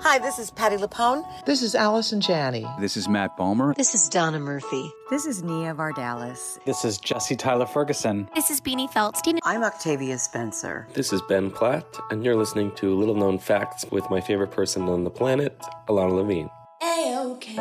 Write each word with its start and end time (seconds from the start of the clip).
Hi, 0.00 0.18
this 0.20 0.38
is 0.38 0.50
Patti 0.52 0.76
LuPone. 0.76 1.24
This 1.44 1.60
is 1.60 1.74
Allison 1.74 2.20
Janney. 2.20 2.64
This 2.78 2.96
is 2.96 3.08
Matt 3.08 3.36
Bomer. 3.36 3.74
This 3.74 3.94
is 3.94 4.08
Donna 4.08 4.38
Murphy. 4.38 4.92
This 5.10 5.26
is 5.26 5.42
Nia 5.42 5.74
Vardalos. 5.74 6.62
This 6.64 6.84
is 6.84 6.98
Jesse 6.98 7.34
Tyler 7.34 7.66
Ferguson. 7.66 8.28
This 8.34 8.48
is 8.48 8.60
Beanie 8.60 8.88
Feldstein. 8.88 9.38
I'm 9.42 9.64
Octavia 9.64 10.16
Spencer. 10.18 10.86
This 10.94 11.12
is 11.12 11.20
Ben 11.28 11.50
Platt, 11.50 11.98
and 12.10 12.24
you're 12.24 12.36
listening 12.36 12.70
to 12.76 12.94
Little 12.94 13.16
Known 13.16 13.38
Facts 13.38 13.84
with 13.90 14.08
my 14.08 14.20
favorite 14.20 14.52
person 14.52 14.88
on 14.88 15.02
the 15.02 15.10
planet, 15.10 15.58
Ilana 15.88 16.14
Levine. 16.14 16.48
A-OK. 16.80 17.56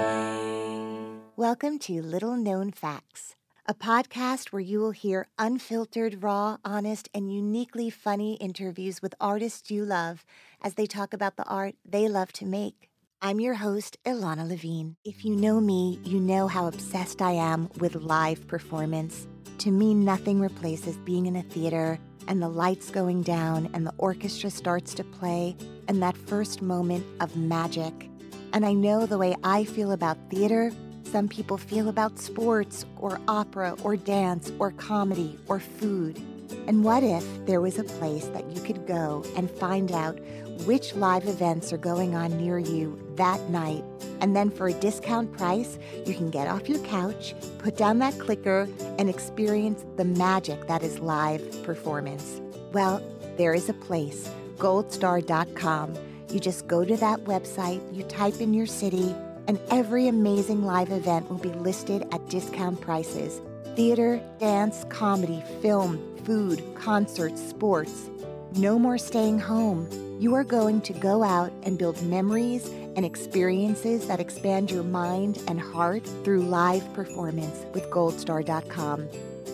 Welcome 1.35 1.79
to 1.79 2.01
Little 2.03 2.37
Known 2.37 2.71
Facts, 2.71 3.35
a 3.65 3.73
podcast 3.73 4.49
where 4.53 4.61
you 4.61 4.79
will 4.79 4.91
hear 4.91 5.27
unfiltered, 5.39 6.21
raw, 6.21 6.57
honest, 6.63 7.09
and 7.15 7.33
uniquely 7.33 7.89
funny 7.89 8.35
interviews 8.35 9.01
with 9.01 9.15
artists 9.19 9.71
you 9.71 9.83
love 9.83 10.23
as 10.61 10.73
they 10.73 10.85
talk 10.85 11.13
about 11.13 11.35
the 11.35 11.45
art 11.45 11.75
they 11.85 12.07
love 12.07 12.31
to 12.33 12.45
make. 12.45 12.89
I'm 13.21 13.39
your 13.39 13.55
host, 13.55 13.97
Ilana 14.05 14.47
Levine. 14.47 14.95
If 15.03 15.25
you 15.25 15.35
know 15.35 15.59
me, 15.59 15.99
you 16.03 16.19
know 16.19 16.47
how 16.47 16.67
obsessed 16.67 17.21
I 17.21 17.31
am 17.31 17.69
with 17.79 17.95
live 17.95 18.47
performance. 18.47 19.27
To 19.59 19.71
me, 19.71 19.93
nothing 19.95 20.39
replaces 20.39 20.97
being 20.97 21.25
in 21.25 21.35
a 21.35 21.41
theater 21.41 21.99
and 22.27 22.41
the 22.41 22.49
lights 22.49 22.91
going 22.91 23.23
down 23.23 23.69
and 23.73 23.87
the 23.87 23.93
orchestra 23.97 24.49
starts 24.49 24.93
to 24.95 25.03
play 25.03 25.55
and 25.87 26.01
that 26.03 26.15
first 26.15 26.61
moment 26.61 27.05
of 27.21 27.35
magic. 27.35 28.09
And 28.53 28.65
I 28.65 28.73
know 28.73 29.05
the 29.05 29.17
way 29.17 29.35
I 29.43 29.63
feel 29.63 29.91
about 29.91 30.17
theater, 30.29 30.71
some 31.03 31.27
people 31.27 31.57
feel 31.57 31.89
about 31.89 32.19
sports 32.19 32.85
or 32.97 33.19
opera 33.27 33.75
or 33.83 33.95
dance 33.95 34.51
or 34.59 34.71
comedy 34.71 35.39
or 35.47 35.59
food. 35.59 36.21
And 36.67 36.83
what 36.83 37.01
if 37.03 37.25
there 37.45 37.61
was 37.61 37.79
a 37.79 37.83
place 37.83 38.25
that 38.27 38.49
you 38.51 38.61
could 38.61 38.85
go 38.85 39.23
and 39.35 39.49
find 39.49 39.91
out 39.91 40.19
which 40.65 40.95
live 40.95 41.27
events 41.27 41.71
are 41.71 41.77
going 41.77 42.15
on 42.15 42.37
near 42.37 42.57
you 42.57 42.99
that 43.15 43.49
night? 43.49 43.83
And 44.19 44.35
then 44.35 44.49
for 44.49 44.67
a 44.67 44.73
discount 44.73 45.31
price, 45.37 45.77
you 46.05 46.13
can 46.13 46.29
get 46.29 46.47
off 46.47 46.67
your 46.67 46.79
couch, 46.79 47.35
put 47.59 47.77
down 47.77 47.99
that 47.99 48.17
clicker, 48.19 48.67
and 48.97 49.09
experience 49.09 49.85
the 49.95 50.05
magic 50.05 50.67
that 50.67 50.83
is 50.83 50.99
live 50.99 51.63
performance. 51.63 52.41
Well, 52.73 53.01
there 53.37 53.53
is 53.53 53.69
a 53.69 53.73
place, 53.73 54.29
goldstar.com. 54.57 55.95
You 56.29 56.39
just 56.39 56.67
go 56.67 56.83
to 56.83 56.97
that 56.97 57.23
website, 57.25 57.81
you 57.95 58.03
type 58.03 58.41
in 58.41 58.53
your 58.53 58.65
city, 58.65 59.15
and 59.47 59.59
every 59.69 60.07
amazing 60.07 60.63
live 60.63 60.91
event 60.91 61.29
will 61.29 61.37
be 61.37 61.49
listed 61.49 62.05
at 62.11 62.27
discount 62.29 62.81
prices 62.81 63.41
theater, 63.75 64.19
dance, 64.39 64.85
comedy, 64.89 65.43
film, 65.61 65.99
food, 66.25 66.63
concerts, 66.73 67.39
sports. 67.39 68.09
No 68.57 68.79
more 68.79 68.97
staying 68.97 69.37
home. 69.37 69.87
You 70.19 70.33
are 70.33 70.43
going 70.43 70.81
to 70.81 70.93
go 70.93 71.21
out 71.21 71.51
and 71.61 71.77
build 71.77 72.01
memories 72.01 72.67
and 72.95 73.05
experiences 73.05 74.07
that 74.07 74.19
expand 74.19 74.71
your 74.71 74.81
mind 74.81 75.39
and 75.47 75.61
heart 75.61 76.03
through 76.23 76.41
live 76.41 76.91
performance 76.95 77.65
with 77.75 77.87
goldstar.com. 77.91 79.09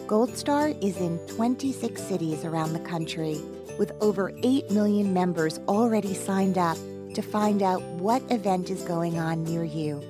Goldstar 0.07 0.81
is 0.81 0.95
in 0.97 1.19
26 1.27 2.01
cities 2.01 2.45
around 2.45 2.71
the 2.71 2.79
country 2.79 3.41
with 3.77 3.91
over 3.99 4.31
8 4.41 4.71
million 4.71 5.13
members 5.13 5.59
already 5.67 6.13
signed 6.13 6.57
up 6.57 6.77
to 7.13 7.21
find 7.21 7.61
out 7.61 7.81
what 7.99 8.21
event 8.31 8.69
is 8.69 8.83
going 8.83 9.19
on 9.19 9.43
near 9.43 9.65
you. 9.65 10.01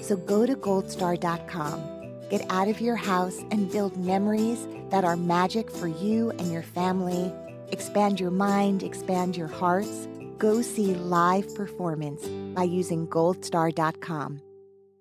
So 0.00 0.16
go 0.16 0.44
to 0.44 0.56
goldstar.com, 0.56 2.28
get 2.28 2.44
out 2.50 2.66
of 2.66 2.80
your 2.80 2.96
house, 2.96 3.38
and 3.52 3.70
build 3.70 3.96
memories 3.96 4.66
that 4.90 5.04
are 5.04 5.16
magic 5.16 5.70
for 5.70 5.86
you 5.86 6.30
and 6.30 6.50
your 6.50 6.64
family. 6.64 7.32
Expand 7.72 8.20
your 8.20 8.30
mind, 8.30 8.82
expand 8.82 9.36
your 9.36 9.48
hearts. 9.48 10.08
Go 10.38 10.62
see 10.62 10.94
live 10.94 11.54
performance 11.54 12.26
by 12.54 12.64
using 12.64 13.06
goldstar.com. 13.06 14.40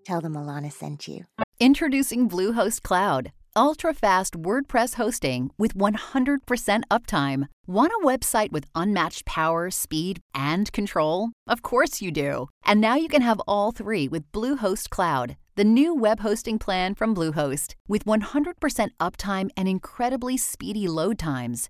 Tell 0.06 0.22
them 0.22 0.34
Ilana 0.34 0.72
sent 0.72 1.08
you. 1.08 1.26
Introducing 1.60 2.30
Bluehost 2.30 2.82
Cloud, 2.84 3.32
ultra 3.56 3.94
fast 3.94 4.34
WordPress 4.36 4.96
hosting 4.96 5.52
with 5.58 5.76
100% 5.76 6.82
uptime. 6.90 7.48
Want 7.68 7.92
a 7.92 8.06
website 8.06 8.52
with 8.52 8.66
unmatched 8.76 9.26
power, 9.26 9.70
speed, 9.70 10.20
and 10.34 10.72
control? 10.72 11.30
Of 11.48 11.62
course 11.62 12.02
you 12.02 12.12
do. 12.12 12.48
And 12.66 12.82
now 12.82 12.96
you 12.96 13.08
can 13.08 13.22
have 13.22 13.42
all 13.48 13.72
three 13.72 14.08
with 14.08 14.32
Bluehost 14.32 14.90
Cloud, 14.90 15.36
the 15.56 15.64
new 15.64 15.94
web 15.94 16.22
hosting 16.22 16.58
plan 16.58 16.96
from 16.96 17.14
Bluehost. 17.14 17.76
With 17.88 18.06
100% 18.06 18.90
uptime 19.00 19.50
and 19.58 19.68
incredibly 19.68 20.38
speedy 20.38 20.88
load 20.88 21.20
times, 21.20 21.70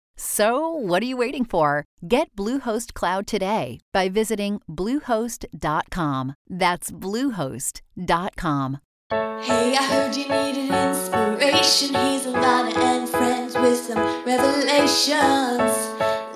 So, 0.23 0.69
what 0.69 1.01
are 1.01 1.07
you 1.07 1.17
waiting 1.17 1.45
for? 1.45 1.83
Get 2.07 2.35
Bluehost 2.35 2.93
Cloud 2.93 3.25
today 3.25 3.79
by 3.91 4.07
visiting 4.07 4.61
Bluehost.com. 4.69 6.35
That's 6.47 6.91
Bluehost.com. 6.91 8.77
Hey, 9.09 9.75
I 9.75 9.83
heard 9.89 10.15
you 10.15 10.29
needed 10.29 10.69
inspiration. 10.69 11.95
He's 11.95 12.27
a 12.27 12.33
Ilana 12.33 12.77
and 12.77 13.09
friends 13.09 13.55
with 13.55 13.79
some 13.79 13.97
revelations. 14.23 15.73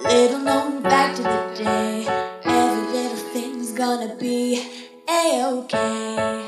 Little 0.03 0.39
known 0.39 0.81
fact 0.81 1.19
of 1.19 1.25
the 1.25 1.63
day. 1.63 2.07
Every 2.43 2.91
little 2.91 3.17
thing's 3.33 3.71
gonna 3.71 4.15
be 4.15 4.67
a-okay. 5.07 5.77
A-okay. 5.77 6.44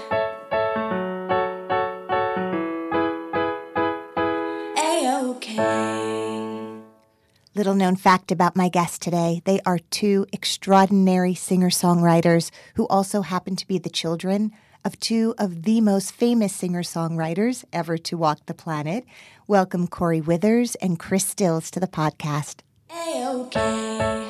Little 7.57 7.73
known 7.73 7.95
fact 7.95 8.31
about 8.31 8.55
my 8.55 8.69
guests 8.69 8.99
today 8.99 9.41
they 9.45 9.59
are 9.65 9.79
two 9.79 10.27
extraordinary 10.31 11.33
singer 11.33 11.71
songwriters 11.71 12.51
who 12.75 12.87
also 12.87 13.23
happen 13.23 13.55
to 13.55 13.65
be 13.65 13.79
the 13.79 13.89
children 13.89 14.51
of 14.85 14.99
two 14.99 15.33
of 15.39 15.63
the 15.63 15.81
most 15.81 16.11
famous 16.11 16.53
singer 16.53 16.83
songwriters 16.83 17.65
ever 17.73 17.97
to 17.97 18.15
walk 18.15 18.45
the 18.45 18.53
planet. 18.53 19.05
Welcome 19.47 19.87
Kori 19.87 20.21
Withers 20.21 20.75
and 20.75 20.99
Chris 20.99 21.25
Stills 21.25 21.71
to 21.71 21.79
the 21.79 21.87
podcast. 21.87 22.59
A-okay. 22.91 24.26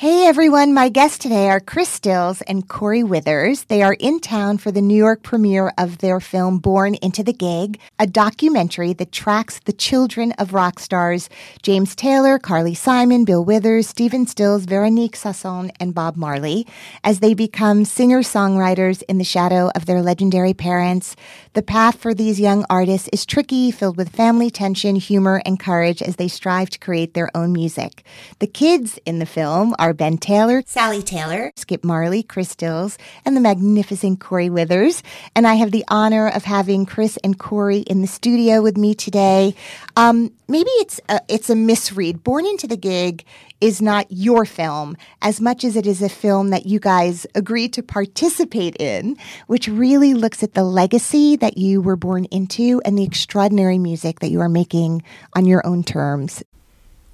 Hey 0.00 0.26
everyone, 0.26 0.72
my 0.72 0.88
guests 0.88 1.18
today 1.18 1.50
are 1.50 1.60
Chris 1.60 1.90
Stills 1.90 2.40
and 2.48 2.66
Kori 2.66 3.04
Withers. 3.04 3.64
They 3.64 3.82
are 3.82 3.92
in 4.00 4.18
town 4.18 4.56
for 4.56 4.70
the 4.70 4.80
New 4.80 4.96
York 4.96 5.22
premiere 5.22 5.74
of 5.76 5.98
their 5.98 6.20
film 6.20 6.58
Born 6.58 6.94
into 7.02 7.22
the 7.22 7.34
Gig, 7.34 7.78
a 7.98 8.06
documentary 8.06 8.94
that 8.94 9.12
tracks 9.12 9.60
the 9.66 9.74
children 9.74 10.32
of 10.38 10.54
rock 10.54 10.78
stars 10.78 11.28
James 11.60 11.94
Taylor, 11.94 12.38
Carly 12.38 12.72
Simon, 12.72 13.26
Bill 13.26 13.44
Withers, 13.44 13.88
Stephen 13.88 14.26
Stills, 14.26 14.64
Veronique 14.64 15.16
Sanson, 15.16 15.70
and 15.78 15.94
Bob 15.94 16.16
Marley 16.16 16.66
as 17.04 17.20
they 17.20 17.34
become 17.34 17.84
singer-songwriters 17.84 19.02
in 19.02 19.18
the 19.18 19.22
shadow 19.22 19.70
of 19.74 19.84
their 19.84 20.00
legendary 20.00 20.54
parents. 20.54 21.14
The 21.52 21.60
path 21.60 21.98
for 21.98 22.14
these 22.14 22.40
young 22.40 22.64
artists 22.70 23.10
is 23.12 23.26
tricky, 23.26 23.70
filled 23.70 23.98
with 23.98 24.16
family 24.16 24.48
tension, 24.48 24.96
humor, 24.96 25.42
and 25.44 25.60
courage 25.60 26.00
as 26.00 26.16
they 26.16 26.28
strive 26.28 26.70
to 26.70 26.78
create 26.78 27.12
their 27.12 27.30
own 27.36 27.52
music. 27.52 28.02
The 28.38 28.46
kids 28.46 28.98
in 29.04 29.18
the 29.18 29.26
film 29.26 29.74
are 29.78 29.89
Ben 29.94 30.18
Taylor, 30.18 30.62
Sally 30.66 31.02
Taylor, 31.02 31.52
Skip 31.56 31.84
Marley, 31.84 32.22
Chris 32.22 32.50
Stills, 32.50 32.98
and 33.24 33.36
the 33.36 33.40
magnificent 33.40 34.20
Kori 34.20 34.50
Withers. 34.50 35.02
And 35.34 35.46
I 35.46 35.54
have 35.54 35.70
the 35.70 35.84
honor 35.88 36.28
of 36.28 36.44
having 36.44 36.86
Chris 36.86 37.18
and 37.24 37.38
Kori 37.38 37.78
in 37.80 38.00
the 38.00 38.06
studio 38.06 38.62
with 38.62 38.76
me 38.76 38.94
today. 38.94 39.54
Um, 39.96 40.32
maybe 40.48 40.70
it's 40.76 41.00
a, 41.08 41.20
it's 41.28 41.50
a 41.50 41.56
misread. 41.56 42.22
Born 42.22 42.46
into 42.46 42.66
the 42.66 42.76
Gig 42.76 43.24
is 43.60 43.82
not 43.82 44.06
your 44.08 44.44
film 44.44 44.96
as 45.22 45.40
much 45.40 45.64
as 45.64 45.76
it 45.76 45.86
is 45.86 46.02
a 46.02 46.08
film 46.08 46.50
that 46.50 46.66
you 46.66 46.80
guys 46.80 47.26
agreed 47.34 47.72
to 47.74 47.82
participate 47.82 48.76
in, 48.80 49.16
which 49.46 49.68
really 49.68 50.14
looks 50.14 50.42
at 50.42 50.54
the 50.54 50.64
legacy 50.64 51.36
that 51.36 51.58
you 51.58 51.80
were 51.80 51.96
born 51.96 52.24
into 52.26 52.80
and 52.84 52.96
the 52.96 53.04
extraordinary 53.04 53.78
music 53.78 54.20
that 54.20 54.30
you 54.30 54.40
are 54.40 54.48
making 54.48 55.02
on 55.34 55.44
your 55.44 55.66
own 55.66 55.82
terms. 55.82 56.42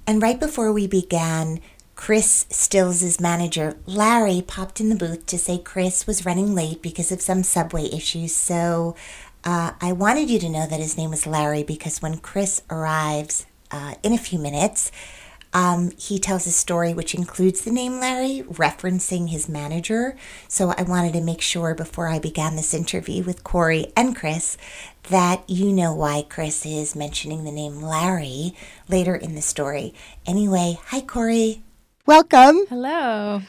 And 0.05 0.21
right 0.21 0.39
before 0.39 0.71
we 0.71 0.87
began, 0.87 1.59
Chris 1.97 2.45
Stills' 2.49 3.19
manager, 3.19 3.75
Larry, 3.85 4.41
popped 4.41 4.79
in 4.79 4.87
the 4.87 4.95
booth 4.95 5.25
to 5.25 5.37
say 5.37 5.57
Chris 5.57 6.07
was 6.07 6.25
running 6.25 6.55
late 6.55 6.81
because 6.81 7.11
of 7.11 7.21
some 7.21 7.43
subway 7.43 7.85
issues. 7.91 8.33
So 8.33 8.95
uh, 9.43 9.71
I 9.81 9.91
wanted 9.91 10.29
you 10.29 10.39
to 10.39 10.49
know 10.55 10.67
that 10.67 10.79
his 10.79 10.95
name 10.97 11.09
was 11.09 11.27
Larry 11.27 11.63
because 11.63 12.01
when 12.01 12.19
Chris 12.19 12.61
arrives 12.69 13.45
uh, 13.71 13.95
in 14.03 14.13
a 14.13 14.17
few 14.17 14.39
minutes, 14.39 14.91
Um, 15.53 15.91
he 15.97 16.19
tells 16.19 16.45
a 16.45 16.51
story 16.51 16.93
which 16.93 17.15
includes 17.15 17.61
the 17.61 17.71
name 17.71 18.01
Larry, 18.01 18.43
referencing 18.65 19.29
his 19.29 19.47
manager. 19.47 20.15
So 20.47 20.73
I 20.77 20.83
wanted 20.83 21.13
to 21.13 21.29
make 21.29 21.41
sure 21.41 21.73
before 21.73 22.09
I 22.09 22.19
began 22.19 22.55
this 22.55 22.73
interview 22.73 23.23
with 23.23 23.45
Kori 23.45 23.87
and 23.95 24.13
Chris 24.13 24.57
that 25.09 25.39
you 25.47 25.71
know 25.71 25.93
why 25.95 26.25
Chris 26.27 26.65
is 26.65 27.01
mentioning 27.03 27.43
the 27.43 27.57
name 27.61 27.81
Larry 27.81 28.53
later 28.89 29.15
in 29.15 29.35
the 29.35 29.41
story. 29.41 29.93
Anyway, 30.25 30.79
hi, 30.91 30.99
Kori. 31.01 31.63
Welcome. 32.07 32.65
Hello. 32.69 33.41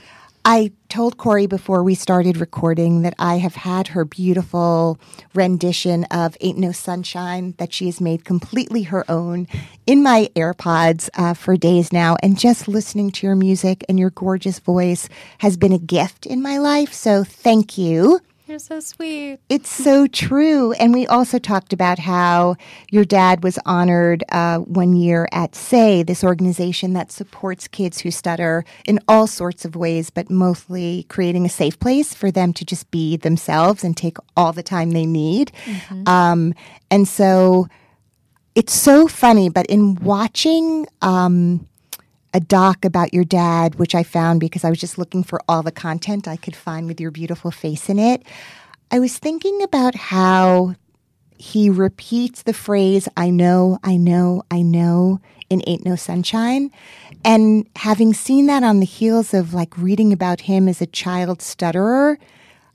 I 0.45 0.73
told 0.89 1.17
Kori 1.17 1.47
before 1.47 1.85
we 1.85 1.95
started 1.95 2.39
recording 2.39 3.03
that 3.03 3.15
I 3.17 3.37
have 3.37 3.55
had 3.55 3.87
her 3.87 4.05
beautiful 4.05 4.99
rendition 5.33 6.03
of 6.11 6.37
Ain't 6.41 6.59
No 6.59 6.73
Sunshine 6.73 7.55
that 7.59 7.73
she 7.73 7.87
has 7.87 8.01
made 8.01 8.25
completely 8.25 8.83
her 8.83 9.09
own 9.09 9.47
in 9.87 10.03
my 10.03 10.29
AirPods 10.35 11.09
uh, 11.15 11.35
for 11.35 11.57
days 11.57 11.93
now. 11.93 12.17
And 12.21 12.37
just 12.37 12.67
listening 12.67 13.13
to 13.13 13.29
your 13.29 13.37
music 13.37 13.85
and 13.89 13.97
your 13.97 14.11
gorgeous 14.11 14.59
voice 14.59 15.09
has 15.39 15.57
been 15.57 15.73
a 15.73 15.79
gift 15.79 16.27
in 16.27 16.43
my 16.43 16.59
life. 16.59 16.93
So 16.93 17.23
thank 17.23 17.79
you. 17.79 18.19
You're 18.49 18.59
so 18.59 18.81
sweet. 18.81 19.41
It's 19.51 19.69
so 19.69 20.07
true. 20.07 20.73
And 20.73 20.95
we 20.95 21.07
also 21.07 21.39
talked 21.39 21.75
about 21.75 21.99
how 21.99 22.57
your 22.91 23.05
dad 23.05 23.45
was 23.45 23.59
honored 23.67 24.25
uh, 24.31 24.61
one 24.61 24.97
year 24.97 25.29
at 25.33 25.55
SAY, 25.55 26.03
this 26.03 26.25
organization 26.25 26.95
that 26.95 27.13
supports 27.13 27.69
kids 27.69 28.01
who 28.01 28.11
stutter 28.11 28.65
in 28.87 29.01
all 29.07 29.27
sorts 29.27 29.67
of 29.67 29.77
ways, 29.77 30.09
but 30.09 30.31
mostly 30.31 31.05
creating 31.11 31.45
a 31.45 31.51
safe 31.51 31.79
place 31.79 32.15
for 32.15 32.31
them 32.31 32.55
to 32.55 32.65
just 32.65 32.91
be 32.91 33.19
themselves 33.19 33.85
and 33.85 33.99
take 33.99 34.17
all 34.35 34.55
the 34.55 34.63
time 34.63 34.93
they 34.93 35.05
need. 35.05 35.53
Mm-hmm. 35.67 36.09
Um, 36.09 36.55
and 36.91 37.07
so 37.07 37.69
it's 38.55 38.73
so 38.73 39.09
funny, 39.09 39.51
but 39.51 39.67
in 39.67 39.97
watching, 39.97 40.87
um, 41.03 41.69
a 42.35 42.41
doc 42.41 42.85
about 42.85 43.15
your 43.15 43.25
dad, 43.25 43.77
which 43.77 43.95
I 43.95 44.03
found 44.03 44.41
because 44.41 44.65
I 44.65 44.71
was 44.71 44.79
just 44.79 44.99
looking 44.99 45.23
for 45.23 45.41
all 45.49 45.63
the 45.63 45.73
content 45.73 46.29
I 46.29 46.37
could 46.37 46.57
find 46.57 46.87
with 46.87 47.01
your 47.01 47.11
beautiful 47.11 47.51
face 47.51 47.89
in 47.89 47.99
it. 47.99 48.23
I 48.91 48.99
was 48.99 49.19
thinking 49.19 49.63
about 49.63 49.95
how 49.95 50.75
he 51.39 51.71
repeats 51.71 52.43
the 52.43 52.53
phrase, 52.53 53.09
I 53.17 53.31
know, 53.31 53.79
I 53.85 53.97
know, 53.97 54.43
I 54.51 54.63
know, 54.63 55.21
in 55.49 55.63
Ain't 55.67 55.85
No 55.85 55.97
Sunshine. 55.97 56.71
And 57.25 57.67
having 57.77 58.13
seen 58.13 58.47
that 58.47 58.63
on 58.63 58.81
the 58.81 58.87
heels 58.87 59.33
of 59.33 59.55
like 59.55 59.77
reading 59.79 60.13
about 60.13 60.43
him 60.43 60.69
as 60.69 60.83
a 60.83 60.87
child 60.87 61.41
stutterer. 61.41 62.19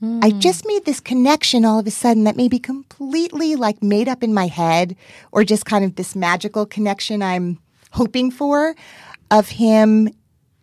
I 0.02 0.30
hmm. 0.30 0.38
just 0.38 0.66
made 0.66 0.84
this 0.84 1.00
connection 1.00 1.64
all 1.64 1.78
of 1.78 1.86
a 1.86 1.90
sudden 1.90 2.24
that 2.24 2.36
may 2.36 2.48
be 2.48 2.58
completely 2.58 3.56
like 3.56 3.82
made 3.82 4.08
up 4.08 4.22
in 4.22 4.34
my 4.34 4.48
head 4.48 4.96
or 5.32 5.44
just 5.44 5.64
kind 5.64 5.84
of 5.84 5.94
this 5.94 6.14
magical 6.14 6.66
connection 6.66 7.22
I'm 7.22 7.58
hoping 7.92 8.30
for 8.30 8.74
of 9.34 9.48
him. 9.48 10.08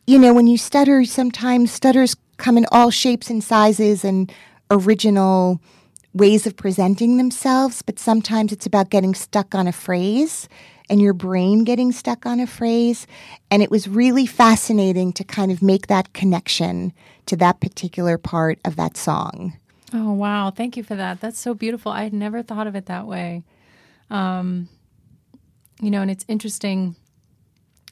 You 0.08 0.18
know, 0.18 0.34
when 0.34 0.48
you 0.48 0.58
stutter, 0.58 1.04
sometimes 1.04 1.72
stutters 1.72 2.16
come 2.38 2.58
in 2.58 2.66
all 2.72 2.90
shapes 2.90 3.30
and 3.30 3.44
sizes 3.44 4.04
and 4.04 4.32
original 4.72 5.62
ways 6.14 6.48
of 6.48 6.56
presenting 6.56 7.18
themselves, 7.18 7.82
but 7.82 8.00
sometimes 8.00 8.52
it's 8.52 8.66
about 8.66 8.90
getting 8.90 9.14
stuck 9.14 9.54
on 9.54 9.68
a 9.68 9.72
phrase 9.72 10.48
and 10.90 11.02
your 11.02 11.14
brain 11.14 11.64
getting 11.64 11.92
stuck 11.92 12.26
on 12.26 12.40
a 12.40 12.48
phrase. 12.48 13.08
And 13.50 13.62
it 13.62 13.70
was 13.70 13.88
really 13.88 14.26
fascinating 14.26 15.14
to 15.14 15.24
kind 15.24 15.52
of 15.52 15.62
make 15.62 15.88
that 15.88 16.14
connection 16.14 16.94
to 17.28 17.36
that 17.38 17.60
particular 17.60 18.18
part 18.18 18.60
of 18.66 18.76
that 18.78 18.98
song. 18.98 19.58
Oh, 19.94 20.14
wow. 20.14 20.50
Thank 20.50 20.78
you 20.78 20.84
for 20.84 20.96
that. 20.96 21.20
That's 21.20 21.40
so 21.40 21.54
beautiful. 21.54 21.92
I 21.92 22.04
had 22.04 22.14
never 22.14 22.42
thought 22.42 22.68
of 22.68 22.76
it 22.76 22.86
that 22.86 23.06
way. 23.06 23.44
Um, 24.10 24.70
you 25.82 25.92
know, 25.92 26.02
and 26.02 26.12
it's 26.12 26.26
interesting 26.28 26.96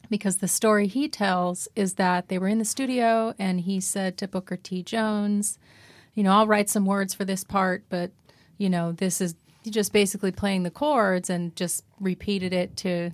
because 0.10 0.38
the 0.38 0.48
story 0.48 0.88
he 0.88 1.08
tells 1.08 1.68
is 1.76 1.96
that 1.96 2.28
they 2.28 2.38
were 2.38 2.48
in 2.48 2.60
the 2.60 2.66
studio 2.66 3.34
and 3.38 3.62
he 3.62 3.80
said 3.80 4.18
to 4.18 4.28
Booker 4.28 4.58
T. 4.58 4.84
Jones, 4.84 5.58
you 6.14 6.24
know, 6.24 6.32
I'll 6.32 6.48
write 6.48 6.70
some 6.70 6.86
words 6.86 7.14
for 7.14 7.26
this 7.26 7.44
part, 7.44 7.84
but, 7.90 8.12
you 8.58 8.70
know, 8.70 8.92
this 8.92 9.22
is 9.22 9.36
just 9.68 9.94
basically 9.94 10.32
playing 10.32 10.64
the 10.64 10.72
chords 10.72 11.30
and 11.30 11.56
just 11.56 11.84
repeated 12.00 12.54
it 12.54 12.76
to 12.78 13.12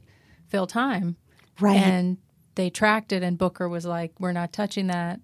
fill 0.47 0.67
time. 0.67 1.17
Right. 1.59 1.75
And 1.77 2.17
they 2.55 2.69
tracked 2.69 3.11
it, 3.11 3.21
and 3.23 3.37
Booker 3.37 3.67
was 3.67 3.85
like, 3.85 4.13
we're 4.19 4.31
not 4.31 4.53
touching 4.53 4.87
that. 4.87 5.19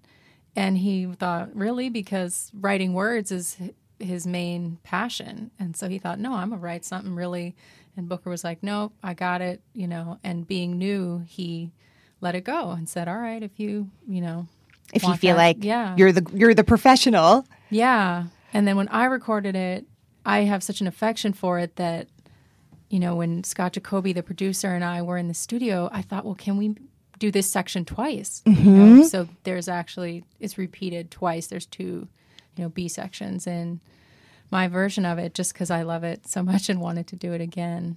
And 0.54 0.76
he 0.78 1.06
thought, 1.06 1.54
really? 1.56 1.88
Because 1.88 2.50
writing 2.54 2.92
words 2.92 3.32
is 3.32 3.56
his 3.98 4.26
main 4.26 4.78
passion. 4.82 5.50
And 5.58 5.76
so 5.76 5.88
he 5.88 5.98
thought, 5.98 6.18
no, 6.18 6.34
I'm 6.34 6.50
going 6.50 6.60
to 6.60 6.64
write 6.64 6.84
something 6.84 7.14
really 7.14 7.56
and 7.96 8.08
Booker 8.08 8.30
was 8.30 8.44
like, 8.44 8.62
"Nope, 8.62 8.92
I 9.02 9.14
got 9.14 9.40
it," 9.40 9.60
you 9.74 9.86
know. 9.86 10.18
And 10.24 10.46
being 10.46 10.78
new, 10.78 11.24
he 11.28 11.72
let 12.20 12.34
it 12.34 12.44
go 12.44 12.70
and 12.70 12.88
said, 12.88 13.08
"All 13.08 13.18
right, 13.18 13.42
if 13.42 13.58
you, 13.58 13.90
you 14.08 14.20
know, 14.20 14.46
if 14.92 15.02
you 15.02 15.14
feel 15.14 15.36
that, 15.36 15.42
like 15.42 15.64
yeah. 15.64 15.94
you're 15.96 16.12
the 16.12 16.26
you're 16.34 16.54
the 16.54 16.64
professional." 16.64 17.46
Yeah. 17.70 18.24
And 18.54 18.68
then 18.68 18.76
when 18.76 18.88
I 18.88 19.06
recorded 19.06 19.56
it, 19.56 19.86
I 20.26 20.40
have 20.40 20.62
such 20.62 20.80
an 20.80 20.86
affection 20.86 21.32
for 21.32 21.58
it 21.58 21.76
that 21.76 22.08
you 22.92 23.00
know, 23.00 23.16
when 23.16 23.42
Scott 23.42 23.72
Jacoby, 23.72 24.12
the 24.12 24.22
producer, 24.22 24.74
and 24.74 24.84
I 24.84 25.00
were 25.00 25.16
in 25.16 25.26
the 25.26 25.34
studio, 25.34 25.88
I 25.90 26.02
thought, 26.02 26.26
well, 26.26 26.34
can 26.34 26.58
we 26.58 26.76
do 27.18 27.30
this 27.30 27.50
section 27.50 27.86
twice? 27.86 28.42
Mm-hmm. 28.44 28.68
You 28.68 28.72
know? 28.72 29.02
So 29.04 29.28
there's 29.44 29.66
actually 29.66 30.24
it's 30.40 30.58
repeated 30.58 31.10
twice. 31.10 31.46
There's 31.46 31.64
two, 31.64 32.06
you 32.54 32.62
know, 32.62 32.68
B 32.68 32.88
sections, 32.88 33.46
and 33.46 33.80
my 34.52 34.68
version 34.68 35.04
of 35.06 35.18
it 35.18 35.34
just 35.34 35.54
because 35.54 35.70
I 35.70 35.82
love 35.82 36.04
it 36.04 36.28
so 36.28 36.42
much 36.42 36.68
and 36.68 36.80
wanted 36.80 37.08
to 37.08 37.16
do 37.16 37.32
it 37.32 37.40
again. 37.40 37.96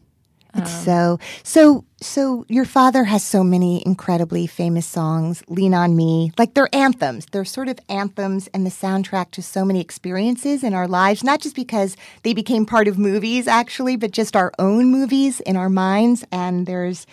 Um, 0.54 0.66
so 0.66 1.20
so 1.44 1.84
so 2.00 2.46
your 2.48 2.64
father 2.64 3.04
has 3.04 3.26
so 3.26 3.44
many 3.44 3.84
incredibly 3.86 4.48
famous 4.48 4.86
songs 4.86 5.44
lean 5.50 5.74
on 5.74 5.98
me 5.98 6.32
like 6.38 6.54
they're 6.54 6.74
anthems 6.74 7.26
they're 7.34 7.44
sort 7.44 7.68
of 7.68 7.78
anthems 7.90 8.48
and 8.54 8.66
the 8.66 8.70
soundtrack 8.70 9.32
to 9.32 9.42
so 9.42 9.66
many 9.66 9.82
experiences 9.82 10.64
in 10.64 10.74
our 10.74 10.88
lives 10.88 11.26
not 11.26 11.42
just 11.42 11.58
because 11.58 11.98
they 12.24 12.34
became 12.34 12.66
part 12.66 12.88
of 12.88 12.98
movies 12.98 13.50
actually 13.50 13.98
but 13.98 14.12
just 14.12 14.34
our 14.34 14.54
own 14.58 14.86
movies 14.86 15.42
in 15.42 15.58
our 15.58 15.68
minds 15.68 16.24
and 16.32 16.66
there's 16.68 17.06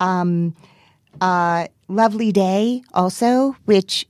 um 0.00 0.54
uh 1.22 1.66
lovely 1.88 2.30
day 2.30 2.82
also 2.92 3.56
which 3.64 4.06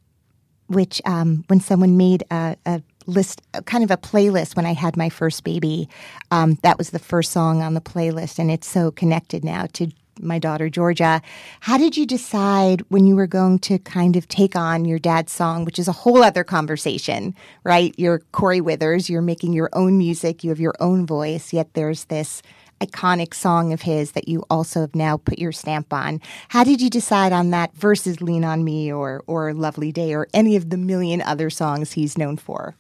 which 0.66 1.00
um 1.04 1.44
when 1.46 1.60
someone 1.60 1.96
made 1.96 2.24
a, 2.32 2.56
a 2.66 2.82
list 3.06 3.42
kind 3.66 3.84
of 3.84 3.90
a 3.90 3.96
playlist 3.96 4.56
when 4.56 4.66
I 4.66 4.74
had 4.74 4.96
my 4.96 5.08
first 5.08 5.44
baby. 5.44 5.88
Um, 6.30 6.58
that 6.62 6.78
was 6.78 6.90
the 6.90 6.98
first 6.98 7.32
song 7.32 7.62
on 7.62 7.74
the 7.74 7.80
playlist, 7.80 8.38
and 8.38 8.50
it's 8.50 8.68
so 8.68 8.90
connected 8.90 9.44
now 9.44 9.66
to 9.74 9.90
my 10.20 10.38
daughter 10.38 10.68
Georgia. 10.68 11.22
How 11.60 11.78
did 11.78 11.96
you 11.96 12.06
decide 12.06 12.82
when 12.88 13.06
you 13.06 13.16
were 13.16 13.26
going 13.26 13.58
to 13.60 13.78
kind 13.78 14.16
of 14.16 14.28
take 14.28 14.54
on 14.54 14.84
your 14.84 14.98
dad's 14.98 15.32
song, 15.32 15.64
which 15.64 15.78
is 15.78 15.88
a 15.88 15.92
whole 15.92 16.22
other 16.22 16.44
conversation, 16.44 17.34
right? 17.64 17.94
You're 17.96 18.20
Kori 18.32 18.60
Withers, 18.60 19.08
you're 19.08 19.22
making 19.22 19.52
your 19.52 19.70
own 19.72 19.98
music, 19.98 20.44
you 20.44 20.50
have 20.50 20.60
your 20.60 20.74
own 20.80 21.06
voice, 21.06 21.52
yet 21.52 21.72
there's 21.74 22.04
this 22.04 22.42
iconic 22.80 23.32
song 23.32 23.72
of 23.72 23.82
his 23.82 24.12
that 24.12 24.28
you 24.28 24.44
also 24.50 24.80
have 24.80 24.94
now 24.94 25.16
put 25.16 25.38
your 25.38 25.52
stamp 25.52 25.92
on. 25.92 26.20
How 26.48 26.64
did 26.64 26.80
you 26.80 26.90
decide 26.90 27.32
on 27.32 27.50
that 27.50 27.74
versus 27.74 28.20
Lean 28.20 28.44
on 28.44 28.64
Me 28.64 28.92
or 28.92 29.22
or 29.26 29.54
Lovely 29.54 29.92
Day 29.92 30.14
or 30.14 30.28
any 30.34 30.56
of 30.56 30.70
the 30.70 30.76
million 30.76 31.22
other 31.22 31.48
songs 31.48 31.92
he's 31.92 32.18
known 32.18 32.36
for? 32.36 32.74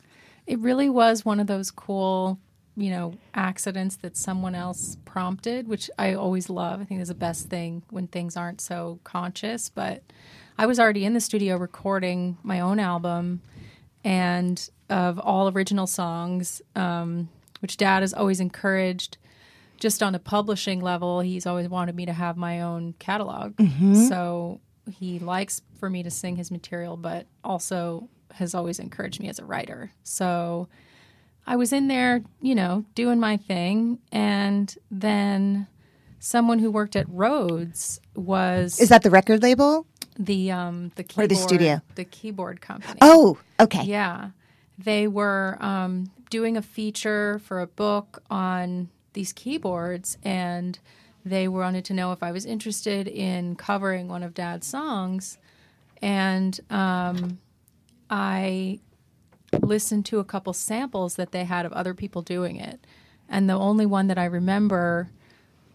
It 0.46 0.58
really 0.58 0.88
was 0.88 1.24
one 1.24 1.40
of 1.40 1.46
those 1.46 1.70
cool, 1.70 2.38
you 2.76 2.90
know, 2.90 3.14
accidents 3.34 3.96
that 3.96 4.16
someone 4.16 4.54
else 4.54 4.96
prompted, 5.04 5.68
which 5.68 5.90
I 5.98 6.14
always 6.14 6.50
love. 6.50 6.80
I 6.80 6.84
think 6.84 7.00
is 7.00 7.08
the 7.08 7.14
best 7.14 7.48
thing 7.48 7.82
when 7.90 8.06
things 8.06 8.36
aren't 8.36 8.60
so 8.60 8.98
conscious. 9.04 9.68
But 9.68 10.02
I 10.58 10.66
was 10.66 10.78
already 10.78 11.04
in 11.04 11.14
the 11.14 11.20
studio 11.20 11.56
recording 11.56 12.38
my 12.42 12.60
own 12.60 12.78
album 12.78 13.40
and 14.04 14.68
of 14.90 15.18
all 15.18 15.48
original 15.50 15.86
songs, 15.86 16.60
um, 16.76 17.28
which 17.60 17.76
dad 17.76 18.02
has 18.02 18.12
always 18.12 18.40
encouraged. 18.40 19.18
Just 19.78 20.02
on 20.02 20.14
a 20.14 20.18
publishing 20.18 20.80
level, 20.80 21.20
he's 21.20 21.46
always 21.46 21.68
wanted 21.68 21.96
me 21.96 22.06
to 22.06 22.12
have 22.12 22.36
my 22.36 22.60
own 22.60 22.94
catalog. 22.98 23.56
Mm-hmm. 23.56 23.94
So 24.06 24.60
he 24.90 25.18
likes 25.18 25.62
for 25.78 25.90
me 25.90 26.02
to 26.02 26.10
sing 26.10 26.36
his 26.36 26.50
material, 26.50 26.96
but 26.96 27.26
also 27.42 28.08
has 28.34 28.54
always 28.54 28.78
encouraged 28.78 29.20
me 29.20 29.28
as 29.28 29.38
a 29.38 29.44
writer. 29.44 29.92
So 30.02 30.68
I 31.46 31.56
was 31.56 31.72
in 31.72 31.88
there, 31.88 32.22
you 32.40 32.54
know, 32.54 32.84
doing 32.94 33.18
my 33.20 33.36
thing. 33.36 33.98
And 34.10 34.74
then 34.90 35.66
someone 36.18 36.60
who 36.60 36.70
worked 36.70 36.96
at 36.96 37.08
Rhodes 37.08 38.00
was. 38.14 38.80
Is 38.80 38.88
that 38.90 39.02
the 39.02 39.10
record 39.10 39.42
label? 39.42 39.86
The 40.18 40.50
um 40.50 40.92
the 40.96 41.04
keyboard, 41.04 41.24
or 41.24 41.28
the 41.28 41.34
studio, 41.36 41.82
the 41.94 42.04
keyboard 42.04 42.60
company. 42.60 42.98
Oh, 43.00 43.38
okay. 43.58 43.82
Yeah, 43.84 44.30
they 44.78 45.08
were 45.08 45.56
um, 45.60 46.10
doing 46.28 46.56
a 46.56 46.62
feature 46.62 47.40
for 47.44 47.60
a 47.60 47.66
book 47.66 48.22
on 48.30 48.90
these 49.14 49.32
keyboards, 49.32 50.18
and 50.22 50.78
they 51.24 51.48
wanted 51.48 51.86
to 51.86 51.94
know 51.94 52.12
if 52.12 52.22
I 52.22 52.30
was 52.30 52.44
interested 52.44 53.08
in 53.08 53.56
covering 53.56 54.08
one 54.08 54.22
of 54.22 54.34
Dad's 54.34 54.66
songs, 54.66 55.38
and 56.02 56.60
um, 56.68 57.38
I 58.12 58.78
listened 59.62 60.04
to 60.06 60.18
a 60.18 60.24
couple 60.24 60.52
samples 60.52 61.16
that 61.16 61.32
they 61.32 61.44
had 61.44 61.64
of 61.66 61.72
other 61.72 61.94
people 61.94 62.20
doing 62.20 62.56
it. 62.56 62.86
And 63.28 63.48
the 63.48 63.54
only 63.54 63.86
one 63.86 64.06
that 64.08 64.18
I 64.18 64.26
remember 64.26 65.08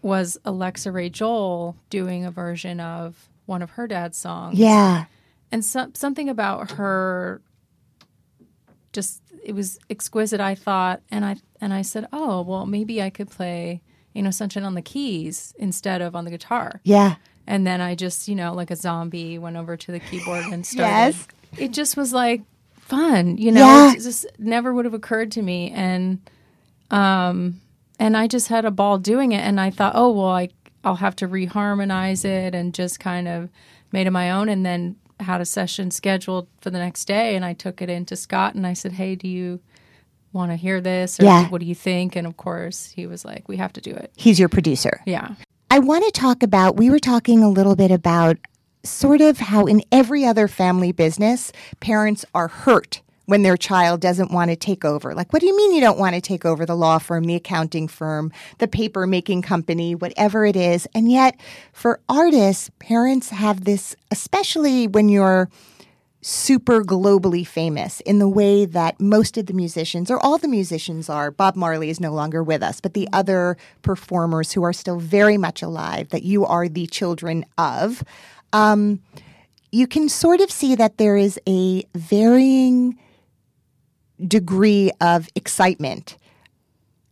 was 0.02 0.38
Alexa 0.44 0.92
Ray 0.92 1.10
Joel 1.10 1.74
doing 1.90 2.24
a 2.24 2.30
version 2.30 2.78
of 2.78 3.28
one 3.46 3.60
of 3.60 3.70
her 3.70 3.88
dad's 3.88 4.16
songs. 4.16 4.56
Yeah. 4.58 5.06
and 5.50 5.64
some, 5.64 5.94
something 5.96 6.28
about 6.28 6.72
her 6.72 7.40
just 8.92 9.20
it 9.44 9.52
was 9.54 9.78
exquisite 9.90 10.40
i 10.40 10.54
thought 10.54 11.00
and 11.10 11.24
i 11.24 11.36
and 11.60 11.72
i 11.74 11.82
said 11.82 12.06
oh 12.12 12.40
well 12.40 12.64
maybe 12.66 13.02
i 13.02 13.10
could 13.10 13.28
play 13.30 13.80
you 14.14 14.22
know 14.22 14.30
sunshine 14.30 14.64
on 14.64 14.74
the 14.74 14.82
keys 14.82 15.54
instead 15.58 16.00
of 16.00 16.16
on 16.16 16.24
the 16.24 16.30
guitar 16.30 16.80
Yeah. 16.84 17.16
and 17.46 17.66
then 17.66 17.80
i 17.82 17.94
just 17.94 18.28
you 18.28 18.34
know 18.34 18.54
like 18.54 18.70
a 18.70 18.76
zombie 18.76 19.38
went 19.38 19.56
over 19.56 19.76
to 19.76 19.92
the 19.92 20.00
keyboard 20.00 20.44
and 20.46 20.64
started 20.74 21.16
Yes. 21.16 21.26
It 21.56 21.72
just 21.72 21.96
was 21.96 22.12
like 22.12 22.42
fun 22.80 23.36
you 23.38 23.52
know 23.52 23.60
Yeah. 23.60 23.92
it 23.92 24.00
just 24.02 24.26
never 24.38 24.72
would 24.72 24.84
have 24.84 24.94
occurred 24.94 25.30
to 25.32 25.42
me 25.42 25.70
and 25.70 26.18
um 26.90 27.60
and 27.98 28.16
i 28.16 28.26
just 28.26 28.48
had 28.48 28.64
a 28.64 28.70
ball 28.70 28.98
doing 28.98 29.32
it 29.32 29.40
and 29.40 29.60
i 29.60 29.70
thought 29.70 29.92
oh 29.94 30.10
well 30.10 30.28
i 30.30 30.48
i'll 30.84 30.96
have 30.96 31.16
to 31.16 31.28
reharmonize 31.28 32.24
it 32.24 32.54
and 32.54 32.72
just 32.74 32.98
kind 33.00 33.28
of 33.28 33.48
made 33.92 34.06
it 34.06 34.10
my 34.10 34.30
own 34.30 34.48
and 34.48 34.64
then 34.64 34.96
had 35.20 35.40
a 35.40 35.44
session 35.44 35.90
scheduled 35.90 36.46
for 36.60 36.70
the 36.70 36.78
next 36.78 37.04
day 37.04 37.34
and 37.36 37.44
i 37.44 37.52
took 37.52 37.82
it 37.82 37.90
into 37.90 38.16
scott 38.16 38.54
and 38.54 38.66
i 38.66 38.72
said 38.72 38.92
hey 38.92 39.14
do 39.14 39.28
you 39.28 39.60
want 40.32 40.50
to 40.50 40.56
hear 40.56 40.80
this 40.80 41.18
or 41.18 41.24
Yeah. 41.24 41.48
what 41.48 41.60
do 41.60 41.66
you 41.66 41.74
think 41.74 42.14
and 42.16 42.26
of 42.26 42.36
course 42.36 42.90
he 42.94 43.06
was 43.06 43.24
like 43.24 43.48
we 43.48 43.56
have 43.56 43.72
to 43.74 43.80
do 43.80 43.90
it 43.90 44.12
He's 44.16 44.38
your 44.38 44.48
producer. 44.48 45.00
yeah 45.06 45.34
I 45.70 45.80
want 45.80 46.02
to 46.06 46.10
talk 46.10 46.42
about, 46.42 46.76
we 46.78 46.88
were 46.88 46.98
talking 46.98 47.42
a 47.42 47.50
little 47.50 47.76
bit 47.76 47.90
about 47.90 48.38
sort 48.88 49.20
of 49.20 49.38
how 49.38 49.66
in 49.66 49.82
every 49.92 50.24
other 50.24 50.48
family 50.48 50.92
business, 50.92 51.52
parents 51.80 52.24
are 52.34 52.48
hurt 52.48 53.02
when 53.26 53.42
their 53.42 53.58
child 53.58 54.00
doesn't 54.00 54.30
want 54.30 54.50
to 54.50 54.56
take 54.56 54.86
over. 54.86 55.14
Like, 55.14 55.32
what 55.34 55.40
do 55.40 55.46
you 55.46 55.54
mean 55.54 55.72
you 55.72 55.82
don't 55.82 55.98
want 55.98 56.14
to 56.14 56.20
take 56.20 56.46
over 56.46 56.64
the 56.64 56.74
law 56.74 56.96
firm, 56.96 57.24
the 57.24 57.34
accounting 57.34 57.86
firm, 57.86 58.32
the 58.56 58.66
paper 58.66 59.06
making 59.06 59.42
company, 59.42 59.94
whatever 59.94 60.46
it 60.46 60.56
is? 60.56 60.88
And 60.94 61.12
yet, 61.12 61.38
for 61.72 62.00
artists, 62.08 62.70
parents 62.78 63.28
have 63.28 63.64
this, 63.64 63.94
especially 64.10 64.86
when 64.86 65.10
you're 65.10 65.50
super 66.20 66.82
globally 66.82 67.46
famous 67.46 68.00
in 68.00 68.18
the 68.18 68.28
way 68.28 68.64
that 68.64 68.98
most 68.98 69.36
of 69.36 69.46
the 69.46 69.52
musicians, 69.52 70.10
or 70.10 70.18
all 70.18 70.38
the 70.38 70.48
musicians 70.48 71.08
are. 71.08 71.30
Bob 71.30 71.54
Marley 71.54 71.90
is 71.90 72.00
no 72.00 72.12
longer 72.12 72.42
with 72.42 72.62
us, 72.62 72.80
but 72.80 72.94
the 72.94 73.08
other 73.12 73.56
performers 73.82 74.52
who 74.52 74.62
are 74.62 74.72
still 74.72 74.98
very 74.98 75.36
much 75.36 75.62
alive, 75.62 76.08
that 76.08 76.24
you 76.24 76.44
are 76.44 76.68
the 76.68 76.86
children 76.86 77.44
of, 77.56 78.02
um, 78.52 79.00
you 79.70 79.86
can 79.86 80.08
sort 80.08 80.40
of 80.40 80.50
see 80.50 80.74
that 80.74 80.98
there 80.98 81.16
is 81.16 81.38
a 81.46 81.84
varying 81.94 82.98
degree 84.26 84.90
of 85.00 85.28
excitement 85.34 86.16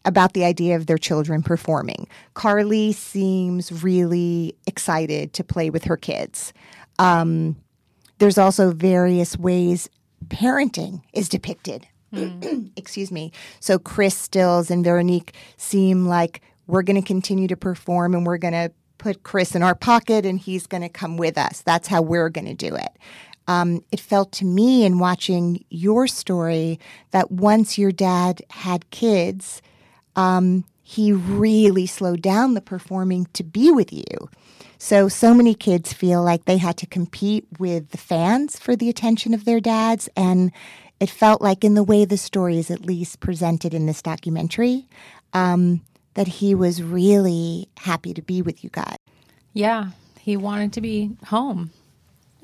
about 0.05 0.33
the 0.33 0.45
idea 0.45 0.77
of 0.77 0.87
their 0.87 0.99
children 0.99 1.43
performing. 1.43 2.07
Carly 2.35 2.93
seems 2.93 3.83
really 3.83 4.57
excited 4.67 5.33
to 5.35 5.45
play 5.45 5.69
with 5.69 5.85
her 5.85 5.97
kids. 5.97 6.53
Um, 6.99 7.57
there's 8.19 8.39
also 8.39 8.73
various 8.73 9.37
ways 9.37 9.91
parenting 10.29 11.03
is 11.13 11.29
depicted. 11.29 11.87
Excuse 12.77 13.11
me. 13.11 13.33
So 13.61 13.79
Chris 13.79 14.17
Stills 14.17 14.71
and 14.71 14.85
Veronique 14.85 15.35
seem 15.57 16.07
like 16.07 16.41
we're 16.67 16.83
going 16.83 17.01
to 17.01 17.07
continue 17.07 17.49
to 17.49 17.57
perform 17.57 18.15
and 18.15 18.25
we're 18.25 18.39
going 18.39 18.55
to 18.55 18.73
put 19.07 19.23
Chris 19.23 19.55
in 19.55 19.63
our 19.63 19.77
pocket 19.77 20.27
and 20.27 20.41
he's 20.41 20.67
going 20.67 20.83
to 20.83 20.89
come 20.89 21.17
with 21.17 21.39
us. 21.39 21.63
That's 21.63 21.87
how 21.87 22.03
we're 22.03 22.29
going 22.29 22.47
to 22.47 22.55
do 22.55 22.75
it. 22.75 22.91
Um, 23.47 23.85
it 23.93 24.01
felt 24.01 24.33
to 24.33 24.45
me 24.45 24.85
in 24.85 24.99
watching 24.99 25.65
your 25.71 26.09
story 26.09 26.81
that 27.13 27.31
once 27.31 27.79
your 27.79 27.93
dad 27.93 28.43
had 28.51 28.91
kids, 28.91 29.63
um, 30.17 30.65
he 30.83 31.13
really 31.13 31.87
slowed 31.87 32.21
down 32.21 32.55
the 32.55 32.61
performing 32.61 33.29
to 33.35 33.45
be 33.45 33.71
with 33.71 33.93
you. 33.93 34.29
So, 34.79 35.09
so 35.09 35.33
many 35.33 35.55
kids 35.55 35.93
feel 35.93 36.25
like 36.25 36.45
they 36.45 36.59
had 36.59 36.77
to 36.79 36.87
compete 36.87 37.47
with 37.61 37.91
the 37.91 37.99
fans 37.99 38.59
for 38.59 38.75
the 38.75 38.89
attention 38.89 39.35
of 39.35 39.45
their 39.45 39.61
dads. 39.61 40.09
And 40.17 40.51
it 40.99 41.11
felt 41.11 41.41
like, 41.41 41.63
in 41.63 41.75
the 41.75 41.85
way 41.85 42.05
the 42.05 42.19
story 42.19 42.59
is 42.59 42.73
at 42.73 42.85
least 42.85 43.21
presented 43.21 43.73
in 43.73 43.87
this 43.87 44.03
documentary, 44.03 44.89
um, 45.33 45.83
that 46.15 46.27
he 46.27 46.57
was 46.57 46.83
really 46.83 47.69
happy 47.77 48.13
to 48.15 48.23
be 48.23 48.43
with 48.43 48.65
you 48.65 48.71
guys. 48.71 48.96
Yeah, 49.57 49.93
he 50.21 50.37
wanted 50.37 50.75
to 50.75 50.83
be 50.83 51.13
home. 51.29 51.71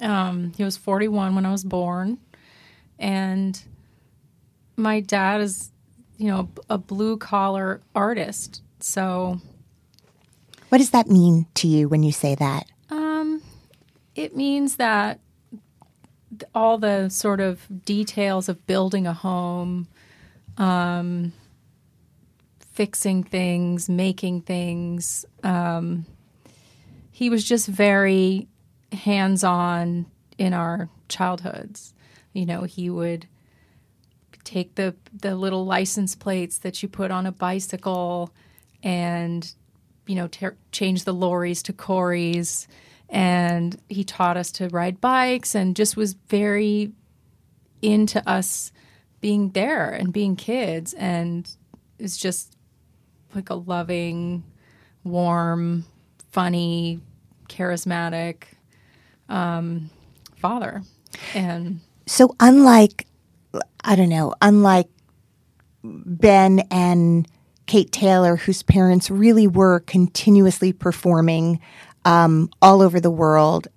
Um, 0.01 0.55
he 0.57 0.65
was 0.65 0.79
41 0.79 1.35
when 1.35 1.45
I 1.45 1.53
was 1.53 1.63
born, 1.63 2.17
and 2.99 3.63
my 4.77 5.01
dad 5.01 5.43
is, 5.43 5.71
you 6.17 6.29
know, 6.29 6.49
a 6.71 6.79
blue 6.79 7.19
collar 7.19 7.83
artist. 7.95 8.63
So 8.81 9.43
What 10.71 10.79
does 10.79 10.89
that 10.93 11.07
mean 11.07 11.45
to 11.57 11.69
you 11.69 11.87
when 11.87 12.03
you 12.03 12.13
say 12.13 12.35
that? 12.35 12.65
um, 12.89 13.43
it 14.15 14.35
means 14.35 14.77
that 14.77 15.21
all 16.55 16.79
the 16.79 17.11
sort 17.11 17.41
of 17.41 17.85
details 17.85 18.49
of 18.49 18.67
building 18.67 19.07
a 19.07 19.13
home, 19.13 19.87
um, 20.57 21.35
fixing 22.73 23.23
things, 23.23 23.91
making 23.91 24.41
things, 24.41 25.27
um, 25.43 26.07
he 27.13 27.31
was 27.31 27.45
just 27.45 27.69
very 27.69 28.49
hands 28.91 29.45
on 29.45 30.07
in 30.39 30.55
our 30.55 30.89
childhoods. 31.09 31.95
You 32.33 32.47
know, 32.47 32.63
he 32.63 32.91
would 32.91 33.27
take 34.45 34.75
the 34.75 34.97
the 35.13 35.37
little 35.37 35.65
license 35.65 36.17
plates 36.17 36.59
that 36.59 36.83
you 36.83 36.89
put 36.89 37.13
on 37.13 37.27
a 37.27 37.33
bicycle 37.33 38.33
and 38.83 39.55
you 40.07 40.17
know 40.17 40.27
ter- 40.27 40.57
change 40.73 41.05
the 41.05 41.15
lorries 41.15 41.63
to 41.63 41.73
Corys 41.73 42.67
and 43.09 43.81
he 43.89 44.03
taught 44.03 44.37
us 44.37 44.51
to 44.51 44.69
ride 44.71 45.01
bikes 45.01 45.55
and 45.55 45.77
just 45.77 45.97
was 45.97 46.15
very 46.15 46.91
into 47.83 48.27
us 48.29 48.73
being 49.21 49.51
there 49.51 49.91
and 49.91 50.13
being 50.13 50.35
kids 50.35 50.93
and 50.95 51.57
is 51.99 52.17
just 52.17 52.57
like 53.35 53.51
a 53.51 53.55
loving 53.55 54.43
warm 55.05 55.85
funny 56.33 57.01
charismatic 57.49 58.45
um, 59.29 59.91
father 60.37 60.83
and 61.35 61.81
So, 62.07 62.35
unlike, 62.41 63.07
I 63.85 63.95
don't 63.97 64.09
know, 64.09 64.35
unlike 64.41 64.89
Ben 65.85 66.61
and 66.71 67.29
Kate 67.67 67.93
Taylor, 67.93 68.37
whose 68.37 68.63
parents 68.63 69.11
really 69.11 69.47
were 69.47 69.81
continuously 69.81 70.73
performing 70.73 71.61
um, 72.05 72.51
all 72.61 72.83
over 72.83 72.99
the 73.01 73.11
world 73.11 73.69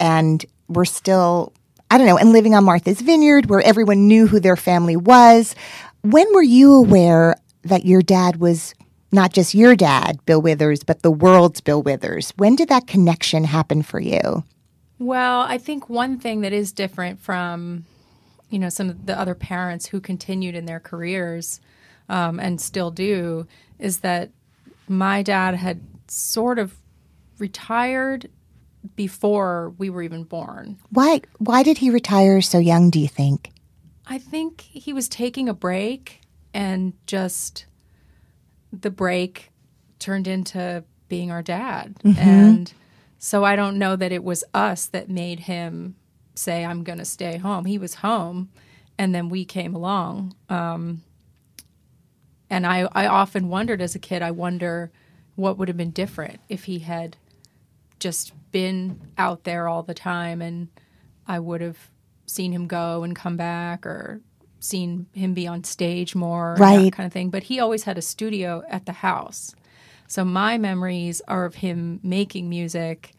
and 0.00 0.44
were 0.68 0.84
still, 0.84 1.52
I 1.90 1.98
don't 1.98 2.06
know, 2.06 2.18
and 2.18 2.32
living 2.32 2.54
on 2.54 2.64
Martha's 2.64 3.00
Vineyard 3.00 3.46
where 3.46 3.60
everyone 3.60 4.06
knew 4.08 4.26
who 4.26 4.40
their 4.40 4.56
family 4.56 4.96
was. 4.96 5.54
When 6.02 6.26
were 6.32 6.42
you 6.42 6.74
aware 6.74 7.36
that 7.62 7.84
your 7.84 8.00
dad 8.02 8.36
was 8.36 8.74
not 9.16 9.32
just 9.32 9.54
your 9.54 9.74
dad, 9.74 10.24
Bill 10.26 10.40
Withers, 10.40 10.84
but 10.84 11.02
the 11.02 11.10
world's 11.10 11.60
Bill 11.60 11.82
Withers? 11.82 12.32
When 12.36 12.54
did 12.54 12.68
that 12.68 12.86
connection 12.86 13.42
happen 13.42 13.82
for 13.82 13.98
you? 13.98 14.44
Well, 15.00 15.40
I 15.40 15.58
think 15.58 15.90
one 15.90 16.20
thing 16.20 16.42
that 16.42 16.52
is 16.52 16.72
different 16.72 17.18
from, 17.18 17.84
you 18.48 18.60
know, 18.60 18.68
some 18.68 18.88
of 18.88 19.06
the 19.06 19.18
other 19.18 19.34
parents 19.34 19.86
who 19.86 20.00
continued 20.00 20.54
in 20.54 20.66
their 20.66 20.80
careers 20.80 21.60
um, 22.08 22.38
and 22.38 22.60
still 22.60 22.92
do 22.92 23.46
is 23.78 23.98
that 23.98 24.30
my 24.88 25.22
dad 25.22 25.54
had 25.54 25.80
sort 26.06 26.58
of 26.58 26.76
retired 27.38 28.30
before 28.94 29.74
we 29.78 29.90
were 29.90 30.02
even 30.02 30.22
born. 30.22 30.78
Why, 30.90 31.22
why 31.38 31.62
did 31.62 31.78
he 31.78 31.90
retire 31.90 32.40
so 32.40 32.58
young, 32.58 32.90
do 32.90 33.00
you 33.00 33.08
think? 33.08 33.50
I 34.06 34.18
think 34.18 34.60
he 34.60 34.92
was 34.92 35.08
taking 35.08 35.48
a 35.48 35.54
break 35.54 36.20
and 36.54 36.92
just 37.06 37.66
the 38.80 38.90
break 38.90 39.50
turned 39.98 40.26
into 40.26 40.84
being 41.08 41.30
our 41.30 41.42
dad. 41.42 41.96
And 42.18 42.72
so 43.18 43.44
I 43.44 43.56
don't 43.56 43.78
know 43.78 43.96
that 43.96 44.12
it 44.12 44.22
was 44.24 44.44
us 44.52 44.86
that 44.86 45.08
made 45.08 45.40
him 45.40 45.96
say, 46.34 46.64
I'm 46.64 46.84
going 46.84 46.98
to 46.98 47.04
stay 47.04 47.38
home. 47.38 47.64
He 47.64 47.78
was 47.78 47.94
home 47.96 48.50
and 48.98 49.14
then 49.14 49.28
we 49.28 49.44
came 49.44 49.74
along. 49.74 50.34
Um, 50.48 51.02
and 52.48 52.66
I, 52.66 52.88
I 52.92 53.06
often 53.06 53.48
wondered 53.48 53.80
as 53.80 53.94
a 53.94 53.98
kid, 53.98 54.22
I 54.22 54.30
wonder 54.30 54.90
what 55.34 55.58
would 55.58 55.68
have 55.68 55.76
been 55.76 55.90
different 55.90 56.40
if 56.48 56.64
he 56.64 56.80
had 56.80 57.16
just 57.98 58.32
been 58.52 59.00
out 59.18 59.44
there 59.44 59.68
all 59.68 59.82
the 59.82 59.94
time 59.94 60.42
and 60.42 60.68
I 61.26 61.38
would 61.38 61.60
have 61.60 61.90
seen 62.26 62.52
him 62.52 62.66
go 62.66 63.02
and 63.02 63.14
come 63.16 63.36
back 63.36 63.86
or 63.86 64.20
seen 64.66 65.06
him 65.12 65.34
be 65.34 65.46
on 65.46 65.64
stage 65.64 66.14
more, 66.14 66.56
Right. 66.58 66.84
that 66.84 66.92
kind 66.92 67.06
of 67.06 67.12
thing. 67.12 67.30
But 67.30 67.44
he 67.44 67.60
always 67.60 67.84
had 67.84 67.96
a 67.98 68.02
studio 68.02 68.62
at 68.68 68.86
the 68.86 68.92
house. 68.92 69.54
So 70.08 70.24
my 70.24 70.58
memories 70.58 71.22
are 71.26 71.44
of 71.44 71.56
him 71.56 72.00
making 72.02 72.48
music 72.48 73.12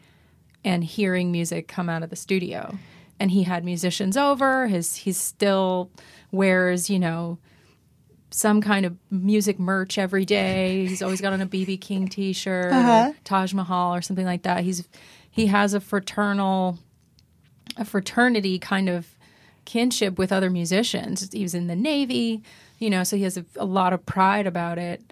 and 0.64 0.82
hearing 0.82 1.30
music 1.32 1.68
come 1.68 1.88
out 1.88 2.02
of 2.02 2.10
the 2.10 2.16
studio. 2.16 2.76
And 3.20 3.30
he 3.30 3.42
had 3.42 3.64
musicians 3.64 4.16
over. 4.16 4.68
His 4.68 4.94
he 4.96 5.12
still 5.12 5.90
wears, 6.30 6.88
you 6.88 6.98
know, 6.98 7.38
some 8.30 8.60
kind 8.60 8.84
of 8.86 8.96
music 9.10 9.58
merch 9.58 9.98
every 9.98 10.24
day. 10.24 10.86
He's 10.86 11.02
always 11.02 11.20
got 11.20 11.32
on 11.32 11.40
a 11.40 11.46
BB 11.46 11.80
King 11.80 12.08
T-shirt, 12.08 12.66
or 12.66 12.74
uh-huh. 12.74 13.12
Taj 13.24 13.54
Mahal, 13.54 13.94
or 13.94 14.02
something 14.02 14.26
like 14.26 14.42
that. 14.42 14.64
He's 14.64 14.86
he 15.30 15.46
has 15.46 15.74
a 15.74 15.80
fraternal, 15.80 16.78
a 17.76 17.84
fraternity 17.84 18.58
kind 18.58 18.88
of 18.88 19.17
kinship 19.68 20.18
with 20.18 20.32
other 20.32 20.48
musicians. 20.48 21.30
He 21.30 21.42
was 21.42 21.54
in 21.54 21.66
the 21.66 21.76
Navy, 21.76 22.42
you 22.78 22.88
know, 22.88 23.04
so 23.04 23.16
he 23.16 23.24
has 23.24 23.36
a, 23.36 23.44
a 23.56 23.66
lot 23.66 23.92
of 23.92 24.04
pride 24.06 24.46
about 24.46 24.78
it. 24.78 25.02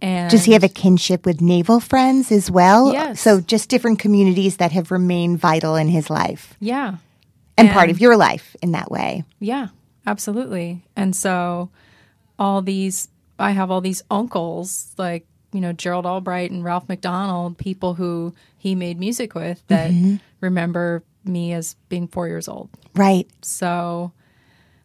And 0.00 0.30
Does 0.30 0.44
he 0.44 0.52
have 0.52 0.64
a 0.64 0.68
kinship 0.68 1.26
with 1.26 1.42
naval 1.42 1.78
friends 1.78 2.32
as 2.32 2.50
well? 2.50 2.92
Yes. 2.92 3.20
So 3.20 3.40
just 3.40 3.68
different 3.68 3.98
communities 3.98 4.56
that 4.56 4.72
have 4.72 4.90
remained 4.90 5.40
vital 5.40 5.76
in 5.76 5.88
his 5.88 6.08
life 6.08 6.54
yeah, 6.58 6.96
and, 7.58 7.68
part 7.70 7.90
of 7.90 8.00
your 8.00 8.16
life 8.16 8.56
in 8.62 8.72
that 8.72 8.90
way. 8.90 9.24
Yeah, 9.40 9.68
absolutely. 10.06 10.82
And 10.96 11.14
so 11.14 11.68
all 12.38 12.62
these 12.62 13.08
I 13.38 13.50
have 13.50 13.70
all 13.70 13.82
these 13.82 14.02
uncles 14.10 14.94
like, 14.96 15.26
you 15.52 15.60
know, 15.60 15.72
Gerald 15.72 16.06
Albright 16.06 16.50
and 16.50 16.64
Ralph 16.64 16.88
MacDonald, 16.88 17.58
people 17.58 17.94
who 17.94 18.34
he 18.56 18.74
made 18.74 18.98
music 18.98 19.34
with 19.34 19.62
that 19.66 19.90
mm-hmm. 19.90 20.16
remember 20.40 21.02
me 21.24 21.52
as 21.52 21.76
being 21.88 22.08
4 22.08 22.26
years 22.26 22.48
old. 22.48 22.70
Right. 22.98 23.28
So 23.42 24.12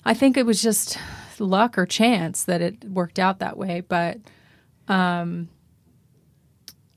I 0.05 0.13
think 0.13 0.37
it 0.37 0.45
was 0.45 0.61
just 0.61 0.97
luck 1.39 1.77
or 1.77 1.85
chance 1.85 2.43
that 2.43 2.61
it 2.61 2.83
worked 2.85 3.19
out 3.19 3.39
that 3.39 3.57
way, 3.57 3.81
but 3.81 4.17
um 4.87 5.49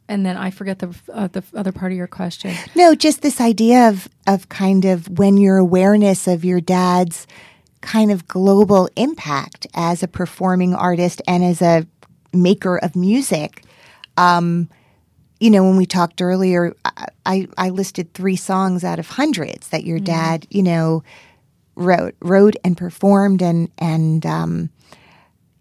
and 0.09 0.25
then 0.25 0.37
I 0.37 0.51
forget 0.51 0.79
the 0.79 0.95
uh, 1.13 1.27
the 1.29 1.43
other 1.55 1.73
part 1.73 1.93
of 1.93 1.99
your 1.99 2.07
question. 2.07 2.55
No, 2.75 2.95
just 2.95 3.23
this 3.23 3.41
idea 3.41 3.89
of 3.89 4.09
of 4.27 4.49
kind 4.49 4.85
of 4.85 5.19
when 5.19 5.37
your 5.37 5.57
awareness 5.57 6.29
of 6.29 6.45
your 6.45 6.61
dad's 6.61 7.27
kind 7.81 8.11
of 8.11 8.27
global 8.27 8.89
impact 8.97 9.67
as 9.75 10.03
a 10.03 10.09
performing 10.09 10.75
artist 10.75 11.23
and 11.27 11.45
as 11.45 11.63
a 11.63 11.87
maker 12.33 12.79
of 12.79 12.97
music. 12.97 13.63
Um, 14.17 14.69
you 15.41 15.51
know, 15.51 15.65
when 15.65 15.77
we 15.77 15.87
talked 15.87 16.23
earlier, 16.23 16.75
I, 17.27 17.49
I, 17.59 17.71
listed 17.71 18.15
three 18.15 18.37
songs 18.37 18.85
out 18.85 18.99
of 18.99 19.09
hundreds 19.09 19.69
that 19.69 19.85
your 19.85 19.99
dad, 19.99 20.47
you 20.51 20.63
know, 20.63 21.03
wrote, 21.75 22.15
wrote 22.21 22.57
and 22.65 22.77
performed, 22.77 23.43
and 23.43 23.71
and 23.79 24.25
um, 24.25 24.71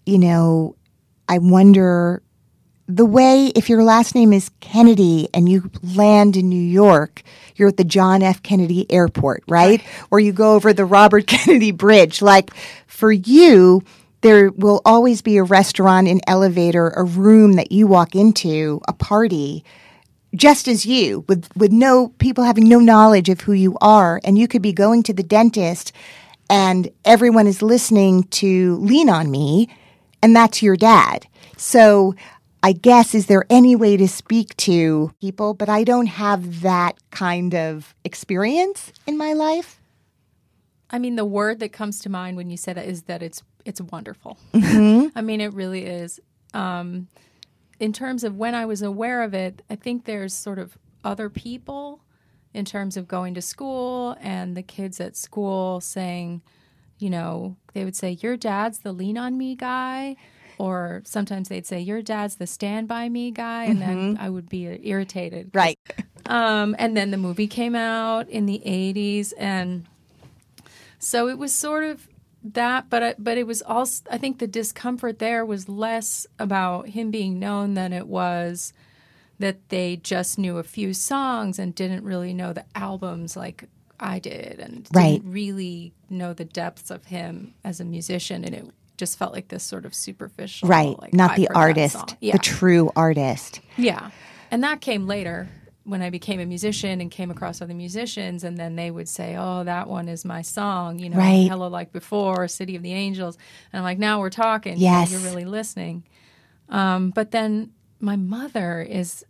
you 0.06 0.18
know, 0.18 0.76
I 1.28 1.40
wonder 1.40 2.22
the 2.88 3.06
way 3.06 3.48
if 3.56 3.68
your 3.68 3.84
last 3.84 4.14
name 4.14 4.32
is 4.32 4.52
Kennedy 4.60 5.28
and 5.34 5.50
you 5.50 5.70
land 5.96 6.38
in 6.38 6.50
New 6.50 6.56
York, 6.56 7.24
you're 7.56 7.70
at 7.70 7.78
the 7.78 7.84
John 7.84 8.22
F. 8.22 8.44
Kennedy 8.44 8.90
Airport, 8.92 9.44
right? 9.48 9.82
Or 10.12 10.20
you 10.20 10.32
go 10.32 10.54
over 10.54 10.72
the 10.72 10.86
Robert 10.86 11.26
Kennedy 11.28 11.72
Bridge. 11.72 12.22
Like 12.22 12.54
for 12.86 13.12
you, 13.12 13.82
there 14.26 14.50
will 14.50 14.82
always 14.86 15.22
be 15.22 15.38
a 15.38 15.44
restaurant, 15.44 16.08
an 16.08 16.20
elevator, 16.26 16.90
a 16.90 17.04
room 17.04 17.54
that 17.54 17.72
you 17.72 17.86
walk 17.86 18.16
into, 18.16 18.82
a 18.88 18.94
party, 18.94 19.64
just 20.36 20.68
as 20.68 20.84
you, 20.84 21.24
with 21.30 21.48
with 21.56 21.72
no 21.72 22.08
people 22.18 22.44
having 22.44 22.68
no 22.68 22.80
knowledge 22.80 23.30
of 23.30 23.42
who 23.42 23.54
you 23.54 23.78
are, 23.82 24.20
and 24.24 24.40
you 24.40 24.48
could 24.48 24.64
be 24.64 24.74
going 24.74 25.04
to 25.04 25.14
the 25.14 25.22
dentist, 25.22 25.92
and 26.50 26.90
everyone 27.06 27.46
is 27.46 27.62
listening 27.62 28.24
to 28.24 28.78
Lean 28.78 29.10
on 29.10 29.30
Me, 29.30 29.70
and 30.24 30.36
that's 30.36 30.64
your 30.64 30.76
dad. 30.76 31.28
So. 31.56 32.16
I 32.64 32.72
guess, 32.72 33.14
is 33.14 33.28
there 33.28 33.46
any 33.48 33.76
way 33.76 33.96
to 33.96 34.08
speak 34.08 34.58
to 34.58 35.14
people? 35.22 35.54
But 35.54 35.70
I 35.70 35.84
don't 35.84 36.08
have 36.08 36.62
that 36.62 36.96
kind 37.12 37.54
of 37.54 37.94
experience 38.04 38.92
in 39.06 39.20
my 39.20 39.34
life. 39.34 39.80
I 40.90 40.98
mean, 40.98 41.16
the 41.16 41.26
word 41.26 41.60
that 41.60 41.72
comes 41.72 42.00
to 42.00 42.10
mind 42.10 42.38
when 42.38 42.50
you 42.50 42.58
say 42.58 42.74
that 42.74 42.88
is 42.88 43.04
that 43.04 43.22
it's 43.22 43.44
it's 43.66 43.82
wonderful. 43.82 44.38
I 44.54 45.22
mean, 45.22 45.42
it 45.42 45.54
really 45.54 45.86
is. 45.86 46.20
Um, 46.54 47.08
in 47.80 47.92
terms 47.92 48.24
of 48.24 48.38
when 48.38 48.56
I 48.56 48.66
was 48.66 48.82
aware 48.82 49.24
of 49.24 49.34
it, 49.34 49.62
I 49.70 49.76
think 49.76 50.06
there's 50.06 50.34
sort 50.34 50.60
of 50.60 50.78
other 51.04 51.30
people 51.30 52.02
in 52.54 52.64
terms 52.64 52.96
of 52.96 53.08
going 53.08 53.34
to 53.34 53.42
school 53.42 54.16
and 54.22 54.56
the 54.56 54.64
kids 54.64 55.02
at 55.02 55.18
school 55.18 55.82
saying, 55.82 56.42
you 56.98 57.10
know, 57.10 57.58
they 57.74 57.84
would 57.84 57.96
say, 57.96 58.12
"Your 58.22 58.38
dad's 58.38 58.80
the 58.80 58.94
lean 58.94 59.18
on 59.18 59.38
me 59.38 59.56
guy." 59.56 60.16
Or 60.58 61.02
sometimes 61.04 61.50
they'd 61.50 61.66
say, 61.66 61.82
"Your 61.82 62.02
dad's 62.02 62.38
the 62.38 62.48
stand 62.48 62.88
by 62.88 63.10
me 63.10 63.32
guy," 63.32 63.66
and 63.66 63.82
then 63.82 64.18
I 64.18 64.30
would 64.30 64.48
be 64.48 64.80
irritated. 64.84 65.52
Right. 65.54 65.78
um, 66.28 66.78
and 66.80 66.96
then 66.96 67.12
the 67.12 67.18
movie 67.18 67.48
came 67.48 67.76
out 67.76 68.30
in 68.30 68.46
the 68.46 68.62
80s 68.66 69.34
and 69.38 69.86
so 70.98 71.28
it 71.28 71.38
was 71.38 71.54
sort 71.54 71.84
of 71.84 72.08
that 72.54 72.90
but 72.92 73.02
I, 73.04 73.16
but 73.18 73.38
it 73.40 73.48
was 73.48 73.62
also 73.64 74.04
i 74.12 74.18
think 74.20 74.38
the 74.40 74.46
discomfort 74.48 75.18
there 75.20 75.44
was 75.46 75.68
less 75.68 76.28
about 76.38 76.90
him 76.90 77.10
being 77.10 77.40
known 77.40 77.74
than 77.74 77.92
it 77.92 78.08
was 78.08 78.72
that 79.40 79.68
they 79.70 79.98
just 79.98 80.38
knew 80.38 80.58
a 80.60 80.64
few 80.64 80.94
songs 80.94 81.58
and 81.60 81.74
didn't 81.74 82.04
really 82.04 82.34
know 82.34 82.54
the 82.54 82.64
albums 82.76 83.36
like 83.36 83.66
i 84.00 84.20
did 84.20 84.60
and 84.60 84.88
Right. 84.94 85.14
didn't 85.14 85.32
really 85.32 85.94
know 86.10 86.34
the 86.34 86.46
depths 86.46 86.92
of 86.92 87.06
him 87.06 87.56
as 87.64 87.80
a 87.80 87.86
musician 87.86 88.44
and 88.46 88.54
it 88.54 88.66
just 88.98 89.18
felt 89.18 89.34
like 89.34 89.48
this 89.50 89.64
sort 89.64 89.86
of 89.86 89.94
superficial 89.96 90.70
Right. 90.70 90.98
like, 91.02 91.14
Not 91.14 91.36
the 91.36 91.50
artist, 91.50 91.94
song. 91.96 92.08
the 92.22 92.38
true 92.38 92.92
artist. 92.96 93.60
Yeah. 93.76 94.12
And 94.52 94.64
that 94.64 94.80
came 94.80 95.06
later 95.08 95.50
when 95.86 96.02
I 96.02 96.10
became 96.10 96.40
a 96.40 96.46
musician 96.46 97.00
and 97.00 97.10
came 97.10 97.32
across 97.32 97.62
other 97.62 97.74
musicians, 97.76 98.44
and 98.44 98.58
then 98.58 98.76
they 98.76 98.90
would 98.92 99.08
say, 99.08 99.36
"Oh, 99.38 99.64
that 99.64 99.88
one 99.88 100.10
is 100.10 100.26
my 100.26 100.42
song," 100.42 101.00
you 101.00 101.10
know, 101.10 101.18
Right. 101.18 101.48
"Hello 101.48 101.68
Like 101.68 101.92
Before," 101.94 102.48
"City 102.48 102.76
of 102.76 102.82
the 102.84 102.92
Angels," 102.92 103.38
and 103.72 103.80
I'm 103.80 103.84
like, 103.84 104.00
"Now 104.00 104.20
we're 104.20 104.30
talking. 104.32 104.78
Yes. 104.78 105.12
you're 105.12 105.22
really 105.22 105.46
listening." 105.46 106.04
Um, 106.70 107.12
but 107.12 107.32
then 107.32 107.72
my 108.00 108.16
mother 108.16 108.82
is 108.82 109.24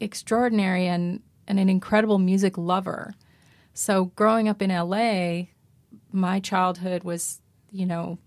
extraordinary 0.00 0.86
and 0.86 1.22
and 1.48 1.58
an 1.58 1.68
incredible 1.68 2.18
music 2.18 2.56
lover. 2.56 3.14
So 3.74 4.06
growing 4.16 4.48
up 4.48 4.62
in 4.62 4.70
LA, 4.70 5.48
my 6.12 6.40
childhood 6.40 7.04
was, 7.04 7.40
you 7.70 7.84
know, 7.86 8.18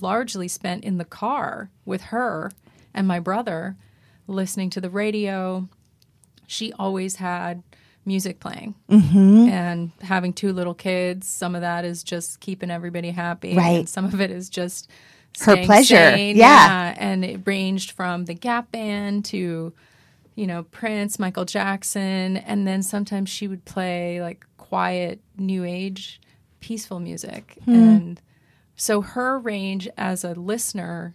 largely 0.00 0.48
spent 0.48 0.84
in 0.84 0.98
the 0.98 1.04
car 1.04 1.70
with 1.84 2.02
her 2.04 2.50
and 2.94 3.06
my 3.08 3.18
brother 3.18 3.76
listening 4.26 4.70
to 4.70 4.80
the 4.80 4.90
radio. 4.90 5.68
She 6.52 6.72
always 6.74 7.16
had 7.16 7.62
music 8.04 8.40
playing. 8.40 8.74
Mm-hmm. 8.90 9.48
And 9.48 9.90
having 10.02 10.32
two 10.32 10.52
little 10.52 10.74
kids, 10.74 11.26
some 11.26 11.54
of 11.54 11.62
that 11.62 11.84
is 11.84 12.02
just 12.02 12.40
keeping 12.40 12.70
everybody 12.70 13.10
happy. 13.10 13.56
Right. 13.56 13.78
And 13.80 13.88
some 13.88 14.04
of 14.04 14.20
it 14.20 14.30
is 14.30 14.50
just 14.50 14.90
Her 15.40 15.56
pleasure. 15.64 15.96
sane. 15.96 16.36
Yeah. 16.36 16.94
And 16.96 17.24
it 17.24 17.40
ranged 17.46 17.92
from 17.92 18.26
the 18.26 18.34
Gap 18.34 18.70
Band 18.70 19.24
to, 19.26 19.72
you 20.34 20.46
know, 20.46 20.64
Prince, 20.64 21.18
Michael 21.18 21.46
Jackson. 21.46 22.36
And 22.36 22.66
then 22.66 22.82
sometimes 22.82 23.30
she 23.30 23.48
would 23.48 23.64
play 23.64 24.20
like 24.20 24.44
quiet, 24.58 25.20
new 25.38 25.64
age, 25.64 26.20
peaceful 26.60 27.00
music. 27.00 27.56
And 27.66 28.20
so 28.76 29.00
her 29.00 29.38
range 29.38 29.88
as 29.96 30.22
a 30.24 30.34
listener 30.34 31.14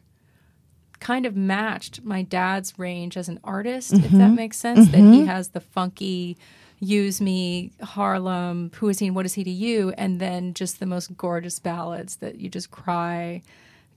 kind 1.00 1.26
of 1.26 1.36
matched 1.36 2.04
my 2.04 2.22
dad's 2.22 2.78
range 2.78 3.18
as 3.18 3.30
an 3.30 3.40
artist, 3.44 3.94
if 3.94 4.00
mm-hmm. 4.00 4.18
that 4.20 4.32
makes 4.32 4.58
sense. 4.58 4.90
That 4.90 4.98
he 4.98 5.04
mm-hmm. 5.04 5.26
has 5.26 5.50
the 5.50 5.60
funky, 5.60 6.38
use 6.80 7.22
me, 7.22 7.72
Harlem, 7.82 8.72
who 8.76 8.90
is 8.90 9.00
he 9.00 9.08
and 9.08 9.16
what 9.16 9.26
is 9.26 9.34
he 9.34 9.44
to 9.44 9.50
you? 9.50 9.94
And 9.98 10.20
then 10.20 10.54
just 10.54 10.80
the 10.80 10.86
most 10.86 11.16
gorgeous 11.18 11.60
ballads 11.60 12.18
that 12.18 12.40
you 12.40 12.50
just 12.50 12.72
cry 12.72 13.42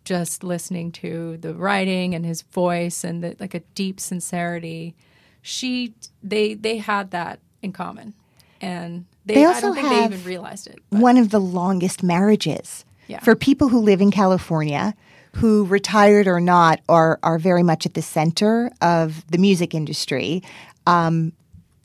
just 0.04 0.42
listening 0.42 0.90
to 0.92 1.36
the 1.38 1.54
writing 1.54 2.14
and 2.14 2.24
his 2.24 2.42
voice 2.42 3.04
and 3.04 3.22
the, 3.22 3.36
like 3.38 3.54
a 3.54 3.60
deep 3.74 4.00
sincerity. 4.00 4.94
She, 5.42 5.94
they, 6.22 6.54
they 6.54 6.78
had 6.78 7.10
that 7.10 7.38
in 7.62 7.72
common. 7.72 8.14
And 8.60 9.04
they, 9.26 9.34
They 9.34 9.44
I 9.44 9.48
also 9.48 9.60
don't 9.60 9.74
think 9.74 9.88
have 9.88 10.10
they 10.10 10.16
even 10.16 10.26
realized 10.26 10.66
it. 10.66 10.78
but- 10.90 11.00
One 11.00 11.16
of 11.16 11.30
the 11.30 11.40
longest 11.40 12.02
marriages. 12.02 12.84
Yeah. 13.08 13.20
For 13.20 13.34
people 13.34 13.68
who 13.68 13.80
live 13.80 14.00
in 14.00 14.10
California, 14.10 14.94
who 15.36 15.64
retired 15.66 16.26
or 16.26 16.40
not, 16.40 16.80
are 16.88 17.18
are 17.22 17.38
very 17.38 17.62
much 17.62 17.86
at 17.86 17.94
the 17.94 18.02
center 18.02 18.70
of 18.80 19.24
the 19.30 19.38
music 19.38 19.74
industry. 19.74 20.42
Um, 20.86 21.32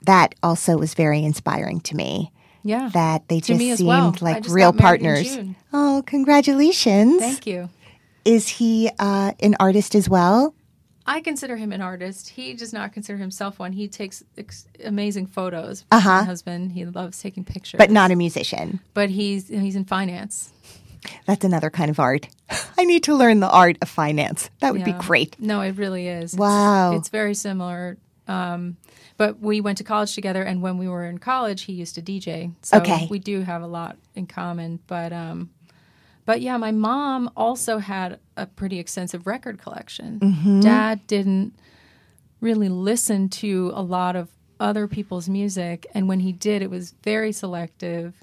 that 0.06 0.36
also 0.44 0.78
was 0.78 0.94
very 0.94 1.24
inspiring 1.24 1.80
to 1.82 1.96
me. 1.96 2.32
yeah. 2.64 2.90
That 2.94 3.28
they 3.28 3.40
To 3.40 3.56
just 3.58 3.78
seemed 3.78 3.88
well. 3.88 4.16
Like 4.22 4.44
just 4.44 4.54
real 4.56 4.72
got 4.72 5.00
married 5.02 5.28
in 5.28 5.34
partners. 5.36 5.56
Oh, 5.74 6.04
congratulations! 6.06 7.20
Thank 7.20 7.48
you. 7.48 7.70
Is 8.24 8.48
he 8.48 8.90
uh, 9.00 9.34
an 9.40 9.56
artist 9.60 9.96
as 9.96 10.10
well? 10.10 10.54
I 11.08 11.22
consider 11.22 11.56
him 11.56 11.72
an 11.72 11.82
artist. 11.82 12.30
He 12.30 12.56
does 12.56 12.74
not 12.74 12.92
consider 12.92 13.20
himself 13.20 13.60
one. 13.60 13.74
He 13.74 13.88
takes 13.88 14.24
ex- 14.40 14.66
amazing 14.84 15.28
photos. 15.28 15.86
Uh-huh. 15.92 16.24
Husband, 16.24 16.72
he 16.72 16.84
loves 16.86 17.22
taking 17.22 17.44
pictures, 17.44 17.78
But 17.78 17.92
not 17.92 18.10
a 18.10 18.16
musician. 18.16 18.80
But 18.96 19.12
he's 19.12 19.48
he's 19.48 19.76
in 19.76 19.86
finance. 19.86 20.52
That's 21.26 21.44
another 21.46 21.70
kind 21.70 21.90
of 21.90 22.00
art. 22.00 22.28
I 22.78 22.84
need 22.86 23.04
to 23.04 23.16
learn 23.16 23.40
the 23.40 23.50
art 23.50 23.78
of 23.82 23.90
finance. 23.90 24.50
That 24.60 24.74
would 24.74 24.84
be 24.84 24.94
great. 24.94 25.40
No, 25.40 25.62
it 25.62 25.78
really 25.78 26.08
is. 26.08 26.34
It's- 26.34 26.40
Wow. 26.40 26.94
it's, 26.96 27.10
very 27.10 27.34
similar. 27.34 27.98
Um, 28.28 28.78
but 29.18 29.40
we 29.40 29.62
went 29.62 29.78
to 29.78 29.84
college 29.84 30.14
together, 30.16 30.42
and 30.44 30.62
when 30.62 30.78
we 30.78 30.88
were 30.88 31.06
in 31.06 31.20
college, 31.20 31.64
he 31.64 31.74
used 31.74 31.96
to 31.96 32.02
DJ. 32.02 32.52
So 32.64 32.78
Okay. 32.78 33.08
we 33.10 33.20
do 33.20 33.42
have 33.42 33.62
a 33.62 33.68
lot 33.68 33.98
in 34.16 34.26
common. 34.28 34.80
But 34.88 35.14
um, 35.14 35.52
but 36.26 36.42
yeah, 36.42 36.58
my 36.58 36.72
mom 36.72 37.30
also 37.38 37.78
had 37.78 38.20
a 38.36 38.46
pretty 38.48 38.80
extensive 38.80 39.28
record 39.28 39.60
collection. 39.60 40.20
Mm-hmm. 40.20 40.60
Dad 40.62 41.06
didn't 41.08 41.54
really 42.42 42.68
listen 42.70 43.30
to 43.30 43.72
a 43.76 43.82
lot 43.82 44.16
of 44.16 44.30
other 44.60 44.88
people's 44.88 45.30
music. 45.30 45.86
And 45.94 46.08
when 46.08 46.20
he 46.22 46.32
did, 46.32 46.62
it 46.62 46.70
was 46.70 46.94
very 47.04 47.32
selective. 47.32 48.16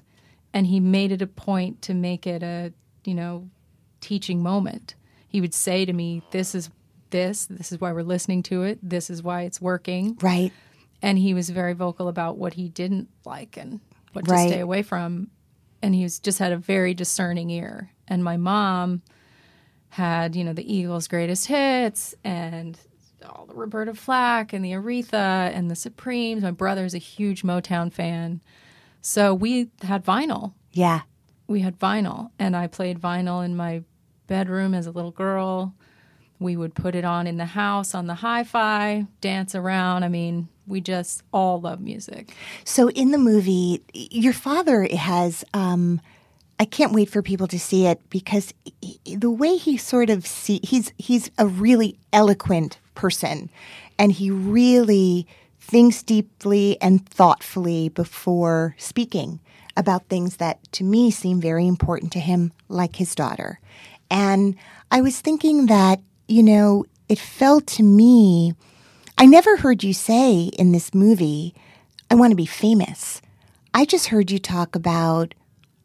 And 0.53 0.67
he 0.67 0.79
made 0.79 1.11
it 1.11 1.21
a 1.21 1.27
point 1.27 1.81
to 1.83 1.93
make 1.93 2.27
it 2.27 2.43
a, 2.43 2.73
you 3.03 3.15
know, 3.15 3.49
teaching 4.01 4.41
moment. 4.43 4.95
He 5.27 5.41
would 5.41 5.53
say 5.53 5.85
to 5.85 5.93
me, 5.93 6.21
This 6.31 6.53
is 6.53 6.69
this. 7.09 7.45
This 7.45 7.71
is 7.71 7.81
why 7.81 7.91
we're 7.91 8.03
listening 8.03 8.43
to 8.43 8.63
it. 8.63 8.79
This 8.81 9.09
is 9.09 9.23
why 9.23 9.43
it's 9.43 9.59
working. 9.61 10.17
Right. 10.21 10.51
And 11.01 11.17
he 11.17 11.33
was 11.33 11.49
very 11.49 11.73
vocal 11.73 12.07
about 12.07 12.37
what 12.37 12.53
he 12.53 12.69
didn't 12.69 13.09
like 13.25 13.57
and 13.57 13.79
what 14.13 14.27
Right. 14.27 14.43
to 14.43 14.49
stay 14.49 14.59
away 14.59 14.83
from. 14.83 15.29
And 15.81 15.93
he 15.93 16.03
was 16.03 16.19
just 16.19 16.39
had 16.39 16.51
a 16.51 16.57
very 16.57 16.93
discerning 16.93 17.49
ear. 17.49 17.91
And 18.07 18.23
my 18.23 18.37
mom 18.37 19.01
had, 19.89 20.35
you 20.35 20.43
know, 20.43 20.53
the 20.53 20.73
Eagles' 20.73 21.07
greatest 21.07 21.47
hits 21.47 22.15
and 22.23 22.79
all 23.27 23.45
the 23.45 23.53
Roberta 23.53 23.93
Flack 23.93 24.53
and 24.53 24.63
the 24.63 24.71
Aretha 24.71 25.51
and 25.53 25.69
the 25.69 25.75
Supremes. 25.75 26.41
My 26.43 26.51
brother's 26.51 26.93
a 26.93 26.99
huge 26.99 27.43
Motown 27.43 27.91
fan. 27.91 28.41
So 29.03 29.35
we 29.35 29.69
had 29.83 30.03
vinyl. 30.03 30.53
Yeah. 30.71 31.01
We 31.47 31.59
had 31.59 31.77
vinyl. 31.77 32.31
And 32.39 32.55
I 32.55 32.67
played 32.67 32.99
vinyl 32.99 33.43
in 33.45 33.55
my 33.55 33.83
bedroom 34.27 34.73
as 34.73 34.87
a 34.87 34.91
little 34.91 35.11
girl. 35.11 35.75
We 36.39 36.55
would 36.57 36.73
put 36.73 36.95
it 36.95 37.05
on 37.05 37.27
in 37.27 37.37
the 37.37 37.45
house 37.45 37.93
on 37.93 38.07
the 38.07 38.15
hi 38.15 38.43
fi, 38.43 39.05
dance 39.21 39.53
around. 39.55 40.03
I 40.03 40.07
mean, 40.07 40.47
we 40.65 40.81
just 40.81 41.21
all 41.33 41.59
love 41.61 41.79
music. 41.81 42.33
So 42.63 42.89
in 42.89 43.11
the 43.11 43.17
movie, 43.17 43.83
your 43.93 44.33
father 44.33 44.87
has. 44.95 45.43
Um, 45.53 46.01
I 46.59 46.65
can't 46.65 46.93
wait 46.93 47.09
for 47.09 47.21
people 47.21 47.47
to 47.47 47.59
see 47.59 47.87
it 47.87 47.99
because 48.09 48.53
he- 48.81 49.15
the 49.17 49.29
way 49.31 49.57
he 49.57 49.75
sort 49.75 50.09
of 50.09 50.25
see 50.25 50.59
he's 50.63 50.93
he's 50.97 51.29
a 51.37 51.45
really 51.47 51.97
eloquent 52.13 52.77
person, 52.95 53.49
and 53.99 54.11
he 54.13 54.29
really 54.31 55.27
thinks 55.63 56.03
deeply 56.03 56.77
and 56.81 57.07
thoughtfully 57.07 57.89
before 57.89 58.75
speaking 58.77 59.39
about 59.77 60.07
things 60.07 60.37
that 60.37 60.59
to 60.73 60.83
me 60.83 61.09
seem 61.09 61.39
very 61.39 61.65
important 61.65 62.11
to 62.11 62.19
him, 62.19 62.51
like 62.67 62.97
his 62.97 63.15
daughter. 63.15 63.59
And 64.11 64.55
I 64.91 65.01
was 65.01 65.19
thinking 65.19 65.67
that 65.67 65.99
you 66.27 66.43
know 66.43 66.85
it 67.07 67.17
felt 67.17 67.65
to 67.67 67.83
me. 67.83 68.53
I 69.17 69.25
never 69.25 69.57
heard 69.57 69.83
you 69.83 69.93
say 69.93 70.51
in 70.59 70.73
this 70.73 70.93
movie, 70.93 71.55
I 72.11 72.15
want 72.15 72.31
to 72.31 72.35
be 72.35 72.45
famous. 72.45 73.21
I 73.73 73.85
just 73.85 74.07
heard 74.07 74.29
you 74.29 74.39
talk 74.39 74.75
about, 74.75 75.33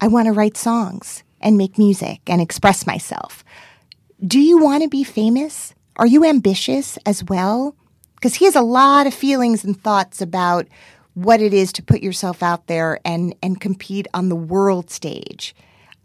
I 0.01 0.09
want 0.09 0.27
to 0.27 0.33
write 0.33 0.57
songs 0.57 1.23
and 1.41 1.57
make 1.57 1.79
music 1.79 2.21
and 2.27 2.43
express 2.43 2.87
myself. 2.87 3.45
Do 4.27 4.41
you 4.41 4.59
want 4.59 4.83
to 4.83 4.89
be 4.89 5.05
famous? 5.05 5.73
Are 5.97 6.07
you 6.07 6.25
ambitious 6.25 6.99
as 7.07 7.25
well? 7.25 7.77
Because 8.19 8.37
he 8.37 8.45
has 8.45 8.57
a 8.57 8.63
lot 8.63 9.07
of 9.07 9.15
feelings 9.15 9.65
and 9.65 9.81
thoughts 9.81 10.21
about 10.21 10.67
what 11.15 11.41
it 11.41 11.55
is 11.55 11.73
to 11.73 11.83
put 11.83 12.01
yourself 12.01 12.43
out 12.43 12.67
there 12.67 13.01
and, 13.05 13.35
and 13.43 13.61
compete 13.61 14.07
on 14.13 14.29
the 14.29 14.37
world 14.37 14.91
stage. 14.91 15.55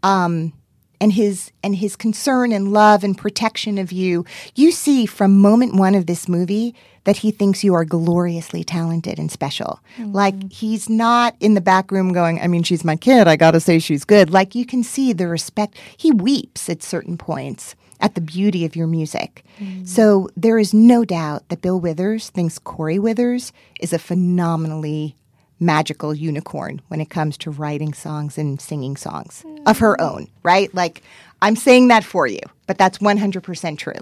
Um, 0.02 0.52
and 1.00 1.12
his 1.12 1.52
and 1.62 1.76
his 1.76 1.96
concern 1.96 2.52
and 2.52 2.72
love 2.72 3.04
and 3.04 3.18
protection 3.18 3.78
of 3.78 3.92
you 3.92 4.24
you 4.54 4.70
see 4.70 5.06
from 5.06 5.38
moment 5.38 5.74
1 5.74 5.94
of 5.94 6.06
this 6.06 6.28
movie 6.28 6.74
that 7.04 7.18
he 7.18 7.30
thinks 7.30 7.62
you 7.62 7.74
are 7.74 7.84
gloriously 7.84 8.64
talented 8.64 9.18
and 9.18 9.30
special. 9.30 9.80
Mm-hmm. 9.98 10.12
Like 10.12 10.50
he's 10.50 10.88
not 10.88 11.36
in 11.40 11.52
the 11.52 11.60
back 11.60 11.90
room 11.90 12.12
going 12.12 12.40
i 12.40 12.46
mean 12.46 12.62
she's 12.62 12.84
my 12.84 12.96
kid 12.96 13.28
i 13.28 13.36
got 13.36 13.50
to 13.50 13.60
say 13.60 13.78
she's 13.78 14.04
good. 14.04 14.30
Like 14.30 14.54
you 14.54 14.64
can 14.64 14.82
see 14.82 15.12
the 15.12 15.28
respect. 15.28 15.76
He 15.96 16.10
weeps 16.10 16.70
at 16.70 16.82
certain 16.82 17.18
points 17.18 17.74
at 18.04 18.14
the 18.14 18.20
beauty 18.20 18.64
of 18.64 18.76
your 18.76 18.86
music 18.86 19.44
so 19.84 20.28
there 20.36 20.58
is 20.58 20.72
no 20.72 21.04
doubt 21.04 21.48
that 21.48 21.62
bill 21.62 21.80
withers 21.80 22.30
thinks 22.30 22.58
kori 22.58 22.98
withers 22.98 23.52
is 23.80 23.92
a 23.92 23.98
phenomenally 23.98 25.16
magical 25.60 26.14
unicorn 26.14 26.80
when 26.88 27.00
it 27.00 27.10
comes 27.10 27.36
to 27.38 27.50
writing 27.50 27.92
songs 27.94 28.38
and 28.38 28.60
singing 28.60 28.96
songs 28.96 29.44
of 29.66 29.78
her 29.78 30.00
own, 30.00 30.28
right? 30.42 30.72
Like, 30.74 31.02
I'm 31.42 31.56
saying 31.56 31.88
that 31.88 32.04
for 32.04 32.26
you, 32.26 32.40
but 32.66 32.78
that's 32.78 32.98
100% 32.98 33.78
true. 33.78 33.92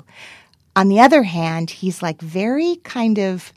On 0.74 0.88
the 0.88 1.00
other 1.00 1.22
hand, 1.22 1.70
he's 1.70 2.02
like 2.02 2.20
very 2.20 2.76
kind 2.84 3.18
of 3.18 3.52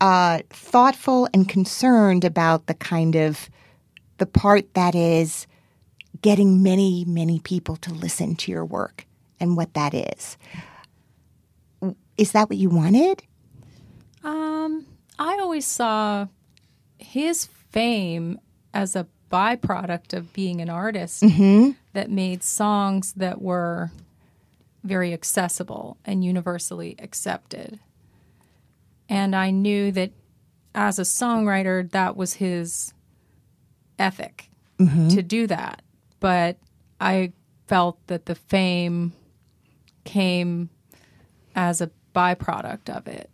uh, 0.00 0.40
thoughtful 0.50 1.28
and 1.32 1.48
concerned 1.48 2.24
about 2.24 2.66
the 2.66 2.74
kind 2.74 3.14
of 3.14 3.48
the 4.18 4.26
part 4.26 4.74
that 4.74 4.94
is 4.94 5.46
getting 6.20 6.62
many, 6.62 7.04
many 7.06 7.38
people 7.40 7.76
to 7.76 7.92
listen 7.92 8.34
to 8.36 8.50
your 8.50 8.64
work 8.64 9.03
and 9.40 9.56
what 9.56 9.74
that 9.74 9.94
is. 9.94 10.36
Is 12.16 12.32
that 12.32 12.48
what 12.48 12.58
you 12.58 12.70
wanted? 12.70 13.22
Um, 14.22 14.86
I 15.18 15.38
always 15.40 15.66
saw 15.66 16.26
his 16.98 17.46
fame 17.46 18.38
as 18.72 18.94
a 18.96 19.06
byproduct 19.30 20.12
of 20.12 20.32
being 20.32 20.60
an 20.60 20.70
artist 20.70 21.22
that 21.92 22.10
made 22.10 22.42
songs 22.44 23.12
that 23.14 23.42
were 23.42 23.90
very 24.84 25.12
accessible 25.12 25.96
and 26.04 26.24
universally 26.24 26.94
accepted. 26.98 27.80
And 29.08 29.34
I 29.34 29.50
knew 29.50 29.90
that 29.92 30.12
as 30.74 30.98
a 30.98 31.02
songwriter, 31.02 31.90
that 31.90 32.16
was 32.16 32.34
his 32.34 32.92
ethic 33.98 34.48
to 35.10 35.22
do 35.22 35.46
that. 35.46 35.82
But 36.20 36.58
I 37.00 37.32
felt 37.66 37.98
that 38.06 38.26
the 38.26 38.34
fame 38.34 39.12
came 40.04 40.70
as 41.54 41.80
a 41.80 41.90
byproduct 42.14 42.88
of 42.94 43.06
it. 43.06 43.30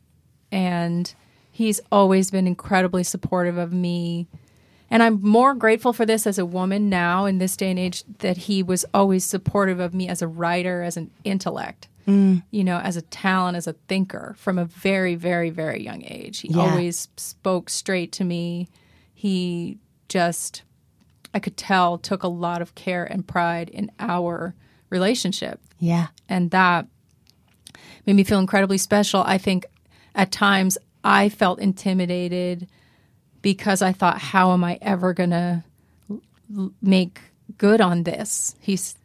And 0.52 1.12
he's 1.50 1.80
always 1.92 2.30
been 2.30 2.46
incredibly 2.46 3.02
supportive 3.02 3.56
of 3.58 3.72
me. 3.72 4.26
And 4.90 5.02
I'm 5.02 5.20
more 5.22 5.54
grateful 5.54 5.92
for 5.92 6.04
this 6.04 6.26
as 6.26 6.38
a 6.38 6.46
woman 6.46 6.88
now 6.88 7.24
in 7.24 7.38
this 7.38 7.56
day 7.56 7.70
and 7.70 7.78
age 7.78 8.02
that 8.18 8.36
he 8.36 8.62
was 8.62 8.84
always 8.92 9.24
supportive 9.24 9.78
of 9.78 9.94
me 9.94 10.08
as 10.08 10.22
a 10.22 10.26
writer, 10.26 10.82
as 10.82 10.96
an 10.96 11.10
intellect, 11.22 11.86
mm. 12.08 12.42
you 12.50 12.64
know, 12.64 12.78
as 12.78 12.96
a 12.96 13.02
talent, 13.02 13.56
as 13.56 13.68
a 13.68 13.74
thinker 13.86 14.34
from 14.36 14.58
a 14.58 14.64
very, 14.64 15.14
very, 15.14 15.50
very 15.50 15.82
young 15.82 16.02
age. 16.04 16.40
He 16.40 16.48
Yeah. 16.48 16.62
always 16.62 17.08
spoke 17.16 17.70
straight 17.70 18.10
to 18.12 18.24
me. 18.24 18.68
He 19.14 19.78
just, 20.08 20.62
I 21.32 21.38
could 21.38 21.56
tell, 21.56 21.96
took 21.96 22.24
a 22.24 22.28
lot 22.28 22.60
of 22.60 22.74
care 22.74 23.04
and 23.04 23.26
pride 23.28 23.68
in 23.68 23.92
our 24.00 24.56
relationship 24.90 25.60
Yeah. 25.78 26.08
and 26.28 26.50
that 26.50 26.86
made 28.06 28.14
me 28.16 28.24
feel 28.24 28.38
incredibly 28.38 28.78
special. 28.78 29.22
I 29.24 29.38
think 29.38 29.66
at 30.14 30.30
times 30.32 30.76
I 31.04 31.28
felt 31.28 31.58
intimidated 31.60 32.68
because 33.42 33.80
I 33.82 33.92
thought, 33.92 34.18
how 34.18 34.52
am 34.52 34.62
I 34.64 34.78
ever 34.82 35.12
going 35.14 35.30
to 35.30 35.64
make 36.82 37.20
good 37.58 37.80
on 37.80 38.02
this? 38.02 38.54
He's 38.60 38.96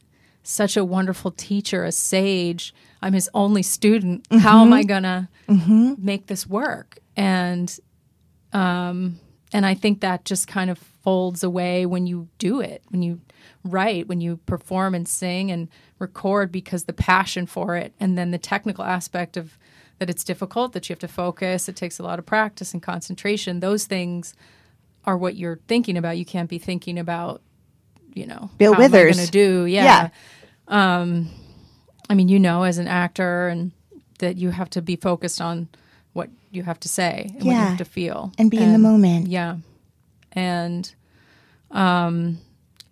such 0.43 0.75
a 0.77 0.83
wonderful 0.85 1.31
teacher, 1.31 1.83
a 1.85 1.91
sage. 1.91 2.73
I'm 3.01 3.13
his 3.13 3.29
only 3.33 3.63
student. 3.63 4.25
How 4.31 4.61
am 4.65 4.73
I 4.73 4.83
going 4.83 5.03
to 5.03 5.27
make 5.97 6.27
this 6.27 6.47
work? 6.47 6.97
And 7.15 7.75
um, 8.51 9.19
and 9.55 9.65
I 9.65 9.73
think 9.73 10.01
that 10.01 10.25
just 10.25 10.49
kind 10.49 10.69
of 10.69 10.77
folds 10.77 11.41
away 11.41 11.85
when 11.85 12.05
you 12.05 12.27
do 12.39 12.59
it, 12.59 12.83
when 12.89 13.01
you 13.01 13.21
write, 13.63 14.05
when 14.05 14.19
you 14.19 14.35
perform 14.45 14.93
and 14.93 15.07
sing 15.07 15.49
and 15.49 15.69
record 15.97 16.51
because 16.51 16.83
the 16.83 16.93
passion 16.93 17.45
for 17.45 17.77
it 17.77 17.93
and 17.97 18.17
then 18.17 18.31
the 18.31 18.37
technical 18.37 18.83
aspect 18.83 19.37
of 19.37 19.57
that 19.97 20.09
it's 20.09 20.25
difficult, 20.25 20.73
that 20.73 20.89
you 20.89 20.93
have 20.93 20.99
to 20.99 21.07
focus, 21.07 21.69
it 21.69 21.77
takes 21.77 21.99
a 21.99 22.03
lot 22.03 22.19
of 22.19 22.25
practice 22.25 22.73
and 22.73 22.83
concentration. 22.83 23.61
Those 23.61 23.85
things 23.85 24.35
are 25.05 25.17
what 25.17 25.37
you're 25.37 25.61
thinking 25.69 25.95
about. 25.95 26.17
You 26.17 26.25
can't 26.25 26.49
be 26.49 26.57
thinking 26.57 26.99
about, 26.99 27.41
you 28.13 28.27
know, 28.27 28.49
Bill 28.57 28.75
Withers. 28.75 29.15
gonna 29.15 29.27
do? 29.29 29.63
Yeah. 29.67 30.09
Yeah. 30.67 30.97
Um, 30.97 31.29
I 32.09 32.13
mean, 32.13 32.27
you 32.27 32.39
know, 32.39 32.63
as 32.63 32.77
an 32.77 32.89
actor, 32.89 33.47
and 33.47 33.71
that 34.19 34.35
you 34.35 34.49
have 34.49 34.69
to 34.71 34.81
be 34.81 34.97
focused 34.97 35.39
on 35.39 35.69
you 36.55 36.63
have 36.63 36.79
to 36.81 36.87
say 36.87 37.25
and 37.37 37.45
what 37.45 37.53
you 37.53 37.59
Yeah. 37.61 37.69
have 37.69 37.77
to 37.77 37.85
feel 37.85 38.31
And 38.37 38.49
be 38.49 38.57
in 38.61 38.71
the 38.71 38.79
moment. 38.79 39.27
yeah, 39.27 39.57
and 40.31 40.93
um, 41.71 42.39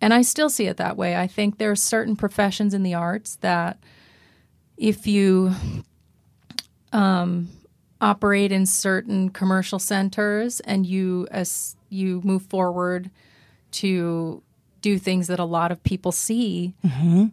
and 0.00 0.12
I 0.12 0.22
still 0.22 0.50
see 0.50 0.66
it 0.66 0.76
that 0.76 0.96
way. 0.96 1.16
I 1.16 1.26
think 1.26 1.58
there 1.58 1.70
are 1.70 1.76
certain 1.76 2.16
professions 2.16 2.74
in 2.74 2.82
the 2.82 2.94
arts 2.94 3.36
that 3.36 3.78
if 4.76 5.06
you 5.06 5.52
um, 6.92 7.48
operate 8.00 8.52
in 8.52 8.66
certain 8.66 9.30
commercial 9.30 9.78
centers 9.78 10.60
and 10.60 10.86
you 10.86 11.26
as 11.30 11.76
you 11.88 12.20
move 12.24 12.42
forward 12.42 13.10
to 13.72 14.42
do 14.82 14.98
things 14.98 15.28
that 15.28 15.38
a 15.40 15.44
lot 15.44 15.72
of 15.72 15.82
people 15.82 16.12
see, 16.12 16.74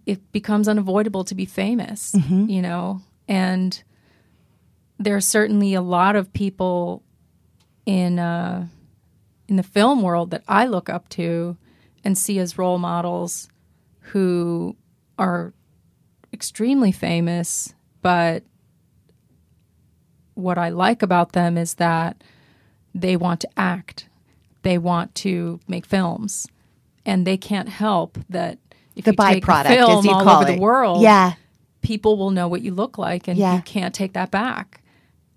it 0.05 0.31
becomes 0.31 0.67
unavoidable 0.67 1.23
to 1.25 1.35
be 1.35 1.45
famous, 1.45 2.15
you 2.29 2.61
know. 2.61 3.01
And 3.27 3.81
there 5.03 5.15
are 5.15 5.21
certainly 5.21 5.73
a 5.73 5.81
lot 5.81 6.15
of 6.15 6.31
people 6.33 7.03
in 7.85 8.19
uh, 8.19 8.67
in 9.47 9.55
the 9.55 9.63
film 9.63 10.01
world 10.01 10.31
that 10.31 10.43
I 10.47 10.65
look 10.67 10.89
up 10.89 11.09
to 11.09 11.57
and 12.03 12.17
see 12.17 12.39
as 12.39 12.57
role 12.57 12.77
models 12.79 13.49
who 14.11 14.75
are 15.17 15.53
extremely 16.33 16.91
famous, 16.91 17.73
but 18.01 18.43
what 20.33 20.57
I 20.57 20.69
like 20.69 21.01
about 21.01 21.33
them 21.33 21.57
is 21.57 21.75
that 21.75 22.23
they 22.95 23.15
want 23.15 23.41
to 23.41 23.49
act, 23.57 24.07
they 24.63 24.77
want 24.77 25.13
to 25.15 25.59
make 25.67 25.85
films, 25.85 26.47
and 27.05 27.27
they 27.27 27.37
can't 27.37 27.69
help 27.69 28.17
that 28.29 28.57
if 28.95 29.05
The 29.05 29.11
you 29.11 29.17
take 29.17 29.43
a 29.43 29.47
byproduct, 29.47 29.67
film 29.67 30.09
all 30.09 30.29
over 30.29 30.49
it. 30.49 30.55
the 30.55 30.61
world, 30.61 31.01
Yeah. 31.01 31.33
people 31.81 32.17
will 32.17 32.31
know 32.31 32.47
what 32.47 32.61
you 32.61 32.73
look 32.73 32.97
like, 32.97 33.27
and 33.27 33.37
Yeah. 33.37 33.55
you 33.57 33.61
can't 33.61 33.93
take 33.93 34.13
that 34.13 34.31
back. 34.31 34.80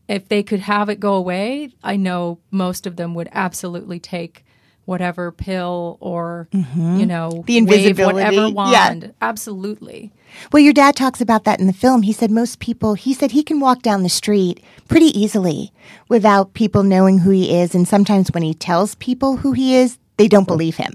If 0.09 0.29
they 0.29 0.43
could 0.43 0.61
have 0.61 0.88
it 0.88 1.01
go 1.01 1.14
away, 1.14 1.71
I 1.83 1.97
know 1.97 2.38
most 2.51 2.87
of 2.87 2.97
them 2.97 3.14
would 3.14 3.29
absolutely 3.33 3.99
take 3.99 4.45
whatever 4.85 5.33
pill 5.33 5.97
or 6.01 6.47
you 6.53 7.07
know 7.07 7.31
Mm-hmm. 7.31 7.43
The 7.47 7.62
wave 7.62 7.99
whatever 7.99 8.12
invisibility. 8.19 8.37
Yeah. 8.37 8.51
wand. 8.51 9.14
Absolutely. 9.23 10.12
Well, 10.53 10.62
your 10.62 10.75
dad 10.75 10.95
talks 10.97 11.21
about 11.23 11.45
that 11.45 11.59
in 11.61 11.67
the 11.67 11.73
film. 11.73 12.03
He 12.03 12.12
said 12.12 12.31
most 12.31 12.59
people, 12.59 12.95
he 12.95 13.14
said 13.14 13.31
he 13.31 13.43
can 13.43 13.61
walk 13.61 13.81
down 13.83 14.03
the 14.03 14.09
street 14.09 14.62
pretty 14.88 15.07
easily 15.19 15.73
without 16.09 16.53
people 16.55 16.83
knowing 16.83 17.21
who 17.21 17.31
he 17.31 17.57
is. 17.57 17.75
And 17.75 17.87
sometimes 17.88 18.31
when 18.33 18.43
he 18.43 18.53
tells 18.53 18.95
people 18.97 19.38
who 19.38 19.53
he 19.53 19.77
is, 19.77 19.97
they 20.17 20.29
don't 20.29 20.47
believe 20.47 20.77
him. 20.77 20.95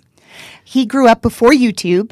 He 0.64 0.86
grew 0.86 1.08
up 1.08 1.22
before 1.22 1.52
YouTube. 1.52 2.12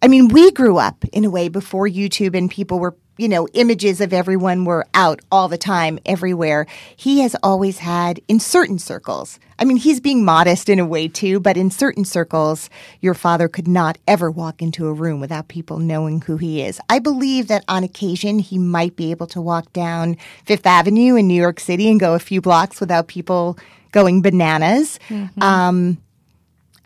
I 0.00 0.08
mean, 0.08 0.28
we 0.28 0.50
grew 0.50 0.78
up 0.78 1.04
in 1.12 1.24
a 1.24 1.30
way 1.30 1.48
before 1.48 1.86
YouTube 1.86 2.36
and 2.36 2.50
people 2.50 2.78
were, 2.80 2.96
you 3.22 3.28
know, 3.28 3.46
images 3.54 4.00
of 4.00 4.12
everyone 4.12 4.64
were 4.64 4.84
out 4.94 5.20
all 5.30 5.46
the 5.46 5.56
time, 5.56 6.00
everywhere. 6.04 6.66
He 6.96 7.20
has 7.20 7.36
always 7.40 7.78
had, 7.78 8.20
in 8.26 8.40
certain 8.40 8.80
circles, 8.80 9.38
I 9.60 9.64
mean, 9.64 9.76
he's 9.76 10.00
being 10.00 10.24
modest 10.24 10.68
in 10.68 10.80
a 10.80 10.84
way 10.84 11.06
too, 11.06 11.38
but 11.38 11.56
in 11.56 11.70
certain 11.70 12.04
circles, 12.04 12.68
your 13.00 13.14
father 13.14 13.46
could 13.46 13.68
not 13.68 13.96
ever 14.08 14.28
walk 14.28 14.60
into 14.60 14.88
a 14.88 14.92
room 14.92 15.20
without 15.20 15.46
people 15.46 15.78
knowing 15.78 16.20
who 16.22 16.36
he 16.36 16.62
is. 16.62 16.80
I 16.88 16.98
believe 16.98 17.46
that 17.46 17.64
on 17.68 17.84
occasion, 17.84 18.40
he 18.40 18.58
might 18.58 18.96
be 18.96 19.12
able 19.12 19.28
to 19.28 19.40
walk 19.40 19.72
down 19.72 20.16
Fifth 20.44 20.66
Avenue 20.66 21.14
in 21.14 21.28
New 21.28 21.40
York 21.40 21.60
City 21.60 21.88
and 21.88 22.00
go 22.00 22.14
a 22.14 22.18
few 22.18 22.40
blocks 22.40 22.80
without 22.80 23.06
people 23.06 23.56
going 23.92 24.20
bananas. 24.20 24.98
Um, 25.40 25.98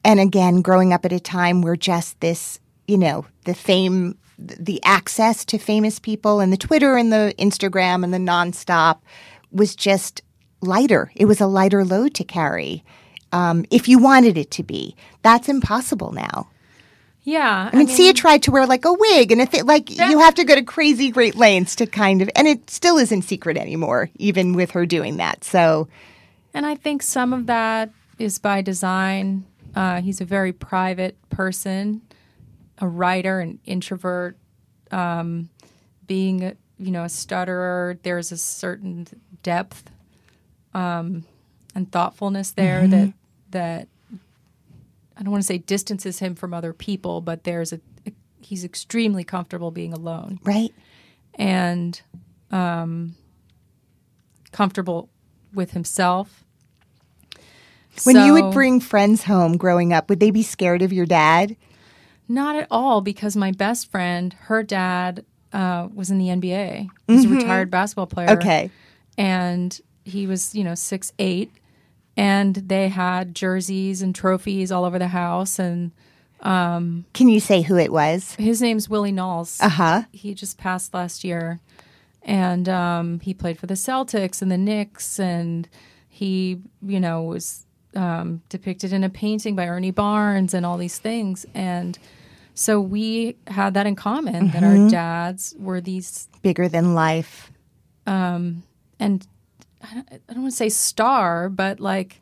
and 0.04 0.20
again, 0.20 0.60
growing 0.60 0.92
up 0.92 1.06
at 1.06 1.12
a 1.12 1.20
time 1.20 1.62
where 1.62 1.76
just 1.76 2.20
this, 2.20 2.60
you 2.86 2.98
know, 2.98 3.24
the 3.44 3.54
fame, 3.54 4.18
the 4.38 4.82
access 4.84 5.44
to 5.46 5.58
famous 5.58 5.98
people 5.98 6.40
and 6.40 6.52
the 6.52 6.56
Twitter 6.56 6.96
and 6.96 7.12
the 7.12 7.34
Instagram 7.38 8.04
and 8.04 8.12
the 8.12 8.18
nonstop 8.18 8.98
was 9.50 9.74
just 9.74 10.22
lighter. 10.60 11.10
It 11.14 11.24
was 11.24 11.40
a 11.40 11.46
lighter 11.46 11.84
load 11.84 12.14
to 12.14 12.24
carry 12.24 12.84
um, 13.32 13.64
if 13.70 13.88
you 13.88 13.98
wanted 13.98 14.38
it 14.38 14.50
to 14.52 14.62
be. 14.62 14.94
That's 15.22 15.48
impossible 15.48 16.12
now. 16.12 16.48
Yeah. 17.22 17.70
I 17.72 17.76
mean, 17.76 17.88
Sia 17.88 18.12
tried 18.12 18.44
to 18.44 18.52
wear 18.52 18.66
like 18.66 18.84
a 18.84 18.92
wig 18.92 19.32
and 19.32 19.40
a 19.40 19.46
thing. 19.46 19.66
Like 19.66 19.90
you 19.90 20.20
have 20.20 20.36
to 20.36 20.44
go 20.44 20.54
to 20.54 20.62
crazy 20.62 21.10
great 21.10 21.34
lengths 21.34 21.74
to 21.76 21.86
kind 21.86 22.22
of, 22.22 22.30
and 22.36 22.46
it 22.46 22.70
still 22.70 22.98
isn't 22.98 23.22
secret 23.22 23.56
anymore, 23.56 24.10
even 24.14 24.52
with 24.52 24.70
her 24.70 24.86
doing 24.86 25.16
that. 25.16 25.42
So, 25.42 25.88
And 26.54 26.64
I 26.64 26.76
think 26.76 27.02
some 27.02 27.32
of 27.32 27.46
that 27.46 27.90
is 28.20 28.38
by 28.38 28.62
design. 28.62 29.44
Uh, 29.74 30.00
he's 30.02 30.20
a 30.20 30.24
very 30.24 30.52
private 30.52 31.16
person, 31.28 32.00
a 32.78 32.88
writer, 32.88 33.40
an 33.40 33.58
introvert. 33.64 34.36
Um, 34.90 35.50
being, 36.06 36.44
a, 36.44 36.56
you 36.78 36.92
know, 36.92 37.02
a 37.02 37.08
stutterer, 37.08 37.98
there's 38.02 38.30
a 38.30 38.36
certain 38.36 39.08
depth 39.42 39.90
um, 40.74 41.24
and 41.74 41.90
thoughtfulness 41.90 42.52
there 42.52 42.86
that 42.86 43.12
that 43.50 43.88
I 45.16 45.22
don't 45.22 45.30
want 45.30 45.42
to 45.42 45.46
say 45.46 45.58
distances 45.58 46.18
him 46.18 46.34
from 46.34 46.52
other 46.52 46.72
people, 46.72 47.20
but 47.20 47.44
there's 47.44 47.72
a 47.72 47.80
he's 48.40 48.64
extremely 48.64 49.24
comfortable 49.24 49.72
being 49.72 49.92
alone 49.92 50.38
right? 50.44 50.72
and 51.34 52.00
um, 52.52 53.16
comfortable 54.52 55.08
with 55.52 55.72
himself. 55.72 56.44
When 58.04 58.16
you 58.24 58.34
would 58.34 58.52
bring 58.52 58.78
friends 58.78 59.24
home 59.24 59.56
growing 59.56 59.92
up, 59.92 60.10
would 60.10 60.20
they 60.20 60.30
be 60.30 60.42
scared 60.42 60.82
of 60.82 60.92
your 60.92 61.06
dad? 61.06 61.56
Not 62.28 62.56
at 62.56 62.66
all, 62.70 63.00
because 63.00 63.36
my 63.36 63.52
best 63.52 63.90
friend, 63.90 64.34
her 64.44 64.62
dad, 64.62 65.24
uh, 65.52 65.88
was 65.94 66.10
in 66.10 66.18
the 66.18 66.26
NBA. 66.28 66.88
He's 67.06 67.24
a 67.24 67.28
retired 67.28 67.70
basketball 67.70 68.06
player. 68.06 68.28
Mm-hmm. 68.28 68.38
Okay. 68.38 68.70
and 69.16 69.80
he 70.04 70.26
was, 70.26 70.54
you 70.54 70.62
know, 70.64 70.74
six 70.74 71.12
eight, 71.18 71.50
and 72.16 72.54
they 72.54 72.88
had 72.88 73.34
jerseys 73.34 74.02
and 74.02 74.14
trophies 74.14 74.70
all 74.70 74.84
over 74.84 74.98
the 74.98 75.08
house. 75.08 75.58
And 75.58 75.92
Can 76.42 77.28
you 77.28 77.40
say 77.40 77.62
who 77.62 77.76
it 77.76 77.92
was? 77.92 78.34
his 78.36 78.60
name's 78.62 78.88
Willie 78.88 79.12
Naulls. 79.12 79.60
Uh 79.62 79.68
huh. 79.68 80.02
He 80.12 80.34
just 80.34 80.58
passed 80.58 80.94
last 80.94 81.24
year, 81.24 81.60
and 82.22 82.68
um, 82.68 83.20
he 83.20 83.34
played 83.34 83.58
for 83.58 83.66
the 83.66 83.74
Celtics 83.74 84.42
and 84.42 84.50
the 84.50 84.58
Knicks, 84.58 85.18
and 85.18 85.68
he, 86.08 86.60
you 86.82 87.00
know, 87.00 87.22
was 87.22 87.66
um, 87.94 88.42
depicted 88.48 88.92
in 88.92 89.02
a 89.04 89.08
painting 89.08 89.56
by 89.56 89.66
Ernie 89.66 89.90
Barnes 89.90 90.54
and 90.54 90.64
all 90.66 90.76
these 90.76 90.98
things, 90.98 91.46
and 91.54 91.98
so 92.56 92.80
we 92.80 93.36
had 93.46 93.74
that 93.74 93.86
in 93.86 93.94
common 93.94 94.50
that 94.50 94.64
our 94.64 94.88
dads 94.88 95.54
were 95.58 95.80
these, 95.80 96.28
Bigger 96.42 96.68
than 96.68 96.94
life. 96.94 97.52
Um, 98.06 98.62
and 98.98 99.24
I 99.82 99.94
don't, 99.94 100.08
I 100.12 100.32
don't 100.32 100.42
want 100.42 100.52
to 100.52 100.56
say 100.56 100.68
star, 100.68 101.48
but 101.48 101.78
like 101.80 102.20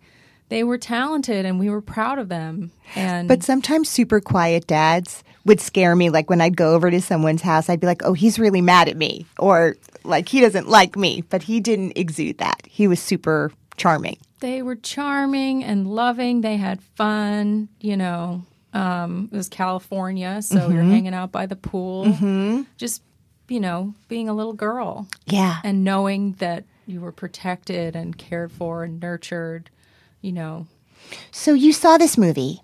they 0.49 0.65
were 0.65 0.77
talented 0.79 1.47
and 1.47 1.59
we 1.59 1.71
were 1.71 1.81
proud 1.81 2.19
of 2.19 2.29
them, 2.29 2.71
and 2.95 3.29
But 3.29 3.43
sometimes 3.43 3.89
super 3.89 4.21
quiet 4.21 4.67
dads 4.67 5.23
would 5.47 5.61
scare 5.61 5.95
me. 5.95 6.11
Like 6.11 6.29
when 6.31 6.41
I'd 6.41 6.57
go 6.57 6.75
over 6.75 6.91
to 6.91 7.01
someone's 7.01 7.43
house, 7.43 7.69
I'd 7.69 7.81
be 7.81 7.87
like, 7.87 8.03
oh, 8.05 8.13
he's 8.15 8.39
really 8.39 8.61
mad 8.63 8.89
at 8.89 8.97
me. 8.97 9.27
Or 9.39 9.77
like 10.05 10.29
he 10.29 10.41
doesn't 10.41 10.69
like 10.69 10.97
me. 10.97 11.23
But 11.29 11.43
he 11.45 11.61
didn't 11.61 11.97
exude 11.97 12.39
that. 12.39 12.63
He 12.67 12.89
was 12.89 13.01
super 13.01 13.53
charming. 13.77 14.17
they 14.41 14.63
were 14.63 14.77
charming 14.77 15.63
and 15.65 15.87
loving. 15.87 16.41
They 16.43 16.57
had 16.57 16.81
fun. 16.83 17.69
You 17.81 17.97
know, 17.97 18.45
um, 18.75 19.29
it 19.33 19.37
was 19.37 19.49
California, 19.49 20.43
so 20.43 20.69
you're 20.69 20.83
hanging 20.83 21.15
out 21.15 21.33
by 21.33 21.47
the 21.47 21.57
pool, 21.57 22.67
just 22.77 23.03
you 23.49 23.61
know, 23.61 23.95
being 24.09 24.29
a 24.29 24.35
little 24.35 24.53
girl 24.55 25.07
Yeah. 25.27 25.61
and 25.65 25.85
knowing 25.85 26.33
that 26.35 26.65
you 26.87 27.01
were 27.01 27.13
protected 27.13 27.95
and 27.97 28.17
cared 28.19 28.51
for 28.53 28.85
and 28.85 29.01
nurtured. 29.01 29.71
You 30.23 30.33
know, 30.33 30.67
So 31.31 31.53
you 31.55 31.73
saw 31.73 31.97
this 31.99 32.17
movie. 32.19 32.61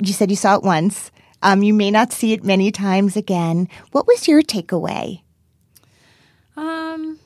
You 0.00 0.12
said 0.12 0.30
you 0.30 0.36
saw 0.36 0.56
it 0.56 0.62
once. 0.62 1.10
Um, 1.42 1.62
you 1.62 1.72
may 1.74 1.90
not 1.90 2.12
see 2.12 2.32
it 2.34 2.44
many 2.44 2.70
times 2.70 3.16
again. 3.16 3.68
What 3.92 4.06
was 4.06 4.28
your 4.28 4.42
takeaway? 4.42 5.22
um, 6.56 7.18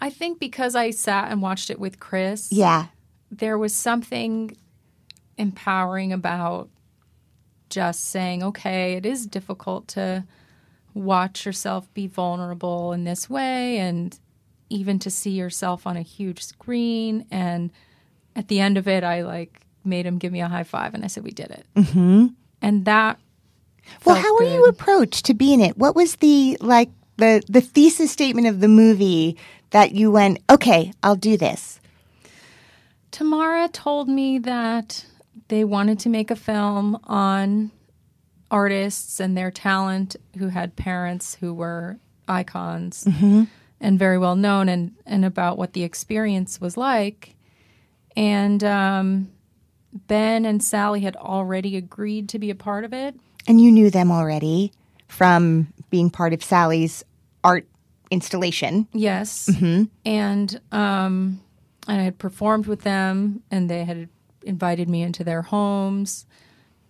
I 0.00 0.10
think 0.10 0.38
because 0.38 0.74
I 0.76 0.90
sat 0.90 1.30
and 1.30 1.40
watched 1.40 1.70
it 1.70 1.80
with 1.80 1.98
Chris, 1.98 2.48
Yeah. 2.52 2.86
there 3.30 3.56
was 3.58 3.72
something 3.74 4.56
empowering 5.38 6.12
about 6.12 6.68
just 7.74 8.04
saying, 8.10 8.44
okay, 8.44 8.92
it 8.94 9.04
is 9.04 9.26
difficult 9.26 9.88
to 9.88 10.24
watch 10.94 11.44
yourself 11.44 11.92
be 11.92 12.06
vulnerable 12.06 12.92
in 12.92 13.02
this 13.02 13.28
way 13.28 13.78
and 13.78 14.16
even 14.70 15.00
to 15.00 15.10
see 15.10 15.32
yourself 15.32 15.84
on 15.84 15.96
a 15.96 16.02
huge 16.02 16.44
screen. 16.44 17.26
And 17.32 17.72
at 18.36 18.46
the 18.46 18.60
end 18.60 18.78
of 18.78 18.86
it, 18.86 19.02
I 19.02 19.22
like 19.22 19.60
made 19.84 20.06
him 20.06 20.18
give 20.18 20.32
me 20.32 20.40
a 20.40 20.46
high 20.46 20.62
five 20.62 20.94
and 20.94 21.04
I 21.04 21.08
said, 21.08 21.24
we 21.24 21.32
did 21.32 21.50
it. 21.50 21.66
Mm-hmm. 21.74 22.26
And 22.62 22.84
that. 22.84 23.18
Well, 24.04 24.14
how 24.14 24.34
were 24.36 24.44
you 24.44 24.64
approached 24.66 25.24
to 25.26 25.34
be 25.34 25.52
in 25.52 25.60
it? 25.60 25.76
What 25.76 25.96
was 25.96 26.16
the 26.16 26.56
like 26.60 26.90
the 27.16 27.42
the 27.48 27.60
thesis 27.60 28.12
statement 28.12 28.46
of 28.46 28.60
the 28.60 28.68
movie 28.68 29.36
that 29.70 29.92
you 29.92 30.12
went, 30.12 30.38
okay, 30.48 30.92
I'll 31.02 31.16
do 31.16 31.36
this? 31.36 31.80
Tamara 33.10 33.68
told 33.68 34.08
me 34.08 34.38
that 34.38 35.04
they 35.48 35.64
wanted 35.64 35.98
to 36.00 36.08
make 36.08 36.30
a 36.30 36.36
film 36.36 36.98
on 37.04 37.70
artists 38.50 39.20
and 39.20 39.36
their 39.36 39.50
talent 39.50 40.16
who 40.38 40.48
had 40.48 40.76
parents 40.76 41.36
who 41.36 41.52
were 41.52 41.98
icons 42.28 43.06
and 43.80 43.98
very 43.98 44.18
well 44.18 44.36
known 44.36 44.68
and, 44.68 44.92
and 45.06 45.24
about 45.24 45.58
what 45.58 45.72
the 45.72 45.82
experience 45.82 46.60
was 46.60 46.76
like. 46.76 47.34
And 48.16 48.62
um, 48.62 49.30
Ben 50.06 50.44
and 50.44 50.62
Sally 50.62 51.00
had 51.00 51.16
already 51.16 51.76
agreed 51.76 52.28
to 52.30 52.38
be 52.38 52.50
a 52.50 52.54
part 52.54 52.84
of 52.84 52.92
it. 52.92 53.14
And 53.46 53.60
you 53.60 53.70
knew 53.70 53.90
them 53.90 54.10
already 54.10 54.72
from 55.08 55.72
being 55.90 56.10
part 56.10 56.32
of 56.32 56.42
Sally's 56.42 57.04
art 57.42 57.66
installation. 58.10 58.88
Yes. 58.92 59.50
And 60.04 60.60
um, 60.72 61.40
and 61.86 62.00
I 62.00 62.04
had 62.04 62.18
performed 62.18 62.66
with 62.66 62.82
them, 62.82 63.42
and 63.50 63.68
they 63.68 63.84
had 63.84 64.08
invited 64.44 64.88
me 64.88 65.02
into 65.02 65.24
their 65.24 65.42
homes, 65.42 66.26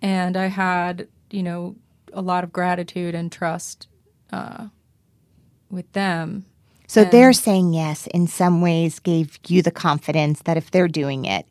and 0.02 0.36
I 0.36 0.46
had 0.46 1.08
you 1.30 1.42
know 1.42 1.76
a 2.12 2.22
lot 2.22 2.44
of 2.44 2.52
gratitude 2.52 3.14
and 3.14 3.30
trust 3.32 3.88
uh, 4.32 4.68
with 5.70 5.90
them. 5.92 6.44
So 6.86 7.04
their 7.04 7.32
saying 7.32 7.72
yes 7.72 8.06
in 8.08 8.26
some 8.28 8.60
ways 8.60 9.00
gave 9.00 9.38
you 9.48 9.62
the 9.62 9.70
confidence 9.72 10.42
that 10.42 10.56
if 10.56 10.70
they're 10.70 10.86
doing 10.86 11.24
it, 11.24 11.46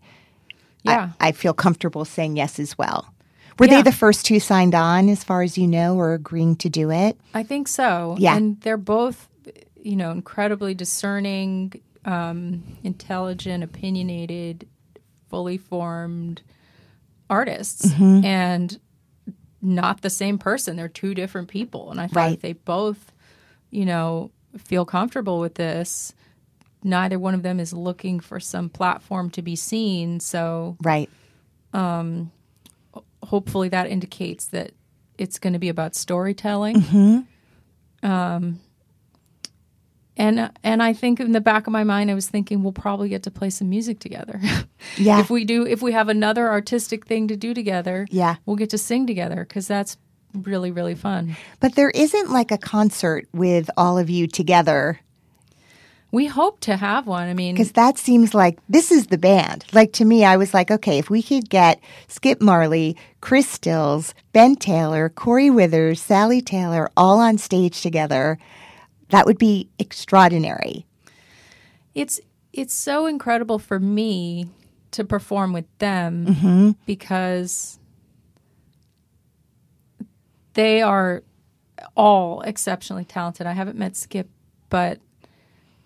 Yeah. 0.83 1.09
I, 1.19 1.29
I 1.29 1.31
feel 1.33 1.53
comfortable 1.53 2.05
saying 2.05 2.37
yes 2.37 2.59
as 2.59 2.77
well. 2.77 3.13
Were 3.59 3.65
Yeah. 3.65 3.77
they 3.77 3.81
the 3.81 3.91
first 3.91 4.25
two 4.25 4.39
signed 4.39 4.73
on, 4.75 5.09
as 5.09 5.23
far 5.23 5.41
as 5.41 5.57
you 5.57 5.67
know, 5.67 5.95
or 5.97 6.13
agreeing 6.13 6.55
to 6.57 6.69
do 6.69 6.91
it? 6.91 7.19
I 7.33 7.43
think 7.43 7.67
so. 7.67 8.15
Yeah. 8.19 8.37
And 8.37 8.61
they're 8.61 8.77
both, 8.77 9.27
you 9.81 9.95
know, 9.95 10.11
incredibly 10.11 10.73
discerning, 10.75 11.73
um, 12.05 12.63
intelligent, 12.83 13.63
opinionated, 13.63 14.67
fully 15.33 15.57
formed 15.57 16.43
artists 17.27 17.87
Mm-hmm. 17.87 18.23
and 18.23 18.79
not 19.63 20.01
the 20.01 20.09
same 20.11 20.37
person. 20.37 20.75
They're 20.75 20.87
two 20.87 21.15
different 21.15 21.47
people. 21.47 21.89
And 21.89 21.99
I 21.99 22.03
think 22.05 22.15
Right. 22.15 22.39
they 22.39 22.53
both, 22.53 23.11
you 23.71 23.85
know, 23.85 24.29
feel 24.59 24.85
comfortable 24.85 25.39
with 25.39 25.55
this, 25.55 26.13
neither 26.83 27.17
one 27.17 27.33
of 27.33 27.41
them 27.41 27.59
is 27.59 27.73
looking 27.73 28.19
for 28.19 28.39
some 28.39 28.69
platform 28.69 29.31
to 29.31 29.41
be 29.41 29.55
seen. 29.55 30.19
So 30.19 30.77
Right. 30.83 31.09
Um, 31.73 32.31
hopefully 33.23 33.69
that 33.69 33.87
indicates 33.89 34.45
that 34.47 34.73
it's 35.17 35.39
going 35.39 35.53
to 35.53 35.59
be 35.59 35.69
about 35.69 35.95
storytelling. 35.95 37.25
Um, 38.03 38.59
and 40.17 40.51
and 40.63 40.83
I 40.83 40.93
think 40.93 41.19
in 41.19 41.31
the 41.31 41.41
back 41.41 41.67
of 41.67 41.73
my 41.73 41.83
mind, 41.83 42.11
I 42.11 42.13
was 42.13 42.27
thinking 42.29 42.61
we'll 42.63 42.71
probably 42.73 43.09
get 43.09 43.23
to 43.23 43.31
play 43.31 43.49
some 43.49 43.69
music 43.69 43.99
together. 43.99 44.39
Yeah. 44.97 45.21
if 45.21 45.29
we 45.29 45.45
do, 45.45 45.65
if 45.65 45.81
we 45.81 45.93
have 45.93 46.09
another 46.09 46.49
artistic 46.49 47.05
thing 47.05 47.29
to 47.29 47.37
do 47.37 47.53
together, 47.53 48.05
Yeah. 48.11 48.35
we'll 48.45 48.57
get 48.57 48.69
to 48.71 48.77
sing 48.77 49.07
together 49.07 49.45
because 49.47 49.65
that's 49.67 49.97
really 50.33 50.71
really 50.71 50.93
fun. 50.95 51.35
But 51.61 51.75
there 51.75 51.89
isn't 51.91 52.29
like 52.31 52.51
a 52.51 52.57
concert 52.57 53.27
with 53.33 53.69
all 53.77 53.97
of 53.97 54.09
you 54.09 54.27
together 54.27 54.99
We 56.11 56.27
hope 56.27 56.59
to 56.61 56.75
have 56.77 57.07
one. 57.07 57.27
I 57.27 57.33
mean, 57.33 57.55
because 57.55 57.71
that 57.71 57.97
seems 57.97 58.35
like 58.35 58.59
this 58.69 58.91
is 58.91 59.07
the 59.07 59.17
band. 59.17 59.65
Like 59.73 59.93
to 59.93 60.05
me, 60.05 60.23
I 60.25 60.37
was 60.37 60.53
like, 60.53 60.69
okay, 60.69 60.99
if 60.99 61.09
we 61.09 61.23
could 61.23 61.49
get 61.49 61.79
Skip 62.07 62.39
Marley, 62.41 62.95
Chris 63.21 63.47
Stills, 63.49 64.13
Ben 64.31 64.55
Taylor, 64.55 65.09
Kori 65.09 65.49
Withers, 65.49 65.99
Sally 66.01 66.41
Taylor 66.41 66.91
all 66.95 67.19
on 67.19 67.37
stage 67.39 67.81
together, 67.81 68.37
that 69.13 69.25
would 69.27 69.37
be 69.37 69.69
extraordinary. 69.77 70.85
it's 71.93 72.19
it's 72.51 72.73
so 72.73 73.05
incredible 73.05 73.59
for 73.59 73.79
me 73.79 74.47
to 74.91 75.03
perform 75.03 75.53
with 75.53 75.65
them 75.79 76.75
because 76.87 77.79
they 80.53 80.81
are 80.81 81.23
all 81.95 82.41
exceptionally 82.41 83.05
talented. 83.05 83.47
I 83.47 83.53
haven't 83.53 83.77
met 83.77 83.95
Skip, 83.95 84.29
but 84.69 84.99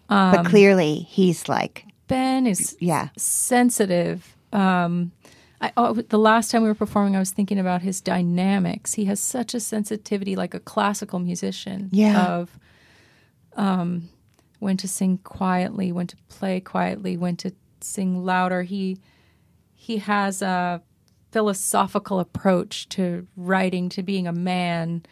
but 0.10 0.46
clearly, 0.46 1.00
he's 1.00 1.50
like, 1.50 1.86
Ben 2.08 2.48
is 2.48 2.78
Yeah. 2.80 3.10
sensitive. 3.18 4.36
Um, 4.54 5.12
I, 5.60 5.72
oh, 5.76 5.94
the 5.96 6.18
last 6.20 6.52
time 6.52 6.62
we 6.64 6.70
were 6.70 6.76
performing, 6.76 7.16
I 7.16 7.20
was 7.20 7.32
thinking 7.32 7.60
about 7.60 7.82
his 7.82 8.00
dynamics. 8.00 8.94
He 8.94 9.06
has 9.06 9.20
such 9.20 9.54
a 9.54 9.60
sensitivity, 9.60 10.36
like 10.38 10.54
a 10.54 10.60
classical 10.62 11.20
musician. 11.20 11.90
Yeah. 11.92 12.26
Of 12.26 12.58
um, 13.58 14.08
when 14.60 14.78
to 14.78 14.88
sing 14.88 15.18
quietly, 15.20 15.92
when 15.92 16.08
to 16.08 16.16
play 16.30 16.60
quietly, 16.62 17.18
when 17.18 17.36
to 17.38 17.52
sing 17.82 18.24
louder. 18.24 18.64
He 18.64 18.98
he 19.76 19.98
has 19.98 20.42
a 20.42 20.82
philosophical 21.32 22.20
approach 22.20 22.88
to 22.90 23.28
writing, 23.36 23.90
to 23.90 24.02
being 24.04 24.28
a 24.28 24.32
man. 24.34 25.04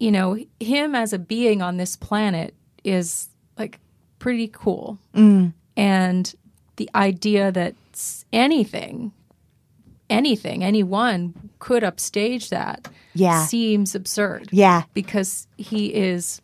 You 0.00 0.10
know, 0.10 0.36
him 0.60 0.94
as 0.94 1.12
a 1.12 1.18
being 1.18 1.62
on 1.62 1.76
this 1.78 1.96
planet 1.96 2.54
is 2.84 3.28
like 3.58 3.78
pretty 4.18 4.48
cool. 4.48 4.98
And 5.78 6.34
the 6.76 6.90
idea 6.94 7.50
that 7.52 7.74
anything, 8.32 9.12
anything, 10.10 10.62
anyone 10.62 11.50
could 11.58 11.82
upstage 11.82 12.50
that 12.50 12.88
Yeah. 13.14 13.46
seems 13.46 13.94
absurd. 13.94 14.48
Yeah. 14.52 14.82
Because 14.94 15.46
he 15.56 15.94
is 15.94 16.40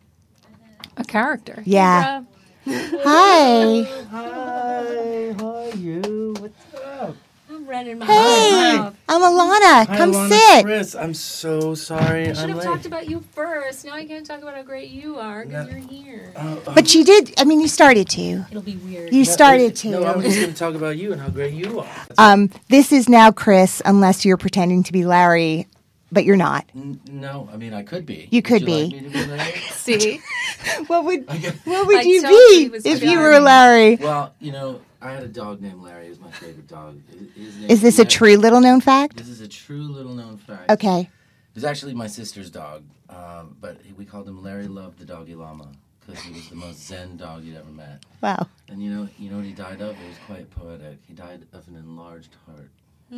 a 0.97 1.03
character. 1.03 1.61
Yeah. 1.65 2.23
hi. 2.67 3.83
Hi, 4.11 5.35
how 5.37 5.55
are 5.55 5.69
you? 5.75 6.35
What's 6.39 6.73
up? 6.75 7.15
I'm 7.49 7.67
running 7.67 7.99
my 7.99 8.05
Hey, 8.05 8.77
mouth. 8.77 8.95
I'm 9.09 9.21
Ilana. 9.21 9.85
Hi, 9.87 9.97
Come 9.97 10.11
Alana 10.13 10.29
sit. 10.29 10.65
Chris, 10.65 10.95
I'm 10.95 11.13
so 11.13 11.75
sorry. 11.75 12.29
I 12.29 12.33
should 12.33 12.43
I'm 12.43 12.49
have 12.49 12.57
late. 12.59 12.65
talked 12.65 12.85
about 12.85 13.09
you 13.09 13.23
first. 13.33 13.85
Now 13.85 13.93
I 13.93 14.05
can't 14.05 14.25
talk 14.25 14.41
about 14.41 14.55
how 14.55 14.63
great 14.63 14.89
you 14.89 15.17
are 15.17 15.45
because 15.45 15.67
you're 15.69 15.77
here. 15.77 16.31
Oh, 16.35 16.61
oh, 16.67 16.73
But 16.73 16.95
you 16.95 17.03
did, 17.03 17.33
I 17.37 17.43
mean, 17.43 17.59
you 17.61 17.67
started 17.67 18.09
to. 18.11 18.45
It'll 18.49 18.61
be 18.61 18.77
weird. 18.77 19.13
You 19.13 19.25
started 19.25 19.75
to. 19.77 19.89
No, 19.91 20.05
I'm 20.05 20.21
just 20.21 20.39
going 20.39 20.51
to 20.53 20.57
talk 20.57 20.75
about 20.75 20.97
you 20.97 21.11
and 21.11 21.21
how 21.21 21.29
great 21.29 21.53
you 21.53 21.81
are. 21.81 21.87
Um, 22.17 22.49
this 22.69 22.91
is 22.91 23.07
now 23.09 23.31
Chris, 23.31 23.81
unless 23.85 24.25
you're 24.25 24.37
pretending 24.37 24.83
to 24.83 24.93
be 24.93 25.05
Larry, 25.05 25.67
but 26.13 26.23
you're 26.25 26.37
not. 26.37 26.69
N- 26.75 26.99
no, 27.09 27.49
I 27.51 27.57
mean 27.57 27.73
I 27.73 27.83
could 27.83 28.05
be. 28.05 28.27
You 28.31 28.41
could 28.41 28.61
Would 28.61 28.65
be. 28.65 28.83
like 28.83 28.91
me 28.93 28.99
to 29.01 29.09
be 29.09 29.25
Larry? 29.25 29.51
See? 29.71 30.21
What 30.87 31.03
would 31.05 31.29
Okay. 31.29 31.51
what 31.65 31.87
would 31.87 31.97
I 31.97 32.01
you 32.03 32.21
told 32.21 32.31
you 32.33 32.49
he 32.53 32.63
be 32.65 32.69
was 32.69 32.85
if 32.85 33.03
you 33.03 33.19
were 33.19 33.37
Larry? 33.39 33.95
Well, 33.97 34.33
you 34.39 34.51
know, 34.53 34.79
I 35.01 35.11
had 35.11 35.23
a 35.23 35.27
dog 35.27 35.61
named 35.61 35.81
Larry. 35.83 36.05
It 36.05 36.09
was 36.09 36.19
my 36.21 36.31
favorite 36.31 36.67
dog. 36.67 37.01
His- 37.09 37.45
his 37.47 37.57
name- 37.57 37.69
Is 37.69 37.81
this 37.81 37.99
a 37.99 38.05
true 38.05 38.37
little 38.37 38.61
known 38.61 38.79
fact? 38.79 39.17
This 39.17 39.27
is 39.27 39.41
a 39.41 39.47
true 39.47 39.81
little 39.83 40.13
known 40.13 40.37
fact. 40.37 40.71
Okay. 40.71 41.01
It 41.01 41.55
was 41.55 41.65
actually 41.65 41.93
my 41.93 42.07
sister's 42.07 42.49
dog, 42.49 42.83
um, 43.09 43.57
but 43.59 43.77
we 43.97 44.05
called 44.05 44.27
him 44.27 44.41
Larry 44.41 44.67
Loved 44.67 44.99
the 44.99 45.05
Doggy 45.05 45.35
Llama 45.35 45.67
because 45.99 46.21
he 46.23 46.31
was 46.33 46.47
the 46.49 46.55
most 46.55 46.79
zen 46.87 47.17
dog 47.17 47.43
you'd 47.43 47.57
ever 47.57 47.69
met. 47.69 48.03
Wow. 48.21 48.47
And 48.69 48.81
you 48.81 48.89
know, 48.89 49.07
you 49.19 49.29
know 49.29 49.35
what 49.37 49.45
he 49.45 49.51
died 49.53 49.81
of? 49.81 49.91
It 49.91 50.07
was 50.07 50.17
quite 50.25 50.49
poetic. 50.49 50.97
He 51.07 51.13
died 51.13 51.45
of 51.53 51.67
an 51.67 51.75
enlarged 51.75 52.35
heart. 52.45 52.69
It 53.11 53.15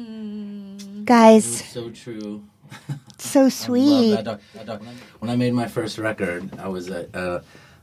was 0.73 0.84
Guys, 1.05 1.45
so 1.65 1.89
true. 1.91 2.43
so 3.17 3.49
sweet. 3.49 4.12
That 4.23 4.65
dog. 4.65 4.84
When 5.19 5.30
I 5.30 5.36
made 5.36 5.54
my 5.54 5.67
first 5.67 5.97
record, 5.97 6.58
I 6.60 6.67
was 6.67 6.89
at 6.89 7.13
uh, 7.15 7.41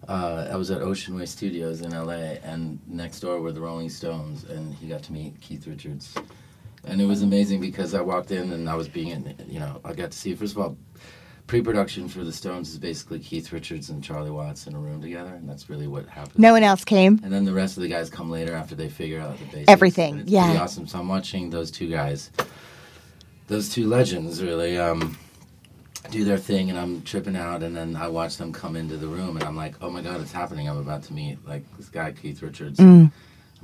uh, 0.09 0.49
I 0.51 0.57
was 0.57 0.71
at 0.71 0.83
Ocean 0.83 1.17
Way 1.17 1.27
Studios 1.27 1.81
in 1.81 1.93
L.A. 1.93 2.41
and 2.43 2.81
next 2.89 3.21
door 3.21 3.41
were 3.41 3.53
the 3.53 3.61
Rolling 3.61 3.89
Stones, 3.89 4.45
and 4.45 4.75
he 4.75 4.89
got 4.89 5.03
to 5.05 5.13
meet 5.13 5.41
Keith 5.41 5.67
Richards, 5.67 6.15
and 6.85 7.01
it 7.01 7.07
was 7.07 7.23
amazing 7.23 7.61
because 7.61 7.95
I 7.95 8.01
walked 8.01 8.31
in 8.31 8.53
and 8.53 8.69
I 8.69 8.75
was 8.75 8.89
being, 8.89 9.09
in, 9.09 9.47
you 9.49 9.61
know, 9.61 9.81
I 9.85 9.93
got 9.93 10.11
to 10.11 10.19
see 10.19 10.35
first 10.35 10.57
of 10.57 10.63
all. 10.63 10.77
Pre-production 11.49 12.09
for 12.09 12.23
the 12.25 12.33
Stones 12.33 12.71
is 12.71 12.79
basically 12.79 13.19
Keith 13.19 13.53
Richards 13.53 13.91
and 13.91 14.03
Charlie 14.03 14.31
Watts 14.31 14.69
in 14.69 14.75
a 14.75 14.79
room 14.79 15.03
together, 15.03 15.35
and 15.35 15.47
that's 15.47 15.69
really 15.69 15.89
what 15.89 16.09
happened. 16.09 16.39
No 16.39 16.53
one 16.53 16.63
else 16.63 16.85
came. 16.85 17.21
And 17.23 17.33
then 17.33 17.45
the 17.45 17.53
rest 17.53 17.77
of 17.77 17.83
the 17.83 17.89
guys 17.89 18.09
come 18.09 18.31
later 18.31 18.55
after 18.55 18.75
they 18.77 18.89
figure 18.89 19.21
out 19.21 19.37
the 19.39 19.45
basics. 19.47 19.65
Everything, 19.69 20.21
it's 20.21 20.31
yeah. 20.31 20.45
pretty 20.45 20.61
awesome. 20.61 20.87
So 20.87 21.01
I'm 21.01 21.09
watching 21.09 21.51
those 21.51 21.71
two 21.71 21.89
guys, 21.91 22.31
those 23.53 23.69
two 23.69 23.87
legends, 23.87 24.43
really 24.43 24.79
um, 24.79 25.17
do 26.11 26.25
their 26.25 26.39
thing, 26.39 26.71
and 26.71 26.79
I'm 26.79 27.03
tripping 27.03 27.37
out. 27.37 27.63
And 27.63 27.77
then 27.77 27.95
I 27.95 28.09
watch 28.09 28.37
them 28.39 28.53
come 28.53 28.75
into 28.77 28.97
the 28.97 29.07
room, 29.07 29.37
and 29.37 29.45
I'm 29.45 29.57
like, 29.57 29.75
oh 29.81 29.91
my 29.91 30.01
god, 30.01 30.21
it's 30.21 30.33
happening! 30.33 30.69
I'm 30.69 30.79
about 30.79 31.05
to 31.05 31.13
meet 31.13 31.47
like 31.47 31.65
this 31.77 31.89
guy 31.89 32.13
Keith 32.13 32.43
Richards. 32.43 32.81
I'm 32.81 33.13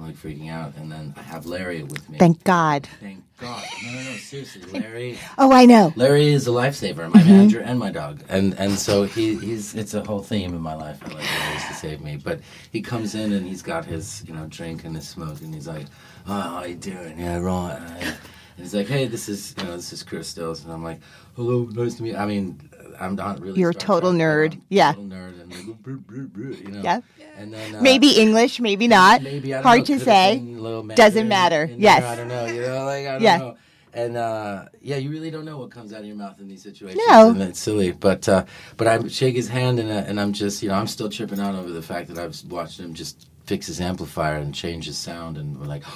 like 0.07 0.14
freaking 0.14 0.51
out, 0.51 0.77
and 0.77 0.92
then 0.92 1.12
I 1.16 1.22
have 1.22 1.46
Larry 1.46 1.83
with 1.83 2.09
me. 2.09 2.16
Mm. 2.16 2.20
Thank 2.20 2.44
God. 2.44 2.88
Thank 3.01 3.24
God. 3.40 3.64
No, 3.83 3.92
no, 3.92 4.03
no. 4.03 4.16
Seriously, 4.16 4.62
Larry. 4.81 5.18
Oh, 5.38 5.53
I 5.53 5.64
know. 5.64 5.92
Larry 5.96 6.29
is 6.29 6.46
a 6.46 6.51
lifesaver, 6.51 7.12
my 7.12 7.24
manager 7.24 7.61
and 7.61 7.79
my 7.81 7.90
dog, 7.90 8.22
and 8.29 8.55
and 8.55 8.79
so 8.79 9.05
he 9.05 9.37
he's 9.37 9.74
it's 9.74 9.94
a 9.94 10.05
whole 10.05 10.22
theme 10.22 10.55
in 10.55 10.61
my 10.61 10.74
life. 10.74 11.03
I 11.03 11.09
like 11.09 11.40
Larry's 11.40 11.66
to 11.66 11.74
save 11.74 12.01
me, 12.01 12.16
but 12.16 12.40
he 12.70 12.81
comes 12.81 13.16
in 13.16 13.33
and 13.33 13.44
he's 13.46 13.62
got 13.62 13.87
his 13.87 14.22
you 14.29 14.35
know 14.35 14.46
drink 14.46 14.85
and 14.85 14.94
his 14.94 15.09
smoke, 15.09 15.40
and 15.40 15.53
he's 15.53 15.66
like, 15.66 15.87
"Oh, 16.29 16.40
how 16.40 16.64
you 16.64 16.77
doing? 16.77 17.18
Yeah, 17.18 17.38
right." 17.38 18.16
He's 18.59 18.75
like, 18.75 18.87
"Hey, 18.88 19.07
this 19.07 19.29
is 19.29 19.55
you 19.59 19.64
know 19.64 19.77
this 19.77 19.92
is 19.92 20.03
Chris 20.03 20.29
Stills," 20.29 20.64
and 20.64 20.73
I'm 20.73 20.83
like, 20.85 21.01
"Hello, 21.37 21.64
nice 21.73 21.94
to 21.97 22.03
meet." 22.03 22.11
you." 22.12 22.16
I 22.18 22.27
mean, 22.27 22.61
I'm 23.01 23.14
not 23.14 23.40
really. 23.40 23.59
You're 23.61 23.71
a 23.71 23.75
total 23.75 24.12
nerd. 24.12 24.61
Yeah. 24.68 24.92
total 24.92 25.05
nerd, 25.05 25.40
and 25.40 25.53
like, 25.68 25.79
brr, 25.83 25.97
brr, 25.97 26.23
brr, 26.27 26.51
you 26.53 26.68
know. 26.73 26.83
Yeah. 26.83 27.01
And 27.37 27.53
then 27.55 27.77
uh, 27.77 27.81
Maybe 27.81 28.18
English, 28.18 28.59
maybe 28.61 28.88
not. 28.88 29.23
Maybe 29.23 29.55
I 29.55 29.59
don't 29.59 29.64
Hard 29.64 29.79
know, 29.81 29.85
to 29.85 30.01
say. 30.01 30.38
been 30.38 30.59
a 30.59 30.61
little 30.61 30.83
Doesn't 30.83 31.29
matter. 31.29 31.62
in 31.64 31.71
there, 31.71 31.79
Yes. 31.81 32.03
I 32.05 32.16
don't 32.16 32.27
know. 32.29 32.47
You 32.47 32.62
know, 32.62 32.85
like 32.85 33.07
I 33.07 33.12
don't 33.12 33.23
Yeah. 33.23 33.38
know. 33.38 33.57
And 33.94 34.16
uh, 34.16 34.64
yeah, 34.83 34.97
you 34.97 35.11
really 35.11 35.31
don't 35.31 35.44
know 35.44 35.57
what 35.59 35.71
comes 35.71 35.92
out 35.92 36.01
of 36.01 36.07
your 36.07 36.16
mouth 36.16 36.40
in 36.40 36.49
these 36.49 36.62
situations. 36.62 37.01
No. 37.09 37.31
and 37.31 37.40
it's 37.42 37.61
silly. 37.61 37.92
But 37.92 38.29
uh, 38.29 38.44
but 38.77 38.87
I 38.88 39.07
shake 39.09 39.37
his 39.37 39.49
hand 39.49 39.79
and 39.79 39.90
uh, 39.90 40.05
and 40.09 40.21
I'm 40.21 40.33
just 40.33 40.62
you 40.62 40.68
know 40.68 40.75
I'm 40.75 40.88
still 40.88 41.09
tripping 41.09 41.38
out 41.40 41.55
over 41.55 41.71
the 41.71 41.83
fact 41.83 42.09
that 42.09 42.18
I've 42.18 42.37
watched 42.51 42.79
him 42.81 42.92
just 42.92 43.29
fix 43.47 43.66
his 43.68 43.81
amplifier 43.81 44.37
and 44.37 44.53
change 44.55 44.87
his 44.87 44.99
sound, 44.99 45.37
and 45.38 45.59
we're 45.61 45.66
like. 45.66 45.85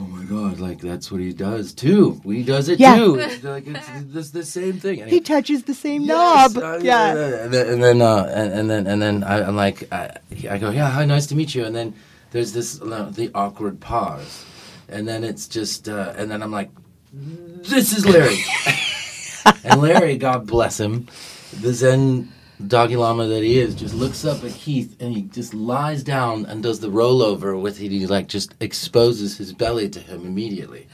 Oh 0.00 0.04
my 0.04 0.24
God! 0.24 0.60
Like 0.60 0.80
that's 0.80 1.12
what 1.12 1.20
he 1.20 1.32
does 1.34 1.74
too. 1.74 2.20
He 2.24 2.42
does 2.42 2.68
it 2.70 2.80
Yeah. 2.80 2.96
too. 2.96 3.16
It's 3.16 3.44
like 3.44 3.66
it's, 3.66 3.88
it's 4.14 4.30
the 4.30 4.44
same 4.44 4.78
thing. 4.80 5.02
And 5.02 5.10
He 5.10 5.20
touches 5.20 5.64
the 5.64 5.74
same 5.74 6.02
Yes, 6.02 6.54
knob. 6.54 6.82
yeah. 6.82 7.44
And 7.44 7.52
then 7.52 7.68
and 7.68 7.82
then 7.82 8.00
uh, 8.02 8.24
and, 8.34 8.52
and 8.52 8.70
then 8.70 8.86
and 8.86 9.02
then 9.02 9.22
I, 9.24 9.42
I'm 9.46 9.56
like 9.56 9.92
I, 9.92 10.16
I 10.48 10.56
go 10.58 10.70
yeah 10.70 10.88
hi 10.90 11.04
nice 11.04 11.26
to 11.26 11.34
meet 11.34 11.54
you 11.54 11.64
and 11.66 11.76
then 11.76 11.94
there's 12.30 12.52
this 12.52 12.80
uh, 12.80 13.10
the 13.14 13.30
awkward 13.34 13.80
pause 13.80 14.44
and 14.88 15.06
then 15.06 15.22
it's 15.22 15.46
just 15.46 15.88
uh, 15.88 16.14
and 16.16 16.30
then 16.30 16.42
I'm 16.42 16.50
like 16.52 16.70
this 17.12 17.92
is 17.92 18.06
Larry 18.06 18.38
and 19.64 19.82
Larry 19.82 20.16
God 20.16 20.46
bless 20.46 20.80
him 20.80 21.08
the 21.60 21.74
Zen 21.74 22.32
doggy 22.66 22.96
llama 22.96 23.26
that 23.26 23.42
he 23.42 23.58
is 23.58 23.74
just 23.74 23.94
looks 23.94 24.24
up 24.24 24.44
at 24.44 24.52
Keith 24.52 24.96
and 25.00 25.14
he 25.14 25.22
just 25.22 25.54
lies 25.54 26.02
down 26.02 26.44
and 26.46 26.62
does 26.62 26.80
the 26.80 26.88
rollover 26.90 27.60
with 27.60 27.80
it 27.80 27.90
he 27.90 28.06
like 28.06 28.28
just 28.28 28.54
exposes 28.60 29.36
his 29.38 29.52
belly 29.52 29.88
to 29.88 30.00
him 30.00 30.26
immediately 30.26 30.86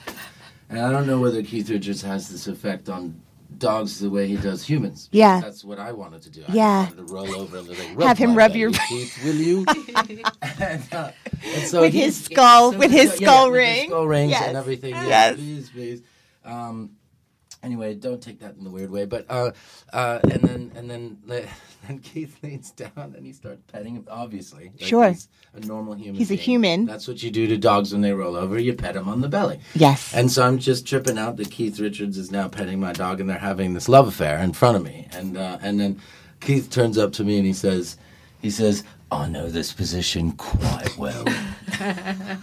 and 0.69 0.81
I 0.81 0.91
don't 0.91 1.07
know 1.07 1.21
whether 1.21 1.43
Keith 1.43 1.69
Richards 1.71 2.03
has 2.03 2.29
this 2.29 2.47
effect 2.47 2.89
on 2.89 3.21
dogs 3.59 4.01
the 4.01 4.11
way 4.11 4.27
he 4.27 4.37
does 4.37 4.67
humans. 4.67 5.09
Yeah. 5.13 5.41
That's 5.41 5.65
what 5.65 5.79
I 5.79 5.93
wanted 5.93 6.21
to 6.23 6.31
do. 6.31 6.43
Yeah. 6.49 6.67
I 6.67 6.83
wanted 6.91 7.09
to 7.09 7.15
roll 7.15 7.35
over 7.37 7.59
and 7.59 7.69
like, 7.97 8.07
Have 8.07 8.19
him 8.19 8.35
rub 8.35 8.55
your- 8.57 8.73
Keith, 8.73 9.17
will 9.25 9.35
you? 9.37 9.65
and, 10.61 10.83
uh, 10.93 11.13
and 11.45 11.67
so 11.67 11.81
With 11.83 11.93
he- 11.95 12.01
his 12.03 12.23
skull- 12.23 12.73
so- 12.73 12.79
with 12.79 12.91
his 12.91 13.19
yeah, 13.21 13.27
skull 13.29 13.51
with 13.53 13.61
his 13.65 13.77
ring. 13.79 13.89
skull 13.89 14.07
rings 14.09 14.31
Yes. 14.33 14.49
and 14.49 14.57
everything. 14.57 14.91
Yeah, 14.91 15.07
Yes. 15.07 15.35
Please, 15.37 15.71
please. 15.71 16.03
Um, 16.45 16.91
anyway, 17.67 17.95
don't 17.95 18.23
take 18.23 18.39
that 18.41 18.55
in 18.57 18.65
the 18.65 18.71
weird 18.71 18.91
way. 18.91 19.05
But 19.05 19.27
uh, 19.29 19.51
uh, 19.93 20.21
and 20.23 20.41
then 20.43 20.73
and 20.75 20.91
then 20.91 21.19
then 21.87 21.99
Keith 21.99 22.39
leans 22.43 22.71
down 22.71 22.91
and 23.17 23.27
he 23.27 23.33
starts 23.33 23.61
petting 23.71 23.97
him. 23.97 24.07
Obviously, 24.11 24.71
like 24.79 24.89
Sure. 24.89 25.09
he's 25.11 25.29
a 25.55 25.61
normal 25.61 25.95
human. 25.95 26.15
He's 26.15 26.31
a 26.31 26.37
human. 26.37 26.87
That's 26.87 27.07
what 27.09 27.23
you 27.23 27.31
do 27.31 27.47
to 27.49 27.59
dogs 27.59 27.93
when 27.93 28.01
they 28.01 28.13
roll 28.13 28.37
over. 28.37 28.59
You 28.59 28.73
pet 28.75 28.95
them 28.95 29.09
on 29.09 29.21
the 29.21 29.29
belly. 29.29 29.61
Yes. 29.75 30.15
And 30.15 30.31
so 30.31 30.47
I'm 30.47 30.59
just 30.59 30.87
tripping 30.87 31.19
out 31.19 31.37
that 31.37 31.51
Keith 31.51 31.79
Richards 31.79 32.17
is 32.17 32.31
now 32.31 32.49
petting 32.49 32.81
my 32.81 32.93
dog, 32.93 33.21
and 33.21 33.29
they're 33.29 33.39
having 33.39 33.75
this 33.75 33.89
love 33.89 34.09
affair 34.09 34.39
in 34.39 34.53
front 34.53 34.77
of 34.77 34.83
me. 34.85 35.09
And 35.13 35.37
uh, 35.37 35.59
and 35.61 35.79
then 35.79 36.01
Keith 36.41 36.71
turns 36.71 36.97
up 36.97 37.13
to 37.15 37.25
me 37.25 37.37
and 37.39 37.47
he 37.47 37.53
says, 37.53 37.97
he 38.41 38.51
says, 38.51 38.85
"I 39.11 39.29
know 39.29 39.49
this 39.51 39.73
position 39.73 40.33
quite 40.33 40.97
well." 40.97 41.25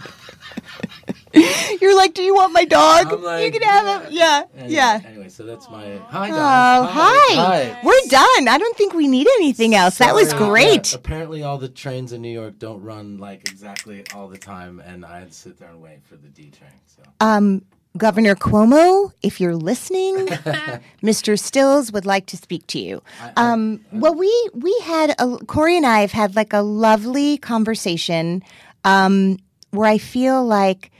You're 1.80 1.96
like, 1.96 2.14
do 2.14 2.22
you 2.22 2.34
want 2.34 2.52
my 2.52 2.64
dog? 2.64 3.12
Like, 3.22 3.44
you 3.44 3.50
can 3.50 3.62
have 3.62 4.02
him. 4.04 4.12
Yeah, 4.12 4.44
Anyway, 4.56 4.72
yeah. 4.72 5.00
Anyway, 5.04 5.28
so 5.28 5.42
that's 5.44 5.68
my 5.70 5.96
hi 6.08 6.28
Oh, 6.30 6.34
guys. 6.34 6.90
hi. 7.36 7.80
We're 7.82 8.08
done. 8.08 8.48
I 8.48 8.56
don't 8.58 8.76
think 8.76 8.94
we 8.94 9.08
need 9.08 9.26
anything 9.38 9.74
else. 9.74 9.98
That 9.98 10.14
was 10.14 10.32
great. 10.34 10.92
yeah, 10.92 10.98
apparently, 10.98 11.42
all 11.42 11.58
the 11.58 11.68
trains 11.68 12.12
in 12.12 12.22
New 12.22 12.32
York 12.32 12.58
don't 12.58 12.82
run 12.82 13.18
like 13.18 13.48
exactly 13.50 14.04
all 14.14 14.28
the 14.28 14.38
time, 14.38 14.80
and 14.80 15.04
I 15.04 15.20
had 15.20 15.30
to 15.32 15.34
sit 15.36 15.58
there 15.58 15.70
and 15.70 15.80
wait 15.82 16.04
for 16.04 16.16
the 16.16 16.28
D 16.28 16.50
train. 16.50 16.70
So 16.86 17.02
Um, 17.20 17.62
Governor 17.96 18.34
Cuomo, 18.34 19.12
if 19.22 19.40
you're 19.40 19.54
listening, 19.56 20.26
Mr. 21.02 21.38
Stills 21.38 21.92
would 21.92 22.06
like 22.06 22.26
to 22.26 22.36
speak 22.36 22.66
to 22.68 22.78
you. 22.78 23.02
Um, 23.36 23.80
well, 23.92 24.14
we 24.14 24.30
we 24.52 24.76
had 24.82 25.14
a, 25.18 25.36
Kori 25.46 25.76
and 25.76 25.86
I 25.86 26.00
have 26.00 26.12
had 26.12 26.34
like 26.36 26.52
a 26.52 26.60
lovely 26.62 27.38
conversation 27.38 28.42
um, 28.84 29.38
where 29.70 29.88
I 29.88 29.98
feel 29.98 30.44
like 30.44 30.90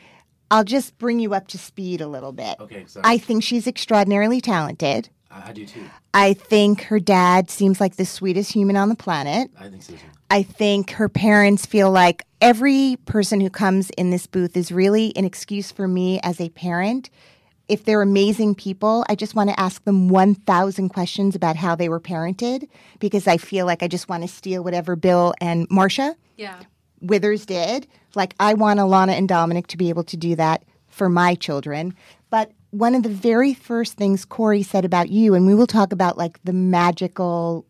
I'll 0.55 0.62
just 0.62 0.96
bring 0.98 1.18
you 1.18 1.34
up 1.34 1.48
to 1.48 1.59
speed 1.59 2.00
a 2.00 2.07
little 2.07 2.30
bit. 2.30 2.57
okay, 2.61 2.84
sorry. 2.86 3.02
I 3.05 3.18
think 3.18 3.42
she's 3.42 3.66
extraordinarily 3.66 4.40
talented. 4.40 5.09
I, 5.28 5.48
I 5.48 5.52
do 5.52 5.66
too. 5.66 5.84
I 6.14 6.34
think 6.34 6.82
her 6.82 7.00
dad 7.00 7.50
seems 7.50 7.80
like 7.80 7.96
the 7.96 8.07
sweetest 8.07 8.52
human 8.52 8.76
on 8.76 8.88
the 8.88 8.94
planet. 8.94 9.50
I 9.59 9.68
think 9.68 9.82
so 9.82 9.94
too. 9.94 9.98
I 10.30 10.44
think 10.44 10.90
her 10.92 11.09
parents 11.09 11.66
feel 11.66 11.90
like 11.90 12.22
every 12.40 12.96
person 13.05 13.40
who 13.40 13.50
comes 13.50 13.90
in 13.98 14.11
this 14.11 14.28
booth 14.28 14.57
is 14.57 14.70
really 14.70 15.12
an 15.16 15.24
excuse 15.24 15.72
for 15.72 15.88
me 15.88 16.20
as 16.22 16.40
a 16.40 16.50
parent. 16.50 17.11
If 17.66 17.84
they're 17.84 18.02
amazing 18.02 18.55
people, 18.55 19.05
I 19.09 19.16
just 19.16 19.34
want 19.34 19.50
to 19.50 19.59
ask 19.59 19.82
them 19.82 20.09
1,000 20.09 20.88
questions 20.90 21.34
about 21.34 21.57
how 21.57 21.74
they 21.74 21.88
were 21.88 22.00
parented 22.00 22.68
because 23.00 23.26
I 23.26 23.38
feel 23.38 23.66
like 23.66 23.82
I 23.82 23.88
just 23.88 24.09
want 24.09 24.22
to 24.22 24.28
steal 24.28 24.62
whatever 24.62 24.94
Bill 24.94 25.34
and 25.40 25.66
Marcia 25.68 26.14
Yeah. 26.36 26.61
Withers 27.05 27.46
did. 27.46 27.86
Like, 28.14 28.34
I 28.40 28.55
want 28.55 28.80
Alana 28.80 29.12
and 29.12 29.28
Dominic 29.28 29.66
to 29.68 29.76
be 29.76 29.88
able 29.88 30.05
to 30.05 30.16
do 30.16 30.36
that 30.36 30.64
for 30.88 31.09
my 31.09 31.34
children. 31.34 31.94
But 32.30 32.52
one 32.70 32.94
of 32.94 33.02
the 33.02 33.09
very 33.09 33.55
first 33.55 33.94
things 33.94 34.24
Kori 34.24 34.62
said 34.62 34.84
about 34.84 35.11
you, 35.11 35.34
and 35.34 35.46
we 35.46 35.55
will 35.55 35.66
talk 35.66 35.92
about 35.92 36.18
like 36.18 36.42
the 36.44 36.52
magical 36.52 37.66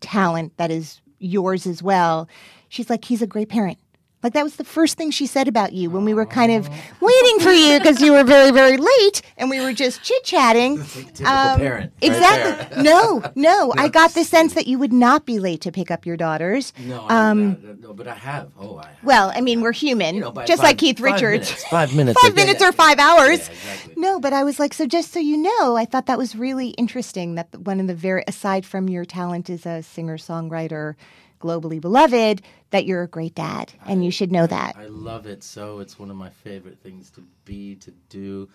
talent 0.00 0.56
that 0.56 0.70
is 0.70 1.00
yours 1.18 1.66
as 1.66 1.82
well. 1.82 2.28
She's 2.68 2.88
like, 2.88 3.04
he's 3.04 3.22
a 3.22 3.26
great 3.26 3.48
parent. 3.48 3.78
Like 4.22 4.34
that 4.34 4.42
was 4.44 4.56
the 4.56 4.64
first 4.64 4.98
thing 4.98 5.10
she 5.10 5.26
said 5.26 5.48
about 5.48 5.72
you 5.72 5.88
when 5.88 6.04
we 6.04 6.12
were 6.12 6.26
kind 6.26 6.52
of 6.52 6.68
waiting 7.00 7.40
for 7.40 7.50
you 7.52 7.78
because 7.78 8.02
you 8.02 8.12
were 8.12 8.22
very, 8.22 8.50
very 8.50 8.76
late 8.76 9.22
and 9.38 9.48
we 9.48 9.60
were 9.62 9.72
just 9.72 10.02
chit 10.02 10.22
chatting. 10.24 10.76
Typical 10.84 11.24
parent. 11.24 11.92
right 12.02 12.10
Exactly. 12.10 12.74
there. 12.76 12.84
no, 12.84 13.22
no, 13.34 13.72
I 13.78 13.88
got 13.88 14.12
the 14.12 14.24
sense 14.24 14.52
that 14.54 14.66
you 14.66 14.78
would 14.78 14.92
not 14.92 15.24
be 15.24 15.38
late 15.38 15.62
to 15.62 15.72
pick 15.72 15.90
up 15.90 16.04
your 16.04 16.18
daughters. 16.18 16.74
No, 16.78 17.08
Um, 17.08 17.56
I, 17.66 17.70
I, 17.70 17.74
no, 17.80 17.94
but 17.94 18.08
I 18.08 18.14
have. 18.14 18.50
Oh, 18.60 18.76
I 18.76 18.88
have. 18.88 18.96
Well, 19.02 19.32
I 19.34 19.40
mean, 19.40 19.62
we're 19.62 19.72
human, 19.72 20.16
You 20.16 20.20
know, 20.20 20.32
by 20.32 20.44
just 20.44 20.60
five- 20.60 20.68
like 20.72 20.78
Keith 20.78 20.98
five 20.98 21.04
Richards. 21.14 21.48
minutes, 21.48 21.64
five 21.70 21.94
minutes. 21.96 22.20
Five 22.20 22.34
minutes 22.34 22.62
or 22.62 22.72
five 22.72 22.98
hours. 22.98 23.38
Yeah, 23.48 23.54
exactly. 23.54 23.94
No, 23.96 24.20
but 24.20 24.34
I 24.34 24.44
was 24.44 24.58
like, 24.58 24.74
so 24.74 24.84
just 24.86 25.12
so 25.12 25.18
you 25.20 25.38
know, 25.38 25.76
I 25.76 25.86
thought 25.86 26.04
that 26.06 26.18
was 26.18 26.36
really 26.36 26.68
interesting 26.70 27.36
that 27.36 27.48
one 27.58 27.80
of 27.80 27.86
the 27.86 27.94
very, 27.94 28.22
aside 28.28 28.66
from 28.66 28.88
your 28.90 29.06
talent 29.06 29.48
as 29.48 29.64
a 29.64 29.82
singer 29.82 30.18
songwriter, 30.18 30.94
globally 31.40 31.80
beloved, 31.80 32.42
that 32.70 32.84
you're 32.84 33.02
a 33.02 33.08
great 33.08 33.34
dad, 33.34 33.72
and 33.86 34.04
you 34.04 34.10
should 34.10 34.30
know 34.30 34.46
that. 34.46 34.76
I 34.76 34.86
love 34.86 35.26
it 35.26 35.42
so. 35.42 35.80
It's 35.80 35.98
one 35.98 36.10
of 36.10 36.16
my 36.16 36.30
favorite 36.30 36.78
things 36.82 37.10
to 37.12 37.24
be, 37.44 37.74
to 37.76 37.90
do. 38.08 38.48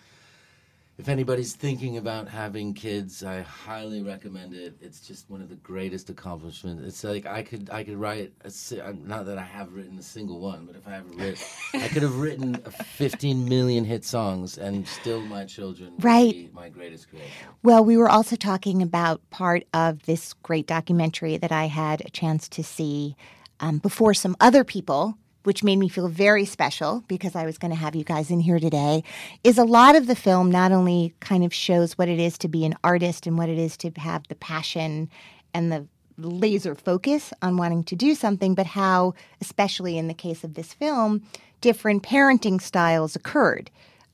If 0.98 1.10
anybody's 1.10 1.54
thinking 1.54 1.98
about 1.98 2.30
having 2.30 2.74
kids, 2.74 3.22
I 3.22 3.42
highly 3.42 4.02
recommend 4.02 4.54
it. 4.54 4.78
It's 4.80 5.02
just 5.02 5.30
one 5.30 5.42
of 5.42 5.50
the 5.50 5.56
greatest 5.58 6.10
accomplishments. 6.10 6.84
It's 6.88 7.04
like 7.04 7.26
I 7.26 7.44
could 7.44 7.70
I 7.70 7.84
could 7.84 7.98
write 7.98 8.32
a 8.46 8.48
uh, 8.82 8.94
not 9.04 9.26
that 9.26 9.38
I 9.38 9.44
have 9.44 9.74
written 9.74 10.00
a 10.00 10.02
single 10.02 10.40
one, 10.40 10.66
but 10.66 10.78
if 10.78 10.88
I 10.88 10.96
ever 10.96 11.10
writ, 11.18 11.38
I 11.74 11.90
could 11.90 12.02
have 12.02 12.16
written 12.16 12.56
15 12.56 13.44
million 13.50 13.84
hit 13.84 14.06
songs 14.06 14.58
and 14.58 14.88
still 14.88 15.20
my 15.20 15.44
children 15.44 15.96
would 15.98 16.04
Right. 16.04 16.32
be 16.32 16.50
my 16.54 16.70
greatest 16.70 17.10
creation. 17.10 17.48
Well, 17.62 17.84
we 17.84 17.98
were 17.98 18.10
also 18.10 18.38
talking 18.38 18.82
about 18.82 19.20
part 19.32 19.66
of 19.74 20.04
this 20.04 20.32
great 20.44 20.66
documentary 20.66 21.36
that 21.36 21.52
I 21.52 21.66
had 21.66 22.02
a 22.06 22.10
chance 22.10 22.48
to 22.50 22.64
see 22.64 23.18
um, 23.60 23.80
before 23.80 24.14
some 24.14 24.38
other 24.40 24.64
people, 24.64 25.18
which 25.46 25.64
made 25.64 25.78
me 25.78 25.88
feel 25.88 26.08
very 26.08 26.46
special 26.46 27.04
because 27.08 27.36
I 27.36 27.46
was 27.46 27.58
going 27.58 27.72
to 27.72 27.78
have 27.78 27.96
you 27.96 28.04
guys 28.04 28.32
in 28.32 28.40
here 28.40 28.60
today. 28.60 29.04
Is 29.44 29.58
a 29.58 29.64
lot 29.64 29.96
of 29.96 30.08
the 30.08 30.16
film 30.16 30.52
not 30.52 30.72
only 30.72 31.14
kind 31.20 31.44
of 31.44 31.54
shows 31.54 31.98
what 31.98 32.10
it 32.10 32.20
is 32.20 32.38
to 32.40 32.48
be 32.48 32.66
an 32.66 32.76
artist 32.84 33.28
and 33.28 33.38
what 33.38 33.50
it 33.50 33.58
is 33.58 33.78
to 33.78 33.92
have 33.98 34.28
the 34.28 34.36
passion 34.36 35.10
and 35.54 35.72
the 35.72 35.88
laser 36.18 36.76
focus 36.76 37.34
on 37.42 37.58
wanting 37.58 37.84
to 37.84 37.96
do 37.96 38.16
something, 38.16 38.56
but 38.56 38.66
how, 38.66 39.14
especially 39.42 39.98
in 39.98 40.08
the 40.08 40.14
case 40.14 40.44
of 40.44 40.54
this 40.54 40.74
film, 40.74 41.22
different 41.62 42.04
parenting 42.04 42.62
styles 42.62 43.16
occurred 43.16 43.70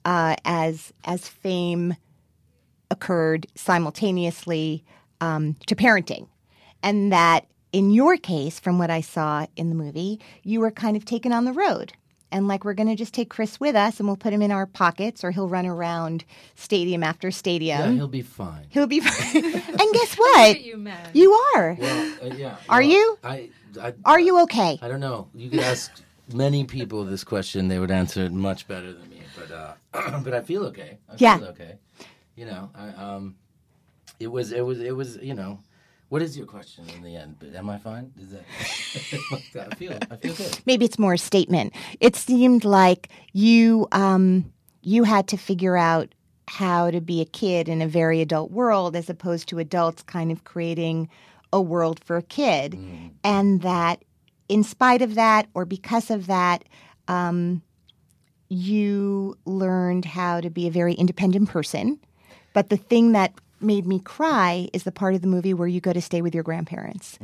uh, 0.06 0.36
as 0.46 0.94
as 1.06 1.28
fame 1.28 1.96
occurred 2.90 3.48
simultaneously 3.56 4.84
um, 5.22 5.56
to 5.68 5.76
parenting. 5.76 6.28
And 6.84 7.12
that 7.12 7.46
in 7.72 7.92
your 7.92 8.18
case, 8.18 8.60
from 8.60 8.78
what 8.78 8.90
I 8.90 9.02
saw 9.02 9.46
in 9.56 9.70
the 9.70 9.76
movie, 9.76 10.20
you 10.44 10.60
were 10.60 10.72
kind 10.72 10.98
of 10.98 11.06
taken 11.06 11.32
on 11.32 11.46
the 11.46 11.54
road. 11.54 11.94
And 12.34 12.48
like, 12.48 12.64
we're 12.64 12.74
going 12.74 12.88
to 12.88 12.96
just 12.96 13.14
take 13.14 13.30
Chris 13.30 13.60
with 13.60 13.76
us 13.76 14.00
and 14.00 14.08
we'll 14.08 14.16
put 14.16 14.32
him 14.32 14.42
in 14.42 14.52
our 14.52 14.66
pockets 14.66 15.24
or 15.24 15.32
he'll 15.32 15.50
run 15.50 15.66
around 15.66 16.24
stadium 16.56 17.04
after 17.04 17.30
stadium. 17.30 17.68
Yeah, 17.78 17.78
stadium. 17.80 17.98
he'll 17.98 18.08
be 18.08 18.22
fine. 18.22 18.66
he'll 18.70 18.88
be 18.88 19.02
fine. 19.02 19.44
and 19.54 19.94
guess 19.94 20.16
what? 20.16 20.62
you, 20.62 20.78
man. 20.78 21.10
You 21.14 21.34
are. 21.56 21.76
Well, 21.78 22.14
uh, 22.24 22.26
yeah. 22.36 22.56
Are 22.70 22.80
well, 22.80 22.90
you? 22.90 23.18
I, 23.24 23.50
I 23.82 23.94
Are 24.06 24.20
you 24.20 24.42
okay? 24.44 24.80
I 24.82 24.88
don't 24.88 25.02
know. 25.02 25.28
You 25.36 25.50
could 25.50 25.60
ask 25.60 25.92
many 26.34 26.64
people 26.64 27.04
this 27.04 27.26
question; 27.26 27.68
they 27.68 27.80
would 27.80 27.92
answer 27.92 28.22
it 28.24 28.32
much 28.32 28.66
better 28.66 28.94
than 28.94 29.10
me. 29.10 29.22
But 29.38 29.52
uh, 29.52 30.20
but 30.24 30.34
I 30.34 30.40
feel 30.42 30.64
okay. 30.68 31.00
I 31.10 31.16
Yeah. 31.18 31.38
feel 31.38 31.48
okay. 31.50 31.76
You 32.38 32.46
know, 32.46 32.70
I, 32.74 32.88
um, 32.90 33.36
it 34.22 34.28
was 34.28 34.54
it 34.54 34.62
was 34.66 34.80
it 34.80 34.96
was 34.96 35.18
you 35.18 35.34
know, 35.34 35.60
what 36.12 36.22
is 36.22 36.38
your 36.38 36.46
question 36.46 36.84
in 36.90 37.04
the 37.04 37.16
end? 37.16 37.38
But 37.40 37.56
am 37.56 37.70
I 37.70 37.78
fine? 37.78 38.12
Is 38.20 38.32
that 38.32 38.44
I 39.72 39.76
feel 39.76 39.98
I 40.12 40.18
feel 40.18 40.36
good. 40.36 40.60
maybe 40.66 40.84
it's 40.84 41.00
more 41.00 41.14
a 41.14 41.18
statement. 41.18 41.74
It 42.02 42.18
seemed 42.18 42.66
like 42.66 43.08
you 43.32 43.88
um, 43.94 44.52
you 44.82 45.06
had 45.06 45.30
to 45.30 45.38
figure 45.38 45.78
out 45.78 46.14
how 46.50 46.92
to 46.92 47.00
be 47.00 47.22
a 47.22 47.26
kid 47.26 47.70
in 47.70 47.82
a 47.82 47.88
very 47.88 48.20
adult 48.20 48.52
world 48.52 48.98
as 48.98 49.10
opposed 49.10 49.48
to 49.48 49.60
adults 49.60 50.04
kind 50.04 50.34
of 50.34 50.44
creating 50.44 51.08
a 51.54 51.62
world 51.62 52.04
for 52.04 52.18
a 52.18 52.24
kid, 52.24 52.78
and 53.24 53.62
that 53.62 54.04
in 54.50 54.66
spite 54.66 55.02
of 55.02 55.16
that 55.16 55.48
or 55.54 55.64
because 55.64 56.12
of 56.12 56.28
that. 56.28 56.66
Um, 57.08 57.62
you 58.50 59.38
learned 59.46 60.04
how 60.04 60.42
to 60.42 60.50
be 60.50 60.68
a 60.68 60.72
very 60.72 60.94
independent 60.94 61.48
person. 61.48 61.98
But 62.54 62.70
the 62.70 62.76
thing 62.76 63.14
that 63.14 63.32
made 63.62 63.86
me 63.88 64.00
cry 64.00 64.68
is 64.74 64.84
the 64.84 64.92
part 64.92 65.16
of 65.16 65.22
the 65.22 65.28
movie 65.28 65.54
where 65.54 65.68
you 65.68 65.82
go 65.82 65.94
to 65.94 66.02
stay 66.02 66.22
with 66.22 66.34
your 66.34 66.44
grandparents 66.44 67.18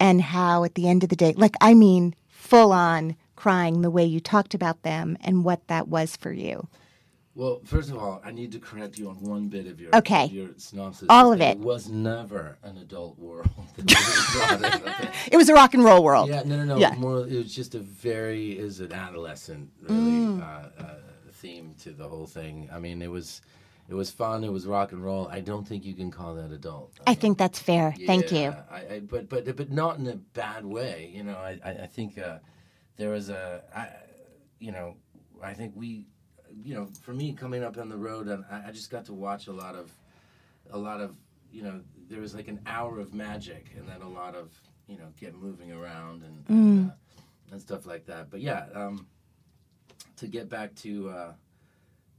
and 0.00 0.20
how 0.22 0.64
at 0.64 0.74
the 0.74 0.88
end 0.88 1.02
of 1.02 1.08
the 1.10 1.16
day, 1.16 1.32
like, 1.36 1.54
I 1.60 1.74
mean, 1.74 2.14
full 2.28 2.72
on 2.72 3.16
crying 3.36 3.82
the 3.82 3.90
way 3.90 4.04
you 4.04 4.20
talked 4.20 4.54
about 4.54 4.82
them 4.82 5.16
and 5.22 5.44
what 5.44 5.66
that 5.68 5.88
was 5.88 6.16
for 6.16 6.32
you. 6.32 6.68
Well, 7.34 7.60
first 7.64 7.88
of 7.90 7.96
all, 7.96 8.20
I 8.22 8.30
need 8.30 8.52
to 8.52 8.58
correct 8.58 8.98
you 8.98 9.08
on 9.08 9.14
one 9.22 9.48
bit 9.48 9.66
of 9.66 9.80
your 9.80 9.94
Okay. 9.96 10.26
your 10.26 10.50
synopsis. 10.58 11.06
All 11.08 11.32
of 11.32 11.40
It 11.40 11.52
it. 11.56 11.58
was 11.60 11.88
never 11.88 12.58
an 12.62 12.76
adult 12.76 13.18
world. 13.18 13.48
that 13.78 13.86
was 13.86 14.60
brought 14.60 14.74
in, 14.74 14.88
okay? 14.88 15.10
It 15.32 15.36
was 15.38 15.48
a 15.48 15.54
rock 15.54 15.72
and 15.72 15.82
roll 15.82 16.04
world. 16.04 16.28
Yeah, 16.28 16.42
no, 16.44 16.56
no, 16.58 16.64
no. 16.64 16.76
Yeah. 16.76 16.94
More, 16.96 17.20
it 17.26 17.32
was 17.36 17.54
just 17.54 17.74
a 17.74 17.78
very 17.78 18.50
is 18.58 18.80
an 18.80 18.92
adolescent 18.92 19.70
really 19.80 20.10
Mm. 20.10 20.42
uh, 20.42 20.82
uh, 20.82 20.94
theme 21.32 21.74
to 21.84 21.90
the 21.92 22.06
whole 22.06 22.26
thing. 22.26 22.68
I 22.70 22.78
mean, 22.78 23.00
it 23.00 23.10
was, 23.10 23.40
it 23.88 23.94
was 23.94 24.10
fun. 24.10 24.44
It 24.44 24.52
was 24.52 24.66
rock 24.66 24.92
and 24.92 25.04
roll. 25.04 25.28
I 25.28 25.40
don't 25.40 25.66
think 25.66 25.84
you 25.84 25.94
can 25.94 26.10
call 26.10 26.34
that 26.34 26.50
adult. 26.52 26.92
I 27.06 27.14
think 27.14 27.36
that's 27.38 27.58
fair. 27.58 27.94
Thank 28.06 28.32
you. 28.32 28.54
I, 28.70 28.94
I, 28.94 29.00
but 29.00 29.28
but 29.28 29.56
but 29.56 29.70
not 29.70 29.98
in 29.98 30.06
a 30.06 30.16
bad 30.16 30.64
way. 30.64 31.10
You 31.14 31.24
know, 31.24 31.36
I 31.36 31.58
I, 31.64 31.70
I 31.70 31.86
think 31.86 32.18
uh, 32.18 32.38
there 32.96 33.10
was 33.10 33.28
a, 33.28 33.62
I, 33.74 33.88
you 34.60 34.72
know, 34.72 34.96
I 35.42 35.52
think 35.54 35.72
we, 35.74 36.06
you 36.64 36.74
know, 36.74 36.88
for 37.02 37.12
me 37.12 37.32
coming 37.32 37.64
up 37.64 37.76
on 37.78 37.88
the 37.88 37.96
road, 37.96 38.28
and 38.28 38.44
I, 38.50 38.68
I 38.68 38.70
just 38.70 38.90
got 38.90 39.04
to 39.06 39.12
watch 39.14 39.46
a 39.48 39.52
lot 39.52 39.74
of, 39.74 39.90
a 40.70 40.78
lot 40.78 41.00
of 41.00 41.16
you 41.50 41.62
know, 41.62 41.80
there 42.08 42.20
was 42.20 42.34
like 42.34 42.48
an 42.48 42.60
hour 42.66 42.98
of 42.98 43.12
magic, 43.12 43.66
and 43.76 43.86
then 43.88 44.00
a 44.02 44.08
lot 44.08 44.34
of 44.34 44.52
you 44.86 44.96
know, 44.98 45.08
get 45.18 45.34
moving 45.34 45.72
around 45.72 46.22
and 46.22 46.44
Mm. 46.46 46.50
and, 46.50 46.90
uh, 46.90 46.94
and 47.52 47.60
stuff 47.60 47.84
like 47.86 48.06
that. 48.06 48.30
But 48.30 48.40
yeah, 48.40 48.66
um, 48.74 49.06
to 50.16 50.26
get 50.28 50.48
back 50.48 50.74
to. 50.76 51.10
Uh, 51.10 51.32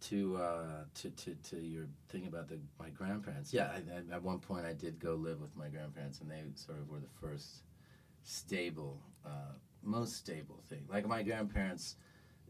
to, 0.09 0.37
uh, 0.37 0.83
to 0.95 1.09
to 1.11 1.35
to 1.49 1.57
your 1.57 1.87
thing 2.09 2.27
about 2.27 2.47
the 2.49 2.59
my 2.79 2.89
grandparents, 2.89 3.53
yeah. 3.53 3.71
I, 3.71 4.13
I, 4.13 4.15
at 4.15 4.21
one 4.23 4.39
point, 4.39 4.65
I 4.65 4.73
did 4.73 4.99
go 4.99 5.15
live 5.15 5.39
with 5.41 5.55
my 5.55 5.69
grandparents, 5.69 6.19
and 6.21 6.29
they 6.29 6.41
sort 6.55 6.79
of 6.79 6.89
were 6.89 6.99
the 6.99 7.07
first 7.21 7.63
stable, 8.23 8.99
uh, 9.25 9.53
most 9.81 10.15
stable 10.15 10.59
thing. 10.69 10.85
Like 10.89 11.07
my 11.07 11.23
grandparents, 11.23 11.95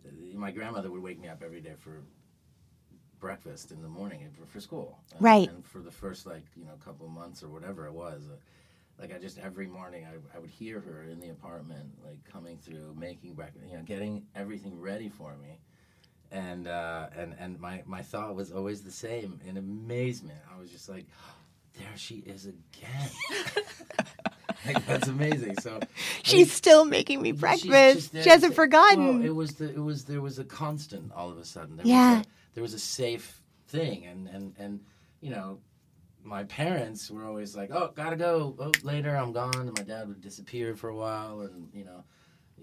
uh, 0.06 0.38
my 0.38 0.52
grandmother 0.52 0.92
would 0.92 1.02
wake 1.02 1.20
me 1.20 1.28
up 1.28 1.42
every 1.44 1.62
day 1.62 1.74
for 1.78 2.02
breakfast 3.20 3.72
in 3.72 3.82
the 3.82 3.88
morning 3.88 4.22
and 4.24 4.36
for, 4.36 4.46
for 4.46 4.60
school. 4.60 5.00
And, 5.14 5.22
Right. 5.22 5.50
And 5.50 5.66
for 5.66 5.80
the 5.80 5.92
first 5.92 6.26
like 6.26 6.44
you 6.56 6.66
know 6.66 6.74
couple 6.84 7.08
months 7.08 7.44
or 7.44 7.50
whatever 7.50 7.86
it 7.88 7.94
was, 7.94 8.24
uh, 8.32 8.36
like 9.00 9.14
I 9.14 9.20
just 9.20 9.38
every 9.40 9.68
morning 9.68 10.06
I, 10.06 10.36
I 10.36 10.40
would 10.40 10.50
hear 10.50 10.80
her 10.80 11.04
in 11.04 11.20
the 11.20 11.30
apartment 11.30 11.90
like 12.04 12.24
coming 12.26 12.58
through, 12.58 12.96
making 12.98 13.34
breakfast, 13.34 13.66
you 13.70 13.78
know, 13.78 13.84
getting 13.84 14.24
everything 14.36 14.80
ready 14.80 15.10
for 15.10 15.36
me. 15.38 15.60
And 16.34 16.68
uh, 16.68 17.08
and 17.16 17.36
and 17.40 17.60
my 17.60 17.84
my 17.86 18.02
thought 18.02 18.34
was 18.36 18.52
always 18.52 18.82
the 18.82 18.92
same 18.92 19.40
in 19.48 19.56
amazement. 19.58 20.40
I 20.54 20.60
was 20.60 20.72
just 20.72 20.90
like, 20.90 21.06
there 21.78 21.96
she 21.96 22.16
is 22.26 22.46
again. 22.48 23.10
like 24.66 24.86
that's 24.88 25.08
amazing. 25.08 25.56
So 25.60 25.78
I 25.82 25.88
She's 26.24 26.52
still 26.52 26.86
making 26.86 27.22
me 27.22 27.34
breakfast. 27.34 28.14
there 28.14 28.24
She 28.24 28.30
hasn't 28.30 28.56
forgotten. 28.56 29.20
Well, 29.20 29.26
it 29.26 29.36
was 29.36 29.54
the 29.54 29.70
it 29.70 29.80
was 29.80 30.06
there 30.06 30.22
was 30.22 30.40
a 30.40 30.44
constant 30.44 31.12
all 31.14 31.30
of 31.30 31.38
a 31.38 31.46
sudden. 31.46 31.78
There 31.78 31.86
Yeah. 31.86 32.18
Was 32.18 32.26
a, 32.26 32.30
there 32.56 32.64
was 32.64 32.74
a 32.74 32.80
safe 32.80 33.42
thing, 33.68 34.06
and 34.06 34.28
and 34.28 34.56
and 34.58 34.80
you 35.22 35.30
know, 35.30 35.60
my 36.24 36.46
parents 36.46 37.12
were 37.12 37.26
always 37.26 37.56
like, 37.56 37.70
"Oh, 37.72 37.92
gotta 37.96 38.16
go. 38.16 38.56
Oh, 38.60 38.72
later, 38.84 39.16
I'm 39.16 39.34
gone." 39.34 39.54
And 39.56 39.78
my 39.78 39.84
dad 39.84 40.08
would 40.08 40.22
disappear 40.22 40.76
for 40.76 40.90
a 40.90 40.96
while, 40.96 41.42
and 41.42 41.70
you 41.74 41.86
know, 41.86 42.04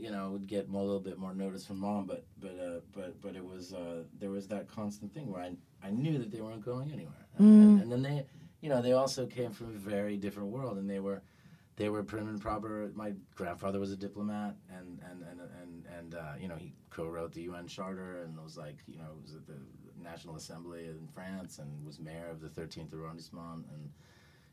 you 0.01 0.11
know, 0.11 0.30
would 0.30 0.46
get 0.46 0.68
more, 0.68 0.82
a 0.82 0.84
little 0.84 1.01
bit 1.01 1.18
more 1.18 1.34
notice 1.34 1.66
from 1.66 1.80
mom. 1.80 2.07
But 2.07 2.24
but 2.40 2.59
uh, 2.59 2.80
but 2.92 3.20
but 3.20 3.36
it 3.36 3.44
was 3.44 3.72
uh, 3.72 4.05
there 4.18 4.30
was 4.30 4.48
that 4.48 4.68
constant 4.68 5.12
thing 5.12 5.30
where 5.30 5.42
I 5.42 5.53
I 5.82 5.90
knew 5.90 6.18
that 6.18 6.30
they 6.30 6.40
weren't 6.40 6.64
going 6.64 6.90
anywhere, 6.92 7.26
and, 7.38 7.62
and, 7.62 7.82
and 7.82 7.92
then 7.92 8.03
they 8.03 8.24
you 8.61 8.68
know 8.68 8.80
they 8.82 8.92
also 8.92 9.26
came 9.26 9.53
from 9.53 9.68
a 9.68 9.78
very 9.78 10.16
different 10.16 10.48
world, 10.48 10.78
and 10.78 10.88
they 10.88 11.01
were 11.01 11.22
they 11.76 11.88
were 11.88 12.03
prim 12.03 12.28
and 12.28 12.40
proper. 12.40 12.90
My 12.94 13.12
grandfather 13.34 13.80
was 13.80 13.92
a 13.92 13.96
diplomat, 13.96 14.57
and 14.70 15.01
and 15.11 15.22
and 15.22 15.40
and, 15.62 15.86
and 15.98 16.14
uh, 16.14 16.32
you 16.40 16.48
know 16.48 16.57
he 16.57 16.72
co-wrote 16.90 17.32
the 17.32 17.42
UN 17.42 17.66
Charter, 17.66 18.22
and 18.22 18.38
was 18.42 18.57
like 18.57 18.78
you 18.86 18.98
know 18.98 19.16
was 19.22 19.34
at 19.34 19.46
the 19.46 19.57
National 20.03 20.36
Assembly 20.36 20.86
in 20.86 21.09
France, 21.14 21.59
and 21.59 21.84
was 21.84 21.98
mayor 21.98 22.28
of 22.30 22.40
the 22.40 22.48
13th 22.48 22.92
arrondissement, 22.94 23.66
and 23.72 23.90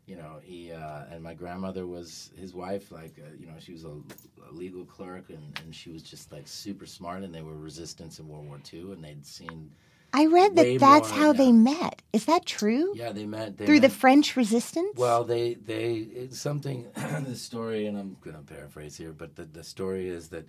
you 0.08 0.16
know 0.16 0.40
he 0.42 0.72
uh, 0.72 1.04
and 1.12 1.22
my 1.22 1.34
grandmother 1.34 1.86
was 1.86 2.32
his 2.40 2.54
wife. 2.56 2.92
Like 2.92 3.20
uh, 3.20 3.30
you 3.38 3.46
know 3.46 3.54
she 3.60 3.74
was 3.74 3.84
a, 3.84 3.90
a 3.90 4.52
legal 4.52 4.86
clerk, 4.86 5.30
and 5.30 5.60
and 5.64 5.76
she 5.76 5.92
was 5.92 6.02
just 6.02 6.32
like 6.32 6.48
super 6.48 6.86
smart, 6.86 7.24
and 7.24 7.36
they 7.36 7.42
were 7.42 7.56
resistance 7.56 8.18
in 8.20 8.28
World 8.28 8.48
War 8.48 8.60
II, 8.74 8.94
and 8.94 9.04
they'd 9.04 9.26
seen. 9.26 9.70
I 10.14 10.26
read 10.28 10.56
that 10.56 10.80
that's 10.80 11.10
more, 11.10 11.20
how 11.20 11.28
yeah. 11.28 11.38
they 11.38 11.52
met. 11.52 12.02
Is 12.14 12.26
that 12.26 12.46
true? 12.46 12.94
Yeah, 12.96 13.12
they 13.12 13.26
met 13.26 13.58
they 13.58 13.66
Through 13.66 13.82
the 13.82 13.90
French 13.90 14.38
resistance? 14.38 14.98
well, 14.98 15.26
they 15.26 15.56
they 15.56 15.96
it's 15.96 16.40
something 16.40 16.88
the 16.96 17.36
story, 17.36 17.88
and 17.88 17.98
I'm 17.98 18.16
gonna 18.22 18.40
paraphrase 18.40 18.96
here, 18.96 19.12
but 19.12 19.36
the, 19.36 19.44
the 19.44 19.64
story 19.64 20.08
is 20.08 20.30
that 20.30 20.48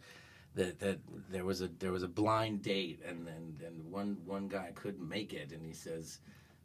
that 0.54 0.78
that 0.78 0.98
there 1.30 1.44
was 1.44 1.62
a 1.62 1.68
there 1.80 1.90
was 1.90 2.04
a 2.04 2.08
blind 2.08 2.62
date, 2.62 3.00
and 3.04 3.26
and, 3.26 3.60
and 3.60 3.90
one 3.90 4.18
one 4.24 4.46
guy 4.46 4.70
couldn't 4.76 5.06
make 5.06 5.32
it, 5.32 5.50
and 5.50 5.66
he 5.66 5.72
says, 5.72 6.20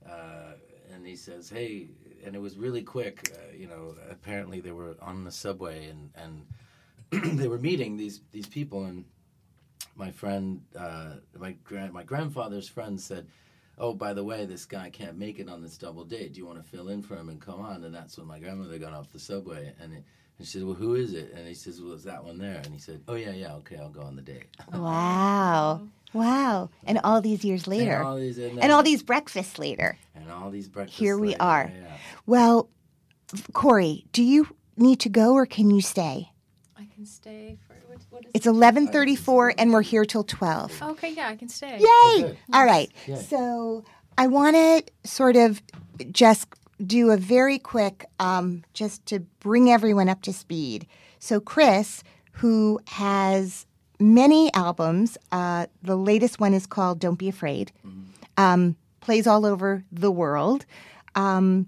uh, 0.08 0.54
and 0.92 1.06
he 1.06 1.16
says, 1.16 1.50
hey, 1.50 1.88
and 2.26 2.36
it 2.36 2.40
was 2.40 2.58
really 2.58 2.84
quick, 2.84 3.32
uh, 3.36 3.56
you 3.56 3.68
know. 3.68 3.96
Apparently, 4.10 4.60
they 4.62 4.72
were 4.72 4.96
on 5.02 5.24
the 5.24 5.32
subway, 5.32 5.90
and 5.90 6.10
and 7.12 7.38
they 7.40 7.48
were 7.48 7.60
meeting 7.60 7.98
these 7.98 8.22
these 8.32 8.48
people, 8.48 8.86
and 8.86 9.06
my 9.96 10.12
friend, 10.12 10.62
uh, 10.78 11.16
my 11.38 11.52
grand 11.64 11.94
my 11.94 12.04
grandfather's 12.04 12.68
friend 12.68 13.00
said 13.00 13.28
oh, 13.78 13.94
by 13.94 14.14
the 14.14 14.24
way, 14.24 14.46
this 14.46 14.66
guy 14.66 14.90
can't 14.90 15.18
make 15.18 15.40
it 15.40 15.50
on 15.50 15.62
this 15.62 15.78
double 15.78 16.04
date. 16.04 16.34
Do 16.34 16.40
you 16.40 16.46
want 16.46 16.64
to 16.64 16.70
fill 16.70 16.90
in 16.90 17.02
for 17.02 17.16
him 17.16 17.30
and 17.30 17.42
come 17.42 17.60
on? 17.60 17.84
And 17.84 17.94
that's 17.94 18.18
when 18.18 18.28
my 18.28 18.40
grandmother 18.40 18.78
got 18.78 18.94
off 18.94 19.12
the 19.12 19.20
subway. 19.20 19.74
And, 19.82 19.94
it, 19.94 20.04
and 20.40 20.48
she 20.48 20.58
said, 20.60 20.64
well, 20.66 20.76
who 20.76 20.96
is 20.96 21.14
it? 21.14 21.32
And 21.36 21.48
he 21.48 21.54
says, 21.54 21.82
well, 21.82 21.94
it's 21.94 22.04
that 22.06 22.24
one 22.24 22.38
there. 22.38 22.56
And 22.64 22.74
he 22.74 22.80
said, 22.80 23.02
oh, 23.08 23.16
yeah, 23.16 23.32
yeah, 23.32 23.54
okay, 23.56 23.78
I'll 23.78 23.90
go 23.90 24.02
on 24.02 24.16
the 24.16 24.22
date. 24.22 24.46
wow. 24.74 25.82
Wow. 26.14 26.70
And 26.86 27.00
all 27.04 27.22
these 27.22 27.44
years 27.44 27.68
later. 27.68 27.98
And 27.98 28.04
all 28.06 28.18
these, 28.18 28.38
and, 28.38 28.60
And 28.60 28.72
all 28.72 28.84
these 28.84 29.02
breakfasts 29.04 29.58
later. 29.58 29.98
and 30.16 30.32
all 30.32 30.52
these 30.52 30.68
breakfasts. 30.68 31.00
Here 31.00 31.18
we 31.18 31.30
later, 31.30 31.42
are. 31.42 31.72
yeah, 31.74 31.82
yeah. 31.82 31.98
Well, 32.26 32.70
Kori, 33.54 34.06
do 34.12 34.22
you 34.24 34.48
need 34.78 35.00
to 35.02 35.10
go 35.10 35.34
or 35.34 35.46
can 35.46 35.72
you 35.72 35.82
stay? 35.82 36.32
I 36.78 36.88
can 36.94 37.06
stay 37.06 37.58
for 37.68 37.74
what, 37.88 38.00
what 38.12 38.26
is 38.26 38.32
It's 38.36 38.46
11:34 38.46 39.56
and 39.58 39.72
we're 39.74 39.82
here 39.82 40.06
till 40.06 40.24
12. 40.24 40.82
Okay, 40.84 41.12
yeah, 41.14 41.30
I 41.30 41.36
can 41.36 41.50
stay. 41.50 41.80
Yay! 41.80 42.22
good. 42.22 42.38
All 42.54 42.66
right. 42.66 42.92
Yay. 43.08 43.16
So 43.16 43.84
I 44.18 44.28
want 44.28 44.56
to 44.56 44.84
sort 45.10 45.36
of 45.36 45.62
just 46.12 46.48
do 46.86 47.12
a 47.12 47.18
very 47.18 47.60
quick, 47.60 48.06
um, 48.20 48.64
just 48.74 49.06
to 49.08 49.20
bring 49.40 49.70
everyone 49.70 50.10
up 50.10 50.22
to 50.24 50.34
speed. 50.34 50.88
So 51.20 51.40
Chris, 51.40 52.04
who 52.34 52.80
has 52.88 53.66
many 54.00 54.54
albums, 54.54 55.18
uh, 55.32 55.68
the 55.82 55.96
latest 55.96 56.40
one 56.40 56.54
is 56.54 56.66
called 56.66 57.00
"Don't 57.00 57.20
Be 57.20 57.30
Afraid," 57.30 57.72
um, 58.38 58.76
plays 59.02 59.28
all 59.28 59.46
over 59.46 59.84
the 59.92 60.12
world. 60.12 60.66
Um, 61.16 61.68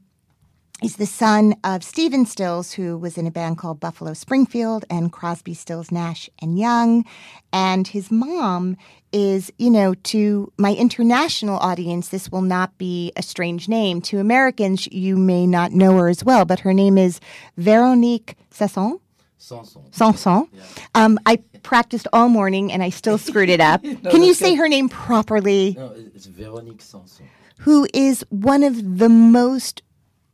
He's 0.81 0.97
the 0.97 1.05
son 1.05 1.55
of 1.63 1.83
Stephen 1.83 2.25
Stills, 2.25 2.73
who 2.73 2.97
was 2.97 3.17
in 3.17 3.25
a 3.25 3.31
band 3.31 3.57
called 3.57 3.79
Buffalo 3.79 4.13
Springfield, 4.13 4.83
and 4.89 5.11
Crosby, 5.11 5.53
Stills, 5.53 5.89
Nash, 5.89 6.29
and 6.41 6.59
Young. 6.59 7.05
And 7.53 7.87
his 7.87 8.11
mom 8.11 8.75
is, 9.13 9.51
you 9.57 9.69
know, 9.69 9.93
to 9.93 10.51
my 10.57 10.73
international 10.73 11.57
audience, 11.59 12.09
this 12.09 12.29
will 12.29 12.41
not 12.41 12.77
be 12.77 13.13
a 13.15 13.23
strange 13.23 13.69
name. 13.69 14.01
To 14.01 14.19
Americans, 14.19 14.85
you 14.87 15.15
may 15.15 15.47
not 15.47 15.71
know 15.71 15.97
her 15.97 16.09
as 16.09 16.25
well, 16.25 16.43
but 16.43 16.59
her 16.59 16.73
name 16.73 16.97
is 16.97 17.21
Veronique 17.57 18.35
Sasson. 18.51 18.99
Sanson. 19.37 19.81
Sanson. 19.91 20.47
Um, 20.93 21.17
I 21.25 21.37
practiced 21.63 22.07
all 22.11 22.29
morning 22.29 22.71
and 22.71 22.83
I 22.83 22.89
still 22.89 23.17
screwed 23.17 23.49
it 23.49 23.61
up. 23.61 23.81
Can 24.09 24.23
you 24.23 24.33
say 24.33 24.55
her 24.55 24.67
name 24.67 24.89
properly? 24.89 25.75
No, 25.77 25.93
it's 25.95 26.25
Veronique 26.25 26.81
Sanson. 26.81 27.27
who 27.59 27.87
is 27.93 28.25
one 28.29 28.63
of 28.63 28.97
the 28.97 29.07
most 29.09 29.81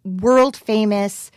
world 0.03 0.57
famous, 0.57 1.31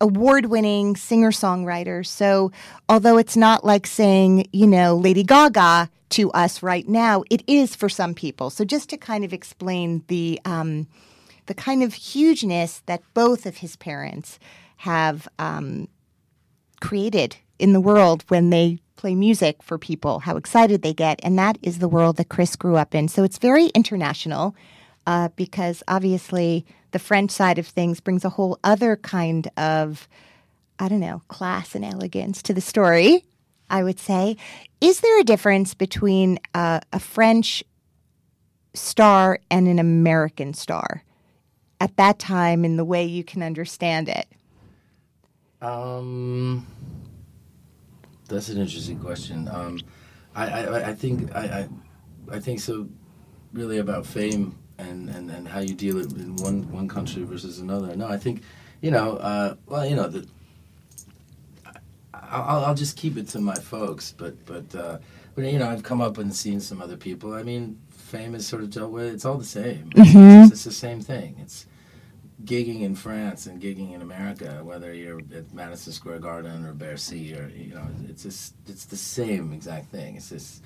award 0.00 0.46
winning 0.46 0.96
singer 0.96 1.30
songwriter. 1.30 2.04
So, 2.06 2.52
although 2.88 3.18
it's 3.18 3.36
not 3.36 3.64
like 3.64 3.86
saying, 3.86 4.48
you 4.52 4.66
know, 4.66 4.96
Lady 4.96 5.22
Gaga 5.22 5.90
to 6.10 6.30
us 6.32 6.62
right 6.62 6.88
now, 6.88 7.24
it 7.30 7.42
is 7.46 7.74
for 7.74 7.88
some 7.88 8.14
people. 8.14 8.50
So, 8.50 8.64
just 8.64 8.88
to 8.90 8.96
kind 8.96 9.24
of 9.24 9.32
explain 9.32 10.04
the, 10.08 10.40
um, 10.44 10.86
the 11.46 11.54
kind 11.54 11.82
of 11.82 11.94
hugeness 11.94 12.82
that 12.86 13.02
both 13.14 13.46
of 13.46 13.58
his 13.58 13.76
parents 13.76 14.38
have 14.78 15.28
um, 15.38 15.88
created 16.80 17.36
in 17.58 17.72
the 17.72 17.80
world 17.80 18.24
when 18.28 18.50
they 18.50 18.78
play 18.96 19.14
music 19.14 19.62
for 19.62 19.78
people, 19.78 20.20
how 20.20 20.36
excited 20.36 20.82
they 20.82 20.94
get. 20.94 21.20
And 21.22 21.38
that 21.38 21.58
is 21.62 21.78
the 21.78 21.88
world 21.88 22.16
that 22.16 22.28
Chris 22.28 22.56
grew 22.56 22.76
up 22.76 22.94
in. 22.94 23.08
So 23.08 23.24
it's 23.24 23.38
very 23.38 23.66
international 23.68 24.54
uh, 25.06 25.28
because 25.36 25.82
obviously 25.86 26.64
the 26.92 26.98
French 26.98 27.30
side 27.30 27.58
of 27.58 27.66
things 27.66 28.00
brings 28.00 28.24
a 28.24 28.30
whole 28.30 28.58
other 28.64 28.96
kind 28.96 29.48
of, 29.56 30.08
I 30.78 30.88
don't 30.88 31.00
know, 31.00 31.22
class 31.28 31.74
and 31.74 31.84
elegance 31.84 32.42
to 32.42 32.54
the 32.54 32.60
story, 32.60 33.24
I 33.70 33.82
would 33.82 33.98
say. 33.98 34.36
Is 34.80 35.00
there 35.00 35.20
a 35.20 35.24
difference 35.24 35.74
between 35.74 36.38
uh, 36.54 36.80
a 36.92 37.00
French 37.00 37.64
star 38.74 39.40
and 39.50 39.68
an 39.68 39.78
American 39.78 40.54
star 40.54 41.02
at 41.80 41.96
that 41.96 42.18
time 42.18 42.64
in 42.64 42.76
the 42.76 42.84
way 42.84 43.04
you 43.04 43.24
can 43.24 43.42
understand 43.42 44.08
it? 44.08 44.26
Um, 45.60 46.66
that's 48.28 48.48
an 48.48 48.58
interesting 48.58 48.98
question. 48.98 49.48
Um, 49.48 49.80
I, 50.34 50.46
I, 50.46 50.88
I 50.90 50.94
think 50.94 51.34
I, 51.34 51.40
I, 51.40 51.68
I 52.36 52.40
think 52.40 52.60
so. 52.60 52.88
Really 53.52 53.78
about 53.78 54.04
fame 54.04 54.58
and, 54.78 55.08
and, 55.08 55.30
and 55.30 55.48
how 55.48 55.60
you 55.60 55.74
deal 55.74 55.98
it 55.98 56.12
in 56.12 56.36
one 56.36 56.70
one 56.72 56.88
country 56.88 57.22
versus 57.22 57.58
another. 57.58 57.94
No, 57.96 58.06
I 58.06 58.18
think, 58.18 58.42
you 58.80 58.90
know, 58.90 59.16
uh, 59.16 59.54
well, 59.66 59.86
you 59.86 59.96
know, 59.96 60.08
the, 60.08 60.26
I'll, 62.14 62.64
I'll 62.64 62.74
just 62.74 62.96
keep 62.96 63.16
it 63.16 63.28
to 63.28 63.40
my 63.40 63.54
folks, 63.54 64.14
but 64.16 64.44
but 64.46 64.74
uh, 64.74 64.98
but 65.34 65.44
you 65.44 65.58
know, 65.58 65.68
I've 65.68 65.82
come 65.82 66.00
up 66.00 66.18
and 66.18 66.34
seen 66.34 66.60
some 66.60 66.82
other 66.82 66.96
people. 66.96 67.34
I 67.34 67.42
mean, 67.42 67.78
fame 67.90 68.34
is 68.34 68.46
sort 68.46 68.62
of 68.62 68.70
dealt 68.70 68.90
with. 68.90 69.14
It's 69.14 69.24
all 69.24 69.38
the 69.38 69.44
same. 69.44 69.90
It's, 69.96 70.52
it's 70.52 70.64
the 70.64 70.72
same 70.72 71.00
thing. 71.00 71.36
It's 71.40 71.66
gigging 72.44 72.82
in 72.82 72.94
France 72.94 73.46
and 73.46 73.60
gigging 73.60 73.94
in 73.94 74.02
America, 74.02 74.60
whether 74.62 74.92
you're 74.92 75.20
at 75.34 75.52
Madison 75.54 75.92
Square 75.92 76.20
Garden 76.20 76.64
or 76.66 76.72
Bercy 76.72 77.34
or 77.34 77.48
you 77.48 77.74
know, 77.74 77.86
it's 78.08 78.22
just 78.22 78.54
it's 78.66 78.84
the 78.84 78.96
same 78.96 79.52
exact 79.52 79.90
thing. 79.90 80.16
It's 80.16 80.30
just 80.30 80.62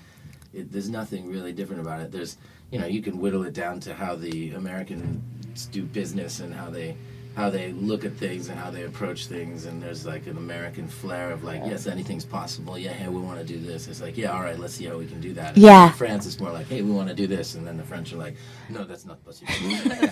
it, 0.53 0.73
there's 0.73 0.89
nothing 0.89 1.31
really 1.31 1.53
different 1.53 1.81
about 1.81 2.01
it. 2.01 2.13
There's 2.13 2.37
you 2.71 2.79
know 2.79 2.87
you 2.87 3.03
can 3.03 3.19
whittle 3.19 3.45
it 3.45 3.53
down 3.55 3.81
to 3.81 3.95
how 3.95 4.15
the 4.15 4.53
Americans 4.53 5.67
do 5.73 5.83
business 5.85 6.41
and 6.41 6.55
how 6.55 6.71
they 6.71 6.97
how 7.37 7.49
they 7.49 7.71
look 7.73 8.05
at 8.05 8.13
things 8.15 8.49
and 8.49 8.59
how 8.59 8.71
they 8.73 8.83
approach 8.85 9.27
things. 9.27 9.65
And 9.67 9.81
there's 9.83 10.05
like 10.05 10.27
an 10.27 10.37
american 10.37 10.89
flair 10.89 11.31
of 11.31 11.45
like 11.45 11.63
yes 11.65 11.87
anything's 11.87 12.25
possible. 12.25 12.77
Yeah 12.79 12.93
hey 12.93 13.09
we 13.09 13.21
want 13.21 13.39
to 13.39 13.45
do 13.45 13.59
this. 13.59 13.87
It's 13.89 14.01
like 14.01 14.17
yeah 14.17 14.33
all 14.33 14.43
right 14.43 14.59
let's 14.59 14.75
see 14.75 14.85
how 14.87 14.97
we 14.99 15.07
can 15.07 15.21
do 15.21 15.33
that. 15.35 15.55
And 15.55 15.59
Yeah. 15.63 15.91
france 15.93 16.27
is 16.27 16.39
more 16.41 16.51
like 16.53 16.67
hey 16.69 16.83
we 16.83 16.91
want 16.91 17.09
to 17.09 17.15
do 17.15 17.27
this. 17.27 17.55
And 17.55 17.67
then 17.67 17.77
the 17.77 17.85
french 17.85 18.13
are 18.13 18.17
like 18.17 18.37
no 18.69 18.85
that's 18.85 19.05
not 19.07 19.25
possible. 19.25 19.53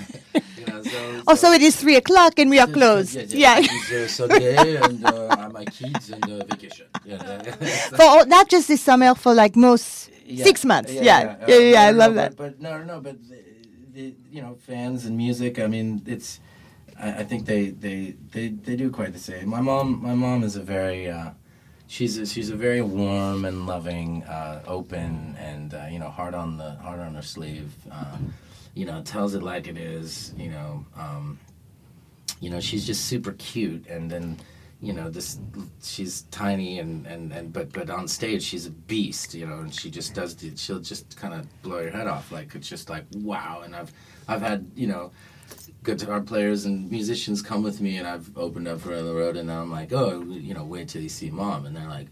You 0.59 0.67
know, 0.67 0.83
so, 0.83 1.23
Oh, 1.29 1.35
so 1.37 1.53
it 1.53 1.63
is 1.63 1.77
three 1.77 1.97
o'clock 1.97 2.39
and 2.39 2.51
we 2.51 2.59
are 2.59 2.67
closed. 2.67 3.15
Yeah. 3.33 3.57
It's 3.61 3.93
uh, 3.93 4.09
Sunday 4.09 4.77
and 4.77 5.05
uh, 5.05 5.49
my 5.53 5.65
kids 5.65 6.11
and 6.11 6.25
uh, 6.25 6.45
vacation. 6.47 6.87
Yeah, 7.05 7.17
that- 7.19 7.63
For 7.97 8.03
all- 8.03 8.27
not 8.27 8.49
just 8.49 8.67
this 8.69 8.81
summer, 8.83 9.15
for 9.15 9.35
like 9.35 9.55
most 9.55 10.11
Yeah, 10.29 10.45
six 10.45 10.65
months. 10.65 10.93
Yeah, 10.93 11.03
yeah, 11.47 11.59
yeah. 11.59 11.81
Uh, 11.81 11.89
I 11.89 11.91
no, 11.91 11.99
love 11.99 12.15
that. 12.15 12.37
But, 12.37 12.61
but 12.61 12.61
no, 12.61 12.83
no, 12.83 13.01
but 13.01 13.17
the, 13.29 13.43
the, 13.95 14.15
you 14.31 14.43
know, 14.43 14.57
fans 14.61 15.07
and 15.07 15.17
music. 15.17 15.59
I 15.59 15.67
mean, 15.67 16.03
it's. 16.07 16.41
I, 17.01 17.21
I 17.21 17.25
think 17.25 17.47
they, 17.47 17.71
they 17.71 18.15
they 18.33 18.49
they 18.49 18.77
do 18.77 18.91
quite 18.91 19.13
the 19.13 19.19
same. 19.19 19.49
My 19.49 19.61
mom, 19.61 20.03
my 20.03 20.15
mom 20.15 20.43
is 20.43 20.57
a 20.57 20.63
very. 20.63 21.09
Uh, 21.11 21.31
she's 21.87 22.19
a, 22.19 22.27
she's 22.27 22.51
a 22.51 22.57
very 22.57 22.83
warm 22.83 23.45
and 23.45 23.67
loving, 23.67 24.23
uh, 24.25 24.63
open, 24.67 25.35
and 25.39 25.73
uh, 25.73 25.87
you 25.91 25.99
know, 25.99 26.11
hard 26.11 26.35
on 26.35 26.59
the 26.59 26.73
hard 26.77 27.01
on 27.01 27.15
her 27.15 27.23
sleeve. 27.23 27.73
Uh, 27.91 28.19
you 28.75 28.85
know, 28.85 29.03
tells 29.03 29.35
it 29.35 29.43
like 29.43 29.67
it 29.67 29.79
is. 29.79 30.35
You 30.37 30.51
know, 30.51 30.85
um, 30.97 31.39
you 32.41 32.51
know, 32.51 32.61
she's 32.61 32.87
just 32.87 33.07
super 33.07 33.33
cute, 33.33 33.87
and 33.89 34.11
then 34.11 34.39
you 34.81 34.93
know 34.93 35.11
this 35.11 35.41
she's 35.83 36.23
tiny 36.31 36.79
and, 36.79 37.05
and, 37.07 37.33
and 37.33 37.53
but 37.53 37.73
but 37.73 37.91
on 37.91 38.07
stage 38.07 38.43
she's 38.43 38.67
a 38.67 38.71
beast 38.71 39.35
you 39.35 39.45
know 39.45 39.59
and 39.59 39.75
she 39.75 39.91
just 39.91 40.15
does 40.15 40.37
the, 40.37 40.57
she'll 40.57 40.79
just 40.79 41.17
kind 41.17 41.35
of 41.35 41.63
blow 41.63 41.81
your 41.81 41.91
head 41.91 42.07
off. 42.07 42.31
Like 42.31 42.55
it's 42.55 42.69
just 42.69 42.89
like 42.89 43.05
wow. 43.17 43.63
And 43.65 43.75
i've 43.75 43.93
i've 44.29 44.41
had 44.41 44.71
you 44.77 44.87
know 44.87 45.11
guitar 45.83 46.21
players 46.21 46.65
and 46.65 46.91
musicians 46.91 47.41
come 47.43 47.63
with 47.63 47.81
me 47.81 47.97
and 47.97 48.07
i've 48.07 48.37
opened 48.37 48.69
up 48.69 48.81
for 48.81 48.95
on 48.95 49.05
the 49.05 49.15
road 49.15 49.37
and 49.37 49.51
i'm 49.51 49.71
like 49.71 49.93
oh 49.93 50.21
you 50.29 50.53
know 50.53 50.65
wait 50.65 50.89
till 50.89 51.03
you 51.03 51.09
see 51.09 51.31
mom. 51.31 51.67
And 51.67 51.77
they're 51.77 51.89
like 51.89 52.07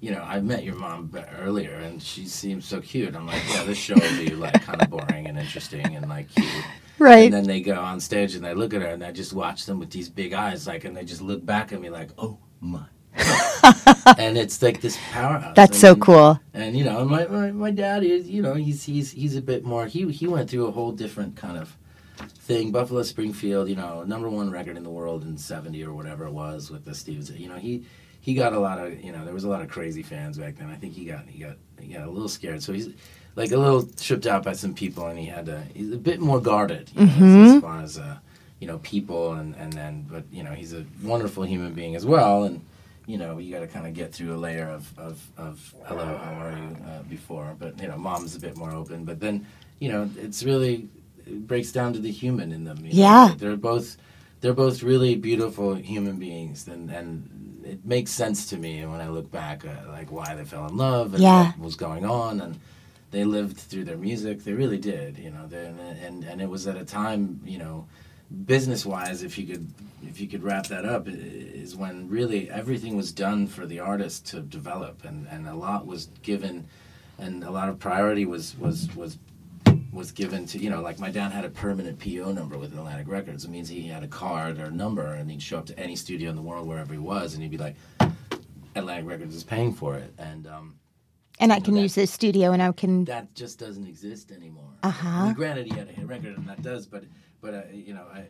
you 0.00 0.10
know 0.10 0.22
i 0.22 0.40
met 0.40 0.64
your 0.64 0.74
mom 0.74 1.12
earlier 1.38 1.74
and 1.74 2.02
she 2.02 2.26
seems 2.26 2.64
so 2.64 2.80
cute. 2.80 3.14
I'm 3.14 3.26
like 3.26 3.42
yeah 3.50 3.62
this 3.62 3.78
show 3.78 3.94
will 3.94 4.18
be 4.18 4.34
like 4.34 4.60
kind 4.64 4.82
of 4.82 4.90
boring 4.90 5.28
and 5.28 5.38
interesting 5.38 5.94
and 5.94 6.08
like 6.08 6.28
cute 6.34 6.64
Right. 6.98 7.24
and 7.24 7.34
then 7.34 7.44
they 7.44 7.60
go 7.60 7.74
on 7.80 7.98
stage 8.00 8.34
and 8.34 8.44
they 8.44 8.54
look 8.54 8.72
at 8.72 8.82
her 8.82 8.88
and 8.88 9.02
I 9.04 9.10
just 9.12 9.32
watch 9.32 9.66
them 9.66 9.78
with 9.80 9.90
these 9.90 10.08
big 10.08 10.32
eyes, 10.32 10.66
like, 10.66 10.84
and 10.84 10.96
they 10.96 11.04
just 11.04 11.20
look 11.20 11.44
back 11.44 11.72
at 11.72 11.80
me 11.80 11.90
like, 11.90 12.10
oh 12.18 12.38
my. 12.60 12.84
and 14.18 14.36
it's 14.36 14.60
like 14.62 14.80
this 14.80 14.98
powerhouse. 15.10 15.54
That's 15.56 15.72
And 15.72 15.80
so 15.80 15.92
then- 15.94 16.00
cool. 16.00 16.40
And 16.52 16.76
you 16.76 16.84
know, 16.84 17.04
my, 17.04 17.26
my 17.26 17.50
my 17.52 17.70
dad 17.70 18.02
is, 18.04 18.28
you 18.28 18.42
know, 18.42 18.54
he's 18.54 18.84
he's 18.84 19.10
he's 19.12 19.36
a 19.36 19.42
bit 19.42 19.64
more. 19.64 19.86
He 19.86 20.10
he 20.10 20.26
went 20.26 20.50
through 20.50 20.66
a 20.66 20.70
whole 20.70 20.92
different 20.92 21.36
kind 21.36 21.56
of 21.58 21.76
thing. 22.40 22.70
Buffalo 22.72 23.02
Springfield, 23.02 23.68
you 23.68 23.76
know, 23.76 24.02
number 24.04 24.28
one 24.28 24.50
record 24.50 24.76
in 24.76 24.82
the 24.82 24.90
world 24.90 25.22
in 25.24 25.36
'70 25.38 25.82
or 25.84 25.94
whatever 25.94 26.26
it 26.26 26.32
was 26.32 26.70
with 26.70 26.84
the 26.84 26.90
Steves. 26.92 27.36
You 27.38 27.48
know, 27.48 27.56
he 27.56 27.84
he 28.20 28.34
got 28.34 28.52
a 28.52 28.58
lot 28.58 28.78
of, 28.78 29.02
you 29.04 29.12
know, 29.12 29.24
there 29.24 29.34
was 29.34 29.44
a 29.44 29.48
lot 29.48 29.62
of 29.62 29.68
crazy 29.68 30.02
fans 30.02 30.38
back 30.38 30.56
then. 30.56 30.68
I 30.70 30.76
think 30.76 30.94
he 30.94 31.04
got 31.04 31.26
he 31.28 31.38
got 31.42 31.56
he 31.80 31.92
got 31.92 32.06
a 32.06 32.10
little 32.10 32.28
scared. 32.28 32.62
So 32.62 32.72
he's 32.72 32.88
like 33.36 33.50
a 33.52 33.56
little 33.56 33.82
tripped 34.00 34.26
out 34.26 34.44
by 34.44 34.52
some 34.52 34.74
people, 34.74 35.06
and 35.06 35.18
he 35.18 35.26
had 35.26 35.46
to. 35.46 35.62
He's 35.74 35.92
a 35.92 35.96
bit 35.96 36.20
more 36.20 36.40
guarded, 36.40 36.90
you 36.94 37.06
know, 37.06 37.12
Mm-hmm. 37.12 37.44
as, 37.44 37.52
as 37.56 37.60
far 37.62 37.80
as 37.80 37.98
uh, 37.98 38.16
you 38.60 38.66
know, 38.66 38.78
people, 38.78 39.32
and 39.34 39.54
and 39.56 39.72
then, 39.72 40.06
but 40.10 40.24
you 40.32 40.42
know, 40.42 40.52
he's 40.52 40.72
a 40.72 40.84
wonderful 41.02 41.42
human 41.44 41.72
being 41.74 41.96
as 41.96 42.06
well, 42.06 42.44
and 42.44 42.60
you 43.06 43.18
know, 43.18 43.36
you 43.38 43.52
got 43.52 43.60
to 43.60 43.66
kind 43.66 43.86
of 43.86 43.92
get 43.92 44.14
through 44.14 44.34
a 44.34 44.38
layer 44.38 44.66
of, 44.66 44.98
of, 44.98 45.22
of 45.36 45.74
hello, 45.84 46.06
how 46.24 46.32
are 46.40 46.52
you 46.56 46.74
uh, 46.88 47.02
before. 47.02 47.54
But, 47.58 47.78
you 47.78 47.86
know, 47.86 47.98
mom's 47.98 48.34
a 48.34 48.40
bit 48.40 48.56
more 48.56 48.70
open. 48.72 49.04
But 49.04 49.20
then, 49.20 49.46
you 49.78 49.92
know, 49.92 50.08
it's 50.16 50.42
really, 50.42 50.88
it 51.26 51.46
breaks 51.46 51.70
down 51.70 51.92
to 51.92 51.98
the 51.98 52.10
human 52.10 52.50
in 52.50 52.64
them. 52.64 52.78
you 52.78 52.84
know. 52.94 52.98
Yeah. 52.98 53.34
They're 53.36 53.56
both, 53.58 53.98
they're 54.40 54.54
both 54.54 54.82
really 54.82 55.16
beautiful 55.16 55.74
human 55.74 56.16
beings. 56.16 56.66
And, 56.66 56.88
and 56.90 57.62
it 57.66 57.84
makes 57.84 58.10
sense 58.10 58.46
to 58.46 58.56
me 58.56 58.86
when 58.86 59.02
I 59.02 59.08
look 59.10 59.30
back, 59.30 59.66
uh, 59.66 59.86
like 59.90 60.10
why 60.10 60.34
they 60.34 60.44
fell 60.46 60.66
in 60.66 60.78
love 60.78 61.12
and 61.12 61.22
Yeah. 61.22 61.48
what 61.48 61.58
was 61.58 61.76
going 61.76 62.06
on. 62.06 62.40
And 62.40 62.58
they 63.14 63.24
lived 63.24 63.56
through 63.56 63.84
their 63.84 63.96
music. 63.96 64.42
They 64.42 64.52
really 64.52 64.78
did, 64.78 65.18
you 65.18 65.30
know, 65.30 65.46
they, 65.46 65.66
and, 65.66 66.24
and 66.24 66.42
it 66.42 66.48
was 66.48 66.66
at 66.66 66.76
a 66.76 66.84
time, 66.84 67.40
you 67.44 67.58
know, 67.58 67.86
business 68.46 68.84
wise 68.84 69.22
if 69.22 69.38
you 69.38 69.46
could 69.46 69.70
if 70.02 70.20
you 70.20 70.26
could 70.26 70.42
wrap 70.42 70.66
that 70.66 70.84
up 70.84 71.06
is 71.06 71.76
when 71.76 72.08
really 72.08 72.50
everything 72.50 72.96
was 72.96 73.12
done 73.12 73.46
for 73.46 73.66
the 73.66 73.78
artist 73.78 74.26
to 74.26 74.40
develop. 74.40 75.04
And 75.04 75.28
and 75.28 75.46
a 75.46 75.54
lot 75.54 75.86
was 75.86 76.06
given 76.22 76.66
and 77.18 77.44
a 77.44 77.50
lot 77.50 77.68
of 77.68 77.78
priority 77.78 78.24
was 78.24 78.56
was 78.58 78.88
was 78.96 79.18
was 79.92 80.10
given 80.10 80.44
to 80.46 80.58
you 80.58 80.68
know 80.68 80.82
like 80.82 80.98
my 80.98 81.10
dad 81.10 81.30
had 81.30 81.44
a 81.44 81.50
permanent 81.50 82.00
PO 82.00 82.32
number 82.32 82.58
with 82.58 82.72
Atlantic 82.72 83.06
Records. 83.06 83.44
It 83.44 83.50
means 83.50 83.68
he 83.68 83.86
had 83.86 84.02
a 84.02 84.08
card 84.08 84.58
or 84.58 84.64
a 84.64 84.70
number 84.70 85.14
and 85.14 85.30
he'd 85.30 85.42
show 85.42 85.58
up 85.58 85.66
to 85.66 85.78
any 85.78 85.94
studio 85.94 86.30
in 86.30 86.36
the 86.36 86.42
world 86.42 86.66
wherever 86.66 86.92
he 86.92 86.98
was 86.98 87.34
and 87.34 87.42
he'd 87.42 87.52
be 87.52 87.58
like 87.58 87.76
Atlantic 88.74 89.06
Records 89.06 89.36
is 89.36 89.44
paying 89.44 89.72
for 89.72 89.94
it. 89.94 90.12
And 90.18 90.48
um 90.48 90.74
And 91.40 91.52
I 91.52 91.60
can 91.60 91.74
that- 91.74 91.80
use 91.82 91.94
this 91.94 92.12
studio 92.12 92.52
and 92.52 92.62
I 92.62 92.70
can. 92.72 93.04
that 93.06 93.34
just 93.34 93.58
doesn't 93.58 93.86
exist 93.86 94.30
anymore. 94.30 94.70
Uh-huh. 94.82 95.08
I 95.08 95.24
mean, 95.26 95.34
granted, 95.34 95.66
he 95.66 95.76
had 95.76 95.88
a 95.88 95.92
hit 95.92 96.06
record, 96.06 96.36
and 96.36 96.48
that 96.48 96.62
does, 96.62 96.86
but 96.86 97.04
but 97.40 97.52
uh, 97.54 97.62
you 97.72 97.92
know, 97.92 98.06
I, 98.10 98.24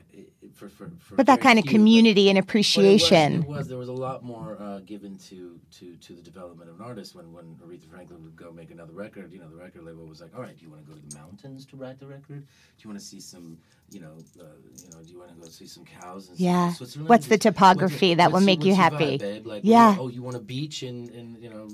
for 0.54 0.68
for 0.68 0.90
for 0.98 1.14
But 1.14 1.26
that 1.26 1.40
kind 1.40 1.58
of 1.58 1.64
few, 1.64 1.72
but- 1.72 1.76
community 1.78 2.28
and 2.30 2.34
but 2.36 2.38
it 2.38 2.40
was- 2.42 2.48
appreciation. 2.50 3.42
It 3.42 3.46
was, 3.48 3.68
there 3.68 3.78
was 3.78 3.88
a 3.88 3.92
lot 3.92 4.24
more 4.24 4.56
uh, 4.60 4.80
given 4.80 5.16
to, 5.28 5.60
to 5.78 5.96
to 5.96 6.14
the 6.14 6.22
development 6.22 6.70
of 6.70 6.80
an 6.80 6.84
artist 6.86 7.14
when 7.14 7.30
when 7.32 7.56
Aretha 7.64 7.88
Franklin 7.90 8.22
would 8.24 8.34
go 8.36 8.50
make 8.50 8.70
another 8.70 8.92
record. 8.94 9.32
You 9.32 9.38
know, 9.40 9.48
the 9.48 9.56
record 9.56 9.84
label 9.84 10.06
was 10.06 10.20
like, 10.20 10.34
all 10.34 10.40
right, 10.42 10.56
do 10.56 10.64
you 10.64 10.70
want 10.70 10.84
to 10.84 10.90
go 10.90 10.96
to 10.98 11.06
the 11.06 11.14
mountains 11.16 11.66
to 11.66 11.76
write 11.76 12.00
the 12.00 12.06
record? 12.06 12.40
Do 12.46 12.80
you 12.82 12.88
want 12.90 12.98
to 12.98 13.06
see 13.06 13.20
some, 13.20 13.58
you 13.90 14.00
know, 14.00 14.14
uh, 14.40 14.44
you 14.82 14.90
know, 14.90 15.02
do 15.04 15.12
you 15.12 15.18
want 15.18 15.30
to 15.34 15.36
go 15.40 15.46
see 15.48 15.66
some 15.66 15.84
cows 15.84 16.30
in 16.30 16.34
Yeah. 16.38 16.72
Switzerland? 16.72 17.08
What's 17.10 17.26
the 17.26 17.34
What's 17.34 17.42
topography 17.44 18.14
that 18.14 18.28
will 18.30 18.34
what's 18.34 18.46
make 18.46 18.64
you 18.64 18.74
happy? 18.74 19.18
vibe? 19.18 19.44
Like, 19.46 19.62
Yeah. 19.64 19.96
Oh, 20.00 20.08
you 20.08 20.22
want 20.22 20.36
a 20.36 20.40
beach 20.40 20.82
in 20.82 21.08
in 21.10 21.36
you 21.40 21.50
know 21.50 21.68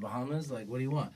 the, 0.00 0.06
uh, 0.06 0.10
Bahamas? 0.10 0.50
Like, 0.50 0.68
what 0.68 0.78
do 0.78 0.82
you 0.84 0.90
want? 0.90 1.12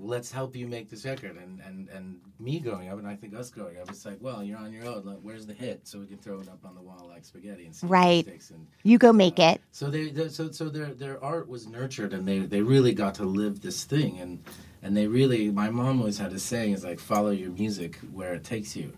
let's 0.00 0.30
help 0.30 0.54
you 0.54 0.68
make 0.68 0.88
this 0.88 1.04
record 1.04 1.36
and 1.36 1.60
and 1.66 1.88
and 1.88 2.20
me 2.38 2.60
growing 2.60 2.88
up 2.88 2.98
and 3.00 3.08
i 3.08 3.16
think 3.16 3.34
us 3.34 3.50
growing 3.50 3.76
up 3.78 3.90
it's 3.90 4.06
like 4.06 4.16
well 4.20 4.44
you're 4.44 4.56
on 4.56 4.72
your 4.72 4.86
own 4.86 5.02
like, 5.04 5.18
where's 5.22 5.44
the 5.44 5.52
hit 5.52 5.80
so 5.88 5.98
we 5.98 6.06
can 6.06 6.16
throw 6.18 6.38
it 6.40 6.46
up 6.48 6.64
on 6.64 6.72
the 6.76 6.80
wall 6.80 7.08
like 7.12 7.24
spaghetti 7.24 7.64
and 7.66 7.74
see 7.74 7.84
what 7.84 7.94
Right. 7.94 8.24
sticks 8.24 8.50
and 8.50 8.64
You 8.84 8.96
go 8.96 9.12
make 9.12 9.40
it. 9.40 9.60
so 9.72 9.90
they, 9.90 10.10
they 10.10 10.28
so 10.28 10.52
so 10.52 10.68
their 10.68 10.94
their 10.94 11.22
art 11.24 11.48
was 11.48 11.66
nurtured 11.66 12.12
and 12.12 12.28
they 12.28 12.38
they 12.38 12.62
really 12.62 12.94
got 12.94 13.14
to 13.16 13.24
live 13.24 13.60
this 13.60 13.82
thing 13.82 14.20
and 14.20 14.44
and 14.84 14.96
they 14.96 15.08
really 15.08 15.50
my 15.50 15.68
mom 15.68 15.98
always 15.98 16.18
had 16.18 16.32
a 16.32 16.38
saying 16.38 16.74
is 16.74 16.84
like 16.84 17.00
follow 17.00 17.30
your 17.30 17.50
music 17.50 17.96
where 18.12 18.34
it 18.34 18.44
takes 18.44 18.76
you 18.76 18.92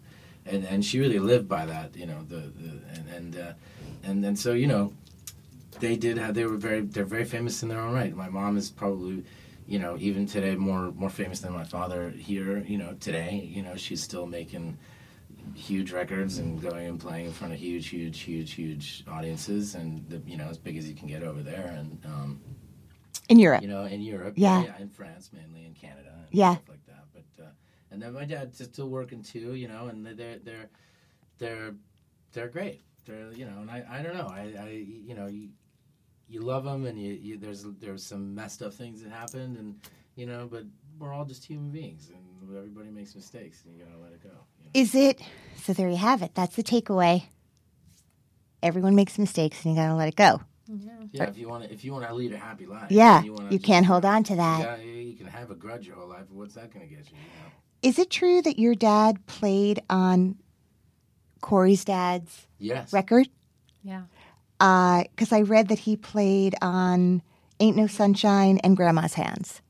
and 0.44 0.66
and 0.66 0.84
she 0.84 1.00
really 1.00 1.18
lived 1.18 1.48
by 1.48 1.64
that 1.64 1.96
you 1.96 2.04
know 2.04 2.22
the, 2.28 2.52
the 2.60 2.78
and 2.92 3.08
and 3.08 3.36
uh, 3.38 3.52
and 4.04 4.22
and 4.22 4.38
so 4.38 4.52
you 4.52 4.66
know 4.66 4.92
they 5.80 5.96
did 5.96 6.18
have 6.18 6.34
they 6.34 6.44
were 6.44 6.56
very 6.56 6.82
they're 6.82 7.04
very 7.04 7.24
famous 7.24 7.62
in 7.62 7.68
their 7.68 7.80
own 7.80 7.92
right. 7.94 8.14
My 8.14 8.28
mom 8.28 8.56
is 8.56 8.70
probably 8.70 9.24
you 9.66 9.78
know 9.78 9.96
even 9.98 10.26
today 10.26 10.54
more 10.56 10.92
more 10.92 11.10
famous 11.10 11.40
than 11.40 11.52
my 11.52 11.64
father 11.64 12.10
here 12.10 12.58
you 12.66 12.78
know 12.78 12.94
today. 13.00 13.48
You 13.52 13.62
know 13.62 13.76
she's 13.76 14.02
still 14.02 14.26
making 14.26 14.78
huge 15.54 15.90
records 15.92 16.38
and 16.38 16.60
going 16.60 16.86
and 16.86 17.00
playing 17.00 17.26
in 17.26 17.32
front 17.32 17.52
of 17.52 17.58
huge 17.58 17.88
huge 17.88 18.20
huge 18.20 18.52
huge 18.52 19.04
audiences 19.10 19.74
and 19.74 20.04
the, 20.08 20.20
you 20.26 20.36
know 20.36 20.48
as 20.48 20.58
big 20.58 20.76
as 20.76 20.88
you 20.88 20.94
can 20.94 21.08
get 21.08 21.22
over 21.22 21.42
there. 21.42 21.74
And 21.76 21.98
um, 22.04 22.40
In 23.28 23.38
Europe. 23.38 23.62
you 23.62 23.68
know 23.68 23.84
in 23.84 24.00
Europe. 24.00 24.34
Yeah. 24.36 24.62
yeah 24.64 24.78
in 24.78 24.88
France 24.88 25.30
mainly 25.32 25.64
in 25.66 25.74
Canada 25.74 26.12
and 26.14 26.26
Yeah. 26.30 26.54
stuff 26.54 26.68
like 26.68 26.86
that. 26.86 27.04
But 27.12 27.44
uh, 27.44 27.48
and 27.90 28.00
then 28.02 28.12
my 28.12 28.24
dad's 28.24 28.62
still 28.62 28.88
working 28.88 29.22
too 29.22 29.54
you 29.54 29.68
know 29.68 29.86
and 29.86 30.06
they're 30.06 30.38
they're 30.38 30.68
they're 31.38 31.74
they're 32.32 32.48
great. 32.48 32.82
They're 33.06 33.32
you 33.32 33.46
know 33.46 33.58
and 33.60 33.70
I, 33.70 33.84
I 33.90 34.02
don't 34.02 34.14
know. 34.14 34.28
I, 34.28 34.52
I 34.60 34.68
you 35.08 35.14
know 35.14 35.26
you, 35.26 35.48
you 36.30 36.40
love 36.40 36.64
them 36.64 36.86
and 36.86 36.98
you, 37.00 37.12
you 37.14 37.36
there's 37.36 37.64
there's 37.80 38.04
some 38.04 38.34
messed 38.34 38.62
up 38.62 38.72
things 38.72 39.02
that 39.02 39.10
happened 39.10 39.56
and 39.58 39.74
you 40.16 40.26
know 40.26 40.48
but 40.50 40.64
we're 40.98 41.12
all 41.12 41.24
just 41.24 41.44
human 41.44 41.70
beings 41.70 42.10
and 42.10 42.56
everybody 42.56 42.90
makes 42.90 43.14
mistakes 43.14 43.64
and 43.64 43.76
you 43.76 43.84
gotta 43.84 43.98
let 43.98 44.12
it 44.12 44.22
go 44.22 44.30
you 44.30 44.64
know? 44.64 44.70
Is 44.74 44.94
it? 44.94 45.20
So 45.56 45.72
there 45.72 45.88
you 45.88 45.96
have 45.96 46.22
it. 46.22 46.34
That's 46.34 46.56
the 46.56 46.62
takeaway. 46.62 47.24
Everyone 48.62 48.94
makes 48.94 49.18
mistakes 49.18 49.64
and 49.64 49.74
you 49.74 49.80
gotta 49.80 49.94
let 49.94 50.08
it 50.08 50.16
go. 50.16 50.40
Yeah, 50.68 50.92
yeah 51.12 51.22
if 51.24 51.38
you 51.38 51.48
want 51.48 51.64
to, 51.64 51.72
if 51.72 51.84
you 51.84 51.92
want 51.92 52.06
to 52.06 52.14
lead 52.14 52.32
a 52.32 52.38
happy 52.38 52.66
life, 52.66 52.90
Yeah, 52.90 53.22
and 53.22 53.34
wanna 53.34 53.50
you 53.50 53.58
can't 53.58 53.86
hold 53.86 54.04
on 54.04 54.22
to 54.24 54.36
that. 54.36 54.60
Yeah, 54.60 54.76
you, 54.76 54.92
you 54.92 55.14
can 55.16 55.26
have 55.26 55.50
a 55.50 55.54
grudge 55.54 55.86
your 55.86 55.96
whole 55.96 56.08
life, 56.08 56.26
but 56.28 56.36
what's 56.36 56.54
that 56.54 56.72
going 56.72 56.88
to 56.88 56.94
get 56.94 57.04
you? 57.10 57.16
you 57.16 57.40
know? 57.42 57.50
Is 57.82 57.98
it 57.98 58.10
true 58.10 58.42
that 58.42 58.58
your 58.58 58.74
dad 58.74 59.26
played 59.26 59.82
on 59.90 60.36
Kori's 61.42 61.84
dad's 61.84 62.46
Yes. 62.58 62.92
record? 62.92 63.28
Yeah. 63.82 64.02
Uh, 64.60 65.04
because 65.10 65.32
I 65.32 65.42
read 65.42 65.68
that 65.68 65.78
he 65.80 65.96
played 65.96 66.54
on 66.62 67.22
Ain't 67.60 67.76
No 67.76 67.86
Sunshine 67.86 68.58
and 68.62 68.76
Grandma's 68.76 69.14
Hands. 69.14 69.60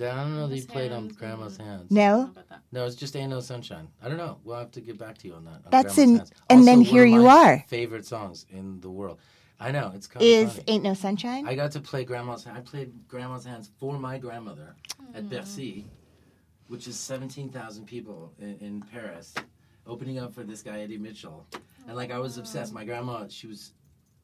I 0.00 0.04
don't 0.04 0.36
know 0.36 0.46
that 0.46 0.54
he 0.54 0.62
played 0.64 0.92
on 0.92 1.08
Grandma's 1.08 1.56
hands. 1.56 1.90
No? 1.90 2.30
No, 2.70 2.86
it's 2.86 2.94
just 2.94 3.16
Ain't 3.16 3.30
No 3.30 3.40
Sunshine. 3.40 3.88
I 4.00 4.08
don't 4.08 4.16
know. 4.16 4.38
We'll 4.44 4.56
have 4.58 4.70
to 4.72 4.80
get 4.80 4.96
back 4.96 5.18
to 5.18 5.26
you 5.28 5.34
on 5.34 5.44
that. 5.46 5.54
on 5.54 5.62
That's 5.72 5.96
Grandma's 5.96 5.98
in- 5.98 6.16
Hands. 6.18 6.32
and 6.50 6.66
then 6.68 6.78
Also, 6.78 6.90
one 6.90 6.94
here 6.94 7.02
of 7.04 7.08
you 7.10 7.22
my 7.24 7.34
are. 7.52 7.64
Favorite 7.66 8.06
songs 8.06 8.46
in 8.50 8.80
the 8.80 8.90
world. 8.90 9.18
I 9.58 9.72
know 9.72 9.90
it's 9.92 10.06
kind 10.06 10.24
Is 10.24 10.50
of 10.50 10.52
funny. 10.52 10.64
Ain't 10.68 10.84
No 10.84 10.94
Sunshine? 10.94 11.48
I 11.48 11.56
got 11.56 11.72
to 11.72 11.80
play 11.80 12.04
Grandma's. 12.04 12.44
Hands. 12.44 12.56
I 12.56 12.60
played 12.60 12.92
Grandma's 13.08 13.44
Hands 13.44 13.68
for 13.80 13.98
my 13.98 14.18
grandmother 14.18 14.76
at 15.16 15.28
Bercy, 15.28 15.84
which 16.68 16.86
is 16.86 16.96
seventeen 16.96 17.48
thousand 17.48 17.86
people 17.86 18.32
in, 18.38 18.56
in 18.60 18.82
Paris, 18.82 19.34
opening 19.84 20.20
up 20.20 20.32
for 20.32 20.44
this 20.44 20.62
guy 20.62 20.78
Eddy 20.82 20.96
Mitchell, 20.96 21.44
and 21.88 21.96
like 21.96 22.12
I 22.12 22.18
was 22.20 22.38
obsessed. 22.38 22.72
My 22.72 22.84
grandma, 22.84 23.26
she 23.28 23.48
was 23.48 23.72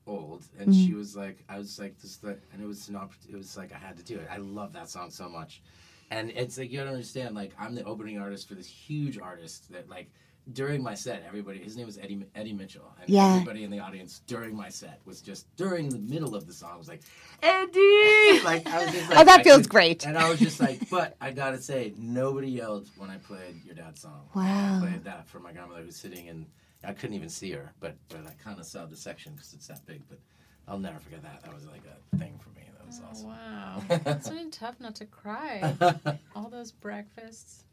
old, 0.06 0.44
and 0.58 0.74
she 0.74 0.90
mm. 0.90 0.96
was 0.96 1.16
like, 1.16 1.42
I 1.48 1.58
was 1.58 1.78
like 1.78 1.98
this, 2.00 2.16
the, 2.16 2.36
and 2.52 2.62
it 2.62 2.66
was 2.66 2.88
an 2.88 2.94
oppor- 2.94 3.28
It 3.28 3.36
was 3.36 3.56
like 3.56 3.72
I 3.72 3.78
had 3.78 3.96
to 3.96 4.04
do 4.04 4.16
it. 4.16 4.28
I 4.30 4.36
love 4.38 4.72
that 4.74 4.88
song 4.88 5.10
so 5.10 5.28
much, 5.28 5.62
and 6.10 6.30
it's 6.30 6.58
like 6.58 6.70
you 6.70 6.78
don't 6.78 6.88
understand. 6.88 7.34
Like 7.34 7.52
I'm 7.58 7.74
the 7.74 7.84
opening 7.84 8.18
artist 8.18 8.48
for 8.48 8.54
this 8.54 8.68
huge 8.68 9.18
artist 9.18 9.70
that 9.72 9.88
like. 9.88 10.10
During 10.52 10.82
my 10.82 10.94
set, 10.94 11.24
everybody, 11.26 11.58
his 11.58 11.74
name 11.74 11.86
was 11.86 11.96
Eddy 11.96 12.22
Eddy 12.34 12.52
Mitchell, 12.52 12.94
and 13.00 13.08
Yeah. 13.08 13.32
everybody 13.32 13.64
in 13.64 13.70
the 13.70 13.78
audience 13.78 14.20
during 14.26 14.54
my 14.54 14.68
set 14.68 15.00
was 15.06 15.22
just 15.22 15.46
during 15.56 15.88
the 15.88 15.96
middle 15.98 16.34
of 16.34 16.46
the 16.46 16.52
song 16.52 16.76
was 16.76 16.86
like, 16.86 17.00
Eddy, 17.42 18.40
like 18.44 18.66
I 18.66 18.84
was 18.84 18.92
just 18.92 19.10
oh, 19.10 19.14
like, 19.14 19.20
Oh, 19.20 19.24
that 19.24 19.40
I 19.40 19.42
feels 19.42 19.62
could- 19.62 19.70
great. 19.70 20.04
and 20.04 20.18
I 20.18 20.28
was 20.28 20.38
just 20.38 20.60
like, 20.60 20.90
but 20.90 21.16
I 21.18 21.30
gotta 21.30 21.56
say, 21.62 21.94
nobody 21.96 22.48
yelled 22.48 22.90
when 22.98 23.08
I 23.08 23.16
played 23.16 23.64
your 23.64 23.74
dad's 23.74 24.02
song. 24.02 24.28
Wow. 24.34 24.76
I 24.76 24.86
played 24.86 25.04
that 25.04 25.26
for 25.30 25.40
my 25.40 25.50
grandmother 25.50 25.80
who's 25.82 25.96
sitting 25.96 26.26
in. 26.26 26.44
I 26.86 26.92
couldn't 26.92 27.16
even 27.16 27.28
see 27.28 27.50
her, 27.52 27.72
but 27.80 27.96
but 28.08 28.20
I 28.26 28.32
kind 28.42 28.58
of 28.58 28.66
saw 28.66 28.86
the 28.86 28.96
section 28.96 29.32
because 29.34 29.52
it's 29.54 29.66
that 29.68 29.84
big. 29.86 30.02
But 30.08 30.18
I'll 30.68 30.78
never 30.78 30.98
forget 30.98 31.22
that. 31.22 31.42
That 31.42 31.54
was 31.54 31.66
like 31.66 31.82
a 31.86 32.16
thing 32.16 32.38
for 32.42 32.50
me. 32.50 32.66
That 32.78 32.86
was 32.86 33.00
oh, 33.02 33.08
awesome. 33.10 33.28
Wow. 33.28 33.82
It's 34.16 34.30
really 34.30 34.50
tough 34.50 34.80
not 34.80 34.94
to 34.96 35.06
cry. 35.06 35.74
All 36.36 36.48
those 36.48 36.72
breakfasts, 36.72 37.64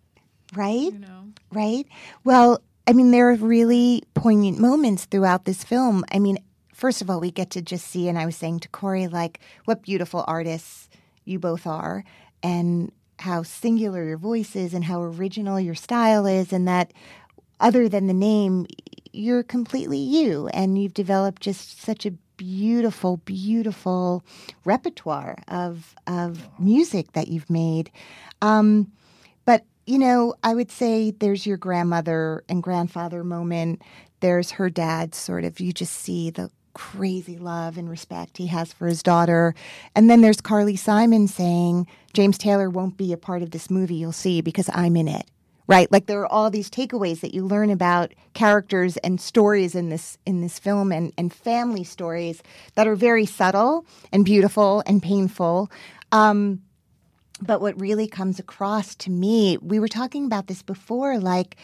Right? 0.54 0.92
you 0.94 1.00
know. 1.00 1.30
right? 1.52 1.86
Well, 2.24 2.62
I 2.88 2.94
mean, 2.94 3.12
there 3.12 3.30
are 3.30 3.36
really 3.36 4.04
poignant 4.14 4.60
moments 4.60 5.06
throughout 5.06 5.46
this 5.46 5.64
film. 5.64 6.04
I 6.12 6.20
mean, 6.20 6.38
first 6.74 7.02
of 7.02 7.10
all, 7.10 7.20
we 7.20 7.32
get 7.32 7.50
to 7.52 7.62
just 7.62 7.88
see, 7.88 8.08
and 8.10 8.18
I 8.18 8.26
was 8.26 8.36
saying 8.36 8.62
to 8.62 8.70
Kori, 8.70 9.08
like, 9.08 9.40
what 9.66 9.84
beautiful 9.84 10.26
artists 10.28 10.90
you 11.24 11.40
both 11.40 11.66
are, 11.68 12.04
and 12.44 12.92
how 13.20 13.44
singular 13.44 14.04
your 14.04 14.18
voice 14.18 14.56
is, 14.56 14.74
and 14.74 14.84
how 14.86 15.02
original 15.04 15.60
your 15.60 15.76
style 15.76 16.26
is, 16.26 16.52
and 16.52 16.68
that 16.68 16.92
other 17.60 17.88
than 17.88 18.08
the 18.08 18.14
name, 18.14 18.66
you're 19.14 19.44
completely 19.44 19.98
you, 19.98 20.48
and 20.50 20.82
you've 20.82 20.94
developed 20.94 21.42
just 21.42 21.82
such 21.82 22.06
a 22.06 22.12
beautiful, 22.38 23.18
beautiful 23.18 24.24
repertoire 24.66 25.38
of 25.48 25.96
of 26.08 26.48
music 26.60 27.12
that 27.14 27.28
you've 27.28 27.50
made. 27.50 27.92
Um, 28.42 28.92
but, 29.46 29.64
you 29.86 30.00
know, 30.00 30.34
I 30.44 30.56
would 30.56 30.72
say 30.72 31.12
there's 31.12 31.46
your 31.46 31.58
grandmother 31.58 32.44
and 32.50 32.64
grandfather 32.64 33.24
moment. 33.24 33.82
There's 34.22 34.52
her 34.52 34.70
dad, 34.70 35.14
sort 35.14 35.44
of, 35.44 35.60
you 35.60 35.72
just 35.72 35.94
see 35.94 36.30
the 36.30 36.50
crazy 36.74 37.38
love 37.38 37.78
and 37.78 37.90
respect 37.90 38.38
he 38.38 38.48
has 38.48 38.72
for 38.72 38.88
his 38.88 39.04
daughter. 39.04 39.54
And 39.96 40.10
then 40.10 40.22
there's 40.22 40.42
Carly 40.42 40.78
Simon 40.78 41.28
saying, 41.28 41.86
James 42.14 42.38
Taylor 42.38 42.70
won't 42.70 42.98
be 42.98 43.14
a 43.14 43.18
part 43.18 43.42
of 43.42 43.52
this 43.52 43.70
movie, 43.70 43.96
you'll 43.96 44.14
see, 44.14 44.42
because 44.42 44.70
I'm 44.74 44.96
in 44.96 45.08
it. 45.08 45.26
Right? 45.72 45.92
Like 45.92 46.06
there 46.06 46.20
are 46.22 46.32
all 46.32 46.50
these 46.50 46.70
takeaways 46.70 47.22
that 47.22 47.34
you 47.34 47.46
learn 47.46 47.70
about 47.70 48.14
characters 48.34 48.98
and 48.98 49.22
stories 49.22 49.74
in 49.74 49.90
this 49.90 50.18
in 50.26 50.42
this 50.42 50.60
film 50.60 50.92
and, 50.92 51.14
and 51.18 51.34
family 51.34 51.84
stories 51.84 52.44
that 52.76 52.88
are 52.88 52.96
very 52.96 53.26
subtle 53.26 53.86
and 54.12 54.26
beautiful 54.26 54.84
and 54.86 55.02
painful. 55.02 55.72
Um, 56.12 56.62
but 57.42 57.62
what 57.62 57.80
really 57.80 58.08
comes 58.08 58.38
across 58.38 58.96
to 58.96 59.10
me, 59.10 59.58
we 59.62 59.80
were 59.80 59.88
talking 59.88 60.26
about 60.26 60.48
this 60.48 60.62
before, 60.62 61.18
like, 61.20 61.56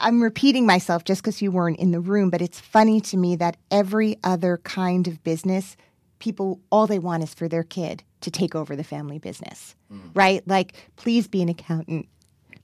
I'm 0.00 0.22
repeating 0.22 0.64
myself 0.64 1.04
just 1.04 1.20
because 1.22 1.42
you 1.42 1.50
weren't 1.50 1.78
in 1.78 1.90
the 1.90 2.00
room, 2.00 2.30
but 2.30 2.40
it's 2.40 2.58
funny 2.60 3.00
to 3.02 3.16
me 3.16 3.36
that 3.36 3.58
every 3.70 4.16
other 4.24 4.58
kind 4.64 5.06
of 5.08 5.22
business, 5.24 5.76
people, 6.20 6.60
all 6.70 6.86
they 6.86 6.98
want 6.98 7.22
is 7.22 7.34
for 7.34 7.48
their 7.48 7.64
kid 7.64 8.02
to 8.22 8.30
take 8.30 8.54
over 8.54 8.76
the 8.76 8.84
family 8.84 9.18
business, 9.18 9.74
right? 10.14 10.46
Like, 10.46 10.72
please 10.96 11.28
be 11.28 11.42
an 11.42 11.48
accountant. 11.50 12.06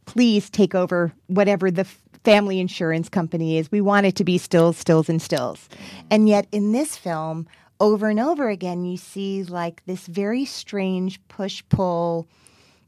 Please 0.08 0.48
take 0.48 0.74
over 0.74 1.12
whatever 1.26 1.70
the 1.70 1.82
f- 1.82 2.00
family 2.24 2.60
insurance 2.60 3.10
company 3.10 3.58
is. 3.58 3.70
We 3.70 3.82
want 3.82 4.06
it 4.06 4.16
to 4.16 4.24
be 4.24 4.38
stills, 4.38 4.78
stills, 4.78 5.10
and 5.10 5.20
stills. 5.20 5.68
Mm-hmm. 5.68 6.06
And 6.10 6.28
yet, 6.28 6.46
in 6.50 6.72
this 6.72 6.96
film, 6.96 7.46
over 7.78 8.08
and 8.08 8.18
over 8.18 8.48
again, 8.48 8.86
you 8.86 8.96
see 8.96 9.44
like 9.44 9.84
this 9.84 10.06
very 10.06 10.46
strange 10.46 11.20
push 11.28 11.62
pull 11.68 12.26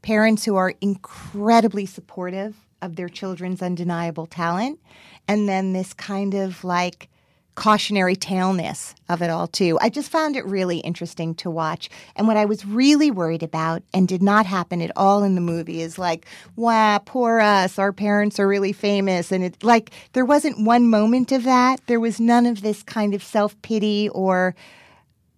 parents 0.01 0.45
who 0.45 0.55
are 0.55 0.73
incredibly 0.81 1.85
supportive 1.85 2.55
of 2.81 2.95
their 2.95 3.07
children's 3.07 3.61
undeniable 3.61 4.25
talent, 4.25 4.79
and 5.27 5.47
then 5.47 5.73
this 5.73 5.93
kind 5.93 6.33
of 6.33 6.63
like 6.63 7.07
cautionary 7.55 8.15
taleness 8.15 8.95
of 9.09 9.21
it 9.21 9.29
all 9.29 9.47
too. 9.47 9.77
I 9.81 9.89
just 9.89 10.09
found 10.09 10.35
it 10.35 10.45
really 10.45 10.79
interesting 10.79 11.35
to 11.35 11.49
watch. 11.49 11.89
And 12.15 12.27
what 12.27 12.37
I 12.37 12.45
was 12.45 12.65
really 12.65 13.11
worried 13.11 13.43
about 13.43 13.83
and 13.93 14.07
did 14.07 14.23
not 14.23 14.45
happen 14.45 14.81
at 14.81 14.91
all 14.95 15.23
in 15.23 15.35
the 15.35 15.41
movie 15.41 15.81
is 15.81 15.99
like, 15.99 16.25
wow, 16.55 16.99
poor 16.99 17.39
us, 17.39 17.77
our 17.77 17.91
parents 17.91 18.39
are 18.39 18.47
really 18.47 18.73
famous 18.73 19.31
and 19.31 19.43
it 19.43 19.63
like 19.63 19.91
there 20.13 20.25
wasn't 20.25 20.65
one 20.65 20.89
moment 20.89 21.31
of 21.31 21.43
that. 21.43 21.81
There 21.87 21.99
was 21.99 22.19
none 22.19 22.45
of 22.45 22.61
this 22.61 22.83
kind 22.83 23.13
of 23.13 23.23
self-pity 23.23 24.09
or 24.09 24.55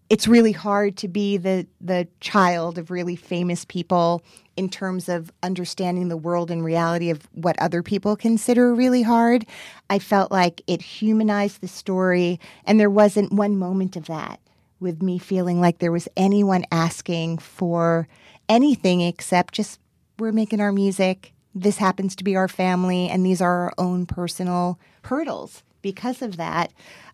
it's 0.10 0.28
really 0.28 0.52
hard 0.52 0.98
to 0.98 1.08
be 1.08 1.38
the 1.38 1.66
the 1.82 2.08
child 2.20 2.78
of 2.78 2.92
really 2.92 3.16
famous 3.16 3.66
people 3.66 4.22
in 4.56 4.70
terms 4.70 5.10
of 5.10 5.32
understanding 5.42 6.08
the 6.08 6.18
world 6.18 6.52
and 6.52 6.64
reality 6.64 7.10
of 7.10 7.28
what 7.34 7.60
other 7.60 7.82
people 7.82 8.16
consider 8.16 8.74
really 8.74 9.02
hard. 9.02 9.46
I 9.90 10.00
felt 10.00 10.32
like 10.32 10.62
it 10.68 10.82
humanized 10.82 11.62
the 11.62 11.68
story 11.68 12.40
and 12.66 12.80
there 12.80 12.90
wasn't 12.90 13.34
one 13.34 13.58
moment 13.58 13.96
of 13.96 14.06
that 14.06 14.40
with 14.80 15.02
me 15.02 15.18
feeling 15.18 15.60
like 15.60 15.80
there 15.80 15.92
was 15.92 16.08
anyone 16.16 16.66
asking 16.72 17.40
for 17.40 18.08
anything 18.50 19.02
except 19.02 19.54
just 19.54 19.80
we're 20.20 20.32
making 20.32 20.62
our 20.62 20.72
music. 20.72 21.34
This 21.56 21.78
happens 21.78 22.16
to 22.18 22.24
be 22.24 22.36
our 22.36 22.48
family 22.48 23.10
and 23.10 23.26
these 23.26 23.42
are 23.42 23.66
our 23.66 23.74
own 23.78 24.06
personal 24.06 24.80
hurdles 25.04 25.64
because 25.82 26.22
of 26.22 26.38
that. 26.38 26.72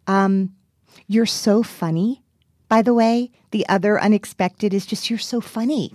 Um, 0.08 0.56
you're 1.08 1.26
so 1.26 1.64
funny 1.64 2.24
by 2.68 2.82
the 2.82 2.94
way 2.94 3.32
the 3.52 3.68
other 3.68 4.00
unexpected 4.00 4.74
is 4.74 4.86
just 4.86 5.10
you're 5.10 5.20
so 5.20 5.42
funny 5.42 5.94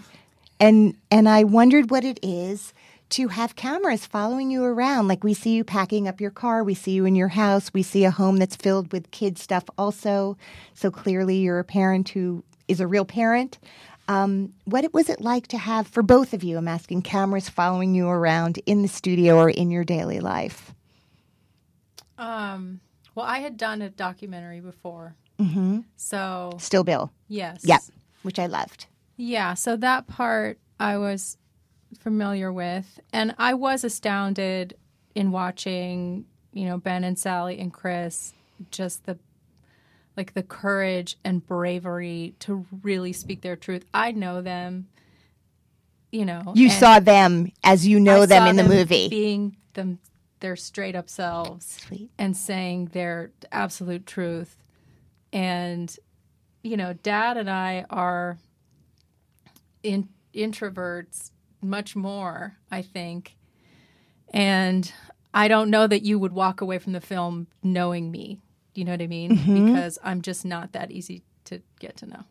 and 0.61 0.97
and 1.11 1.29
i 1.29 1.45
wondered 1.45 1.91
what 1.91 2.05
it 2.05 2.19
is 2.23 2.73
to 3.11 3.29
have 3.29 3.55
cameras 3.55 4.07
following 4.07 4.51
you 4.51 4.65
around. 4.65 5.07
Like 5.07 5.23
we 5.23 5.35
see 5.35 5.55
you 5.55 5.63
packing 5.63 6.09
up 6.09 6.21
your 6.21 6.33
car 6.33 6.65
we 6.65 6.75
see 6.75 6.91
you 6.93 7.05
in 7.05 7.15
your 7.15 7.29
house 7.29 7.73
we 7.73 7.83
see 7.83 8.05
a 8.05 8.11
home 8.11 8.39
that's 8.39 8.57
filled 8.57 8.93
with 8.93 9.11
kid 9.13 9.39
stuff 9.39 9.65
also. 9.79 10.37
So 10.75 10.91
clearly 10.91 11.37
you're 11.37 11.61
a 11.61 11.65
parent 11.65 12.09
who 12.09 12.43
is 12.67 12.81
a 12.81 12.89
real 12.89 13.05
parent. 13.05 13.59
Um, 14.09 14.53
what 14.65 14.93
was 14.93 15.09
it 15.09 15.21
like 15.21 15.47
to 15.49 15.59
have 15.59 15.87
for 15.87 16.03
both 16.03 16.35
of 16.35 16.43
you 16.45 16.59
i'm 16.59 16.69
asking 16.69 17.03
cameras 17.03 17.49
following 17.49 17.95
you 17.95 18.09
around 18.09 18.59
in 18.67 18.83
the 18.83 18.89
studio 18.89 19.39
or 19.39 19.49
in 19.49 19.71
your 19.71 19.85
daily 19.85 20.21
life? 20.21 20.75
Um, 22.19 22.81
well, 23.15 23.27
I 23.27 23.39
had 23.39 23.57
done 23.57 23.81
a 23.81 23.91
documentary 23.91 24.61
before. 24.61 25.15
mm-hmm. 25.39 25.81
So, 25.97 26.57
still 26.59 26.85
bill? 26.85 27.13
Yes. 27.29 27.61
yep. 27.65 27.81
Which 28.23 28.39
i 28.39 28.47
loved 28.47 28.87
Yeah, 29.17 29.55
so 29.55 29.77
that 29.77 30.07
part 30.07 30.59
I 30.79 30.99
was 30.99 31.39
familiar 31.99 32.53
with, 32.53 33.01
and 33.13 33.35
I 33.39 33.55
was 33.55 33.85
astounded 33.85 34.77
in 35.15 35.31
watching, 35.31 36.25
you 36.53 36.67
know, 36.67 36.79
Ben 36.79 37.05
and 37.05 37.19
Sally 37.19 37.59
and 37.61 37.73
Chris, 37.73 38.35
just 38.71 39.07
the 39.07 39.19
like 40.17 40.35
the 40.35 40.43
courage 40.43 41.17
and 41.25 41.45
bravery 41.45 42.35
to 42.41 42.67
really 42.83 43.13
speak 43.13 43.43
their 43.43 43.57
truth. 43.57 43.85
I 43.93 44.13
know 44.13 44.43
them, 44.43 44.89
you 46.13 46.25
know. 46.25 46.53
you 46.55 46.71
saw 46.71 47.01
them 47.01 47.51
as 47.65 47.87
you 47.87 47.99
know 47.99 48.23
I 48.23 48.27
them 48.27 48.47
in 48.47 48.57
the 48.57 48.65
movie 48.65 49.09
being 49.09 49.57
them 49.75 49.99
their 50.41 50.57
straight 50.57 50.95
up 50.95 51.09
selves 51.09 51.79
Sweet. 51.87 52.11
and 52.19 52.37
saying 52.37 52.87
their 52.93 53.33
absolute 53.51 54.07
truth. 54.07 54.57
And 55.33 55.95
you 56.63 56.77
know, 56.77 56.93
Dad 56.95 57.37
and 57.37 57.51
I 57.51 57.85
are 57.91 58.39
in, 59.85 60.09
introverts 60.35 61.31
much 61.63 61.95
more, 61.95 62.57
I 62.71 62.83
think. 62.83 63.37
And 64.33 64.91
I 65.33 65.49
don't 65.49 65.71
know 65.71 65.87
that 65.87 66.03
you 66.03 66.19
would 66.19 66.33
walk 66.33 66.61
away 66.61 66.79
from 66.79 66.93
the 66.93 67.01
film 67.01 67.47
knowing 67.63 68.11
me. 68.11 68.41
Do 68.75 68.81
you 68.81 68.85
know 68.85 68.93
what 68.93 69.03
I 69.03 69.07
mean? 69.07 69.37
Mm-hmm. 69.39 69.67
Because 69.67 69.99
I'm 70.03 70.23
just 70.23 70.45
not 70.45 70.73
that 70.73 70.91
easy 70.91 71.23
to 71.45 71.61
get 71.79 71.97
to 71.99 72.07
know. 72.07 72.25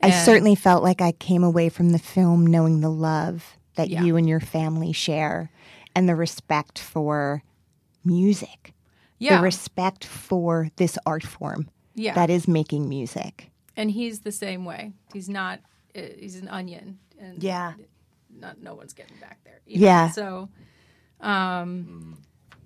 I 0.00 0.08
And- 0.08 0.24
certainly 0.24 0.54
felt 0.54 0.82
like 0.82 1.00
I 1.00 1.12
came 1.12 1.42
away 1.42 1.68
from 1.68 1.90
the 1.90 1.98
film 1.98 2.46
knowing 2.46 2.80
the 2.80 2.90
love 2.90 3.56
that 3.74 3.88
Yeah. 3.88 4.02
you 4.04 4.16
and 4.16 4.28
your 4.28 4.40
family 4.40 4.92
share 4.92 5.50
and 5.96 6.08
the 6.08 6.14
respect 6.14 6.78
for 6.78 7.42
music, 8.04 8.72
Yeah. 9.18 9.36
the 9.38 9.42
respect 9.42 10.04
for 10.04 10.70
this 10.76 10.98
art 11.06 11.22
form 11.24 11.68
yeah. 11.94 12.14
that 12.14 12.30
is 12.30 12.46
making 12.46 12.88
music. 12.88 13.48
and 13.74 13.90
he's 13.92 14.20
the 14.20 14.30
same 14.32 14.66
way. 14.66 14.92
He's 15.14 15.30
not. 15.30 15.60
He's 15.94 16.36
an 16.36 16.48
onion, 16.48 16.98
and 17.18 17.42
Yeah. 17.42 17.74
not 18.30 18.60
no 18.62 18.74
one's 18.74 18.92
getting 18.94 19.16
back 19.18 19.38
there. 19.44 19.60
know? 19.66 19.80
Yeah. 19.80 20.10
So, 20.10 20.48
um, 21.20 22.18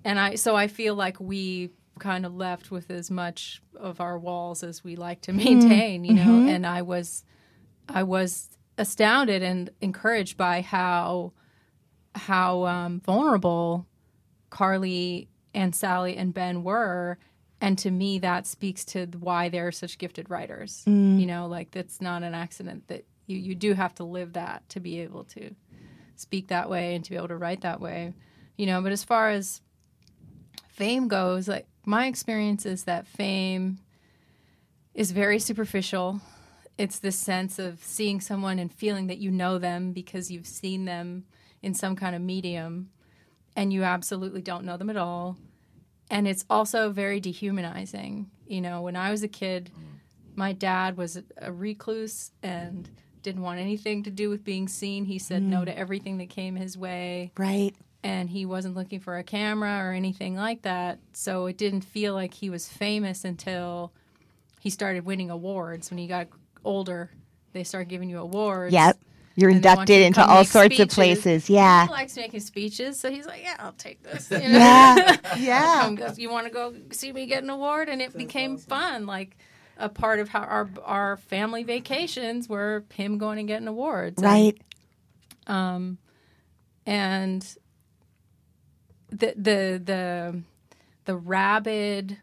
and 0.03 0.19
I 0.19 0.35
so 0.35 0.55
I 0.55 0.67
feel 0.67 0.95
like 0.95 1.19
we 1.19 1.71
kind 1.99 2.25
of 2.25 2.35
left 2.35 2.69
with 2.71 2.91
as 2.91 3.09
much 3.09 3.61
of 3.75 3.99
our 3.99 4.17
walls 4.19 4.63
as 4.63 4.83
we 4.83 4.95
like 4.95 5.21
to 5.21 5.33
maintain, 5.33 6.03
you 6.03 6.13
know. 6.13 6.45
And 6.47 6.65
I 6.65 6.81
was, 6.83 7.23
I 7.89 8.03
was 8.03 8.49
astounded 8.77 9.41
and 9.43 9.69
encouraged 9.81 10.37
by 10.37 10.61
how 10.61 11.33
how 12.15 12.65
um, 12.65 12.99
vulnerable 13.01 13.85
Carly 14.49 15.27
and 15.53 15.75
Sally 15.75 16.15
and 16.17 16.33
Ben 16.33 16.63
were. 16.63 17.17
And 17.59 17.77
to 17.79 17.89
me, 17.91 18.19
that 18.19 18.45
speaks 18.45 18.85
to 18.85 19.07
why 19.19 19.49
they're 19.49 19.71
such 19.71 19.97
gifted 19.97 20.29
writers. 20.29 20.83
You 20.85 21.25
know, 21.25 21.47
like 21.47 21.71
that's 21.71 21.99
not 22.01 22.21
an 22.23 22.35
accident 22.35 22.87
that 22.87 23.05
you, 23.27 23.37
you 23.37 23.55
do 23.55 23.73
have 23.73 23.93
to 23.95 24.03
live 24.03 24.33
that 24.33 24.67
to 24.69 24.79
be 24.79 25.01
able 25.01 25.25
to 25.25 25.51
speak 26.15 26.47
that 26.47 26.69
way 26.69 26.95
and 26.95 27.03
to 27.03 27.11
be 27.11 27.15
able 27.15 27.27
to 27.27 27.37
write 27.37 27.61
that 27.61 27.79
way. 27.79 28.13
You 28.57 28.65
know, 28.65 28.81
but 28.81 28.91
as 28.91 29.03
far 29.03 29.29
as 29.29 29.61
fame 30.69 31.07
goes, 31.07 31.47
like 31.47 31.67
my 31.85 32.07
experience 32.07 32.65
is 32.65 32.85
that 32.85 33.05
fame 33.05 33.79
is 34.93 35.11
very 35.11 35.39
superficial. 35.39 36.19
It's 36.77 36.99
this 36.99 37.17
sense 37.17 37.59
of 37.59 37.83
seeing 37.83 38.19
someone 38.19 38.57
and 38.57 38.73
feeling 38.73 39.07
that 39.07 39.19
you 39.19 39.29
know 39.29 39.57
them 39.57 39.91
because 39.91 40.31
you've 40.31 40.47
seen 40.47 40.85
them 40.85 41.25
in 41.61 41.73
some 41.73 41.95
kind 41.95 42.15
of 42.15 42.21
medium 42.21 42.89
and 43.55 43.73
you 43.73 43.83
absolutely 43.83 44.41
don't 44.41 44.65
know 44.65 44.77
them 44.77 44.89
at 44.89 44.97
all. 44.97 45.37
And 46.09 46.27
it's 46.27 46.45
also 46.49 46.91
very 46.91 47.19
dehumanizing. 47.19 48.29
You 48.47 48.61
know, 48.61 48.81
when 48.81 48.95
I 48.95 49.11
was 49.11 49.23
a 49.23 49.27
kid, 49.27 49.71
mm. 49.75 49.99
my 50.35 50.53
dad 50.53 50.95
was 50.95 51.17
a- 51.17 51.23
a 51.37 51.51
recluse 51.51 52.31
and 52.41 52.89
didn't 53.27 53.41
want 53.41 53.59
anything 53.59 54.03
to 54.03 54.09
do 54.09 54.29
with 54.29 54.45
being 54.45 54.69
seen. 54.69 55.03
He 55.03 55.19
said 55.19 55.43
no 55.43 55.65
to 55.65 55.71
mm. 55.71 55.75
everything 55.75 56.17
that 56.19 56.29
came 56.29 56.55
his 56.55 56.77
way 56.77 57.33
Right. 57.35 57.75
and 58.01 58.29
he 58.29 58.45
wasn't 58.45 58.73
looking 58.73 59.01
for 59.01 59.17
a 59.17 59.23
camera 59.23 59.85
or 59.85 59.91
anything 59.91 60.37
like 60.37 60.61
that. 60.61 60.99
So 61.11 61.45
it 61.47 61.57
didn't 61.57 61.81
feel 61.81 62.13
like 62.13 62.33
he 62.33 62.49
was 62.49 62.69
famous 62.69 63.25
until 63.25 63.91
he 64.61 64.69
started 64.69 65.03
winning 65.03 65.29
awards. 65.29 65.89
When 65.89 65.97
he 65.97 66.07
got 66.07 66.27
older, 66.63 67.11
they 67.51 67.65
started 67.65 67.89
giving 67.89 68.09
you 68.09 68.19
awards. 68.19 68.71
Yep. 68.71 68.97
You're 69.35 69.49
And 69.49 69.61
they 69.61 69.67
want 69.67 69.89
inducted 69.89 69.99
you 69.99 70.05
into 70.05 70.25
all 70.25 70.39
make 70.39 70.47
sorts 70.47 70.79
of 70.79 70.87
places. 70.87 71.49
Yeah. 71.49 71.85
He 71.85 71.91
likes 71.91 72.15
making 72.15 72.39
speeches, 72.39 72.97
so 72.97 73.11
he's 73.11 73.27
like, 73.27 73.43
"Yeah, 73.43 73.55
I'll 73.59 73.73
take 73.73 74.01
this." 74.01 74.31
You 74.31 74.39
know? 74.39 74.57
Yeah. 74.57 75.17
Yeah. 75.37 75.95
Come 75.95 76.13
you 76.15 76.31
want 76.31 76.47
to 76.47 76.51
go 76.51 76.73
see 76.91 77.11
me 77.11 77.25
get 77.27 77.43
an 77.43 77.49
award, 77.49 77.89
and 77.89 78.01
it 78.01 78.17
became 78.17 78.57
fun. 78.57 79.05
Like 79.05 79.37
a 79.79 79.89
part 79.89 80.19
of 80.19 80.29
how 80.29 80.41
our 80.41 80.69
our 80.83 81.17
family 81.17 81.63
vacations 81.63 82.47
were 82.49 82.83
him 82.93 83.17
going 83.17 83.39
and 83.39 83.47
getting 83.47 83.67
awards. 83.67 84.21
And- 84.21 84.25
Right. 84.25 84.57
and 86.85 87.45
the 89.09 89.33
the 89.37 89.81
the 89.83 90.41
the 91.05 91.15
rabid 91.15 92.17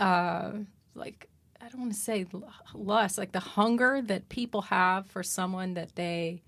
uh 0.00 0.52
like 0.94 1.28
i 1.60 1.68
don't 1.68 1.80
want 1.80 1.92
to 1.92 1.98
say 1.98 2.26
lust 2.74 3.18
like 3.18 3.32
the 3.32 3.40
hunger 3.40 4.00
that 4.02 4.28
people 4.30 4.62
have 4.62 5.06
for 5.06 5.22
someone 5.22 5.74
that 5.74 5.94
they 5.94 6.40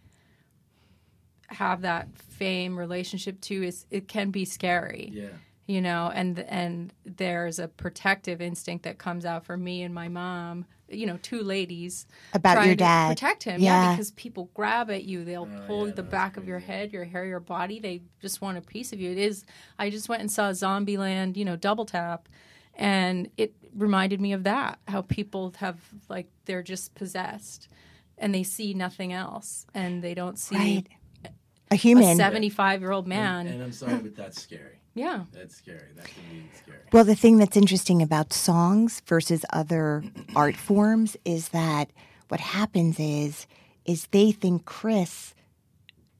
have 1.49 1.83
that 1.83 2.09
fame 2.19 2.77
relationship 2.79 3.39
to 3.43 3.62
is 3.62 3.85
it 3.91 4.09
can 4.09 4.31
be 4.31 4.45
scary 4.47 5.11
Yeah. 5.12 5.29
You 5.67 5.81
know 5.81 6.11
and 6.15 6.39
and 6.41 6.93
there's 7.05 7.59
a 7.59 7.69
protective 7.69 8.41
instinct 8.43 8.85
that 8.85 8.99
comes 8.99 9.25
out 9.25 9.45
for 9.45 9.57
me 9.57 9.83
and 9.83 9.95
my 9.95 10.09
mom 10.09 10.65
you 10.89 11.07
know 11.07 11.19
two 11.23 11.43
ladies 11.43 12.07
About 12.35 12.55
trying 12.55 12.67
your 12.67 12.75
to 12.77 12.79
dad. 12.85 13.09
protect 13.17 13.45
him 13.45 13.61
yeah. 13.61 13.85
Yeah. 13.85 13.93
because 13.93 14.11
people 14.12 14.51
grab 14.55 14.91
at 14.91 15.05
you 15.05 15.25
they'll 15.25 15.49
Oh, 15.51 15.67
pull 15.67 15.87
yeah, 15.89 15.95
the 15.95 16.03
that's 16.03 16.11
back 16.12 16.37
of 16.37 16.47
your 16.47 16.59
head 16.59 16.93
your 16.93 17.05
hair 17.05 17.25
your 17.25 17.41
body 17.41 17.81
they 17.81 18.03
just 18.21 18.43
want 18.43 18.59
a 18.59 18.61
piece 18.61 18.93
of 18.93 19.01
you 19.01 19.11
it 19.11 19.19
is 19.19 19.45
i 19.79 19.89
just 19.89 20.09
went 20.09 20.21
and 20.21 20.31
saw 20.31 20.51
zombieland 20.51 21.37
you 21.39 21.45
know 21.47 21.57
double 21.57 21.87
tap 21.87 22.29
and 22.75 23.31
it 23.39 23.55
reminded 23.75 24.21
me 24.21 24.33
of 24.35 24.45
that 24.45 24.79
how 24.89 25.01
people 25.03 25.55
have 25.59 25.79
like 26.11 26.29
they're 26.45 26.62
just 26.62 26.95
possessed 26.95 27.69
and 28.19 28.35
they 28.35 28.43
see 28.43 28.75
nothing 28.75 29.12
else 29.12 29.67
and 29.75 30.03
they 30.03 30.12
don't 30.15 30.39
see 30.39 30.57
Right. 30.57 30.87
A 31.25 31.31
a 31.71 31.77
human. 31.77 32.17
75 32.17 32.83
year 32.83 32.93
old 32.93 33.07
man 33.09 33.47
And 33.47 33.62
I'm 33.62 33.73
sorry, 33.73 33.97
but 33.99 34.15
that's 34.15 34.41
scary. 34.41 34.79
Yeah 34.95 35.24
That's 35.32 35.57
scary. 35.57 35.90
That 35.97 36.07
can 36.07 36.22
be 36.30 36.45
scary. 36.57 36.78
Well, 36.92 37.05
the 37.05 37.16
thing 37.16 37.38
that's 37.38 37.57
interesting 37.57 38.01
about 38.03 38.32
songs 38.32 39.03
versus 39.07 39.45
other 39.53 40.05
art 40.36 40.57
forms 40.57 41.16
is 41.24 41.49
that 41.49 41.90
what 42.28 42.40
happens 42.40 42.99
is 42.99 43.47
is 43.84 44.07
they 44.07 44.32
think 44.32 44.64
Chris 44.64 45.34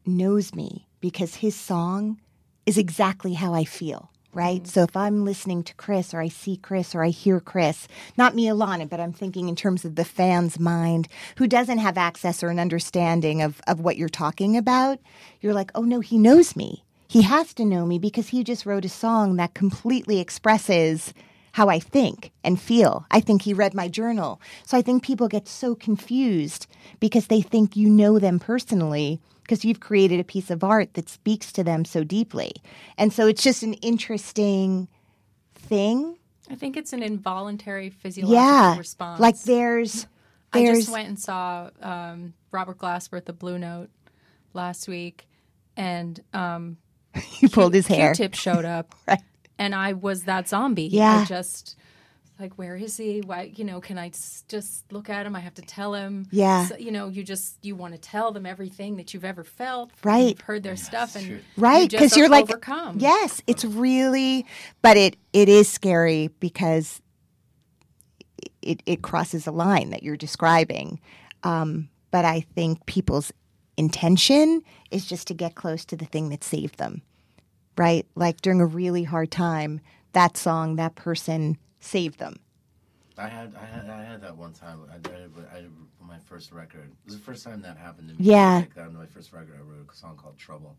knows 0.07 0.55
me 0.55 0.87
because 1.01 1.37
his 1.37 1.55
song 1.55 2.21
is 2.67 2.79
exactly 2.79 3.35
how 3.35 3.55
I 3.55 3.65
feel, 3.65 4.11
right? 4.33 4.63
Mm-hmm. 4.63 4.69
So 4.69 4.83
if 4.83 4.97
I'm 4.97 5.25
listening 5.25 5.63
to 5.65 5.75
Chris 5.75 6.13
or 6.13 6.21
I 6.21 6.29
see 6.29 6.57
Chris 6.57 6.95
or 6.95 7.03
I 7.03 7.09
hear 7.09 7.41
Chris, 7.41 7.89
not 8.17 8.35
me 8.35 8.47
Ilana, 8.47 8.89
but 8.89 9.01
I'm 9.01 9.13
thinking 9.13 9.49
in 9.49 9.57
terms 9.57 9.85
of 9.85 9.97
the 9.97 10.05
fan's 10.05 10.59
mind 10.59 11.09
who 11.37 11.47
doesn't 11.47 11.79
have 11.79 11.97
access 11.97 12.43
or 12.43 12.49
an 12.49 12.59
understanding 12.59 13.43
of, 13.43 13.61
of 13.67 13.81
what 13.81 13.97
you're 13.97 14.09
talking 14.09 14.57
about, 14.57 14.99
you're 15.41 15.55
like, 15.55 15.71
oh 15.75 15.83
no, 15.83 16.01
he 16.01 16.19
knows 16.19 16.57
me. 16.57 16.85
He 17.15 17.23
has 17.23 17.55
to 17.55 17.65
know 17.65 17.87
me 17.87 18.01
because 18.01 18.31
he 18.31 18.43
just 18.43 18.67
wrote 18.67 18.85
a 18.85 18.89
song 18.89 19.37
that 19.37 19.55
completely 19.55 20.19
expresses 20.19 21.15
how 21.53 21.69
I 21.69 21.79
think 21.79 22.33
and 22.43 22.61
feel. 22.61 23.07
I 23.13 23.21
think 23.21 23.43
he 23.43 23.55
read 23.55 23.73
my 23.73 23.87
journal. 23.87 24.41
So 24.67 24.77
I 24.77 24.83
think 24.83 25.05
people 25.05 25.29
get 25.29 25.47
so 25.47 25.77
confused 25.77 26.67
because 26.99 27.29
they 27.29 27.41
think 27.41 27.77
you 27.77 27.89
know 27.89 28.19
them 28.19 28.41
personally 28.41 29.21
because 29.43 29.65
you've 29.65 29.79
created 29.79 30.19
a 30.19 30.25
piece 30.25 30.51
of 30.51 30.65
art 30.65 30.95
that 30.95 31.09
speaks 31.09 31.53
to 31.53 31.63
them 31.63 31.85
so 31.85 32.03
deeply. 32.03 32.51
And 32.99 33.13
so 33.13 33.29
it's 33.29 33.45
just 33.45 33.63
an 33.63 33.75
interesting 33.75 34.89
thing. 35.55 36.19
i 36.51 36.57
think 36.57 36.77
it's 36.77 36.93
an 36.93 37.03
involuntary 37.03 37.91
physiological 37.91 38.43
Yeah. 38.43 38.77
response 38.77 39.21
Like 39.21 39.41
there's 39.43 40.09
I 40.53 40.67
just 40.67 40.89
went 40.89 41.07
and 41.09 41.19
saw 41.19 41.71
um, 41.81 42.35
Robert 42.51 42.79
Glasper 42.79 43.17
at 43.17 43.27
the 43.27 43.33
Blue 43.33 43.59
Note 43.59 43.91
last 44.53 44.89
week, 44.89 45.27
and 45.77 46.21
um, 46.33 46.77
he 47.23 47.49
pulled 47.49 47.75
his 47.75 47.87
hair. 47.87 48.15
Q-Tip 48.15 48.35
showed 48.35 48.65
up, 48.65 48.95
Right. 49.09 49.21
and 49.59 49.75
I 49.75 49.93
was 49.95 50.25
that 50.25 50.49
zombie. 50.49 50.85
Yeah. 50.89 51.21
I 51.21 51.25
just 51.25 51.77
like, 52.41 52.55
where 52.59 52.75
is 52.75 52.97
he? 52.97 53.21
Why, 53.21 53.53
you 53.55 53.63
know, 53.63 53.81
can 53.81 53.97
I 53.97 54.09
s- 54.09 54.43
just 54.49 54.91
look 54.93 55.09
at 55.09 55.25
him? 55.25 55.37
I 55.37 55.41
have 55.41 55.55
to 55.55 55.63
tell 55.63 55.95
him. 55.95 56.27
Yeah. 56.33 56.67
So, 56.67 56.77
you 56.77 56.91
know, 56.91 57.07
you 57.09 57.23
just 57.23 57.57
you 57.65 57.77
want 57.77 57.95
to 57.95 58.01
tell 58.01 58.33
them 58.33 58.45
everything 58.45 58.97
that 58.97 59.15
you've 59.15 59.25
ever 59.25 59.45
felt. 59.45 59.93
Right. 60.03 60.31
You've 60.31 60.41
heard 60.41 60.63
their 60.65 60.75
stuff, 60.77 61.15
and 61.15 61.25
true. 61.27 61.41
right 61.57 61.89
just 61.89 61.93
because 62.01 62.17
are 62.17 62.19
you're 62.21 62.29
like 62.29 62.45
overcome. 62.51 62.97
yes 62.99 63.41
it's 63.47 63.65
really 63.65 64.45
but 64.83 64.97
it 64.97 65.17
it 65.33 65.49
is 65.49 65.69
scary 65.69 66.29
because 66.41 67.01
it, 68.63 68.83
it 68.87 69.03
crosses 69.03 69.47
a 69.47 69.53
line 69.53 69.91
that 69.91 70.03
you're 70.03 70.17
describing 70.17 70.99
um, 71.43 71.89
but 72.11 72.25
i 72.25 72.41
think 72.55 72.85
people's 72.87 73.33
intention 73.77 74.63
is 74.91 75.07
just 75.07 75.27
to 75.27 75.35
get 75.35 75.55
close 75.55 75.85
to 75.85 75.97
the 75.97 76.05
thing 76.05 76.29
that 76.29 76.45
saved 76.45 76.79
them 76.79 77.03
right 77.77 78.07
like 78.15 78.41
during 78.41 78.61
a 78.61 78.67
really 78.67 79.05
hard 79.05 79.31
time 79.31 79.81
that 80.13 80.37
song 80.37 80.77
that 80.77 80.95
person 80.95 81.59
saved 81.81 82.19
them 82.19 82.39
I 83.17 83.29
had, 83.29 83.55
I 83.61 83.65
had, 83.65 83.89
I 83.89 84.03
had 84.03 84.23
that 84.23 84.37
one 84.37 84.53
time. 84.53 84.81
I 84.93 84.99
did, 84.99 85.31
I 85.55 85.61
did 85.61 85.71
my 86.01 86.19
first 86.19 86.51
record. 86.51 86.91
It 86.91 87.07
was 87.07 87.17
the 87.17 87.23
first 87.23 87.45
time 87.45 87.63
that 87.63 87.77
happened 87.77 88.09
to 88.09 88.15
me. 88.15 88.25
Yeah. 88.25 88.65
Like, 88.77 88.85
on 88.85 88.97
my 88.97 89.07
first 89.07 89.33
record, 89.33 89.55
I 89.57 89.63
wrote 89.63 89.87
a 89.91 89.97
song 89.97 90.17
called 90.17 90.37
Trouble. 90.37 90.77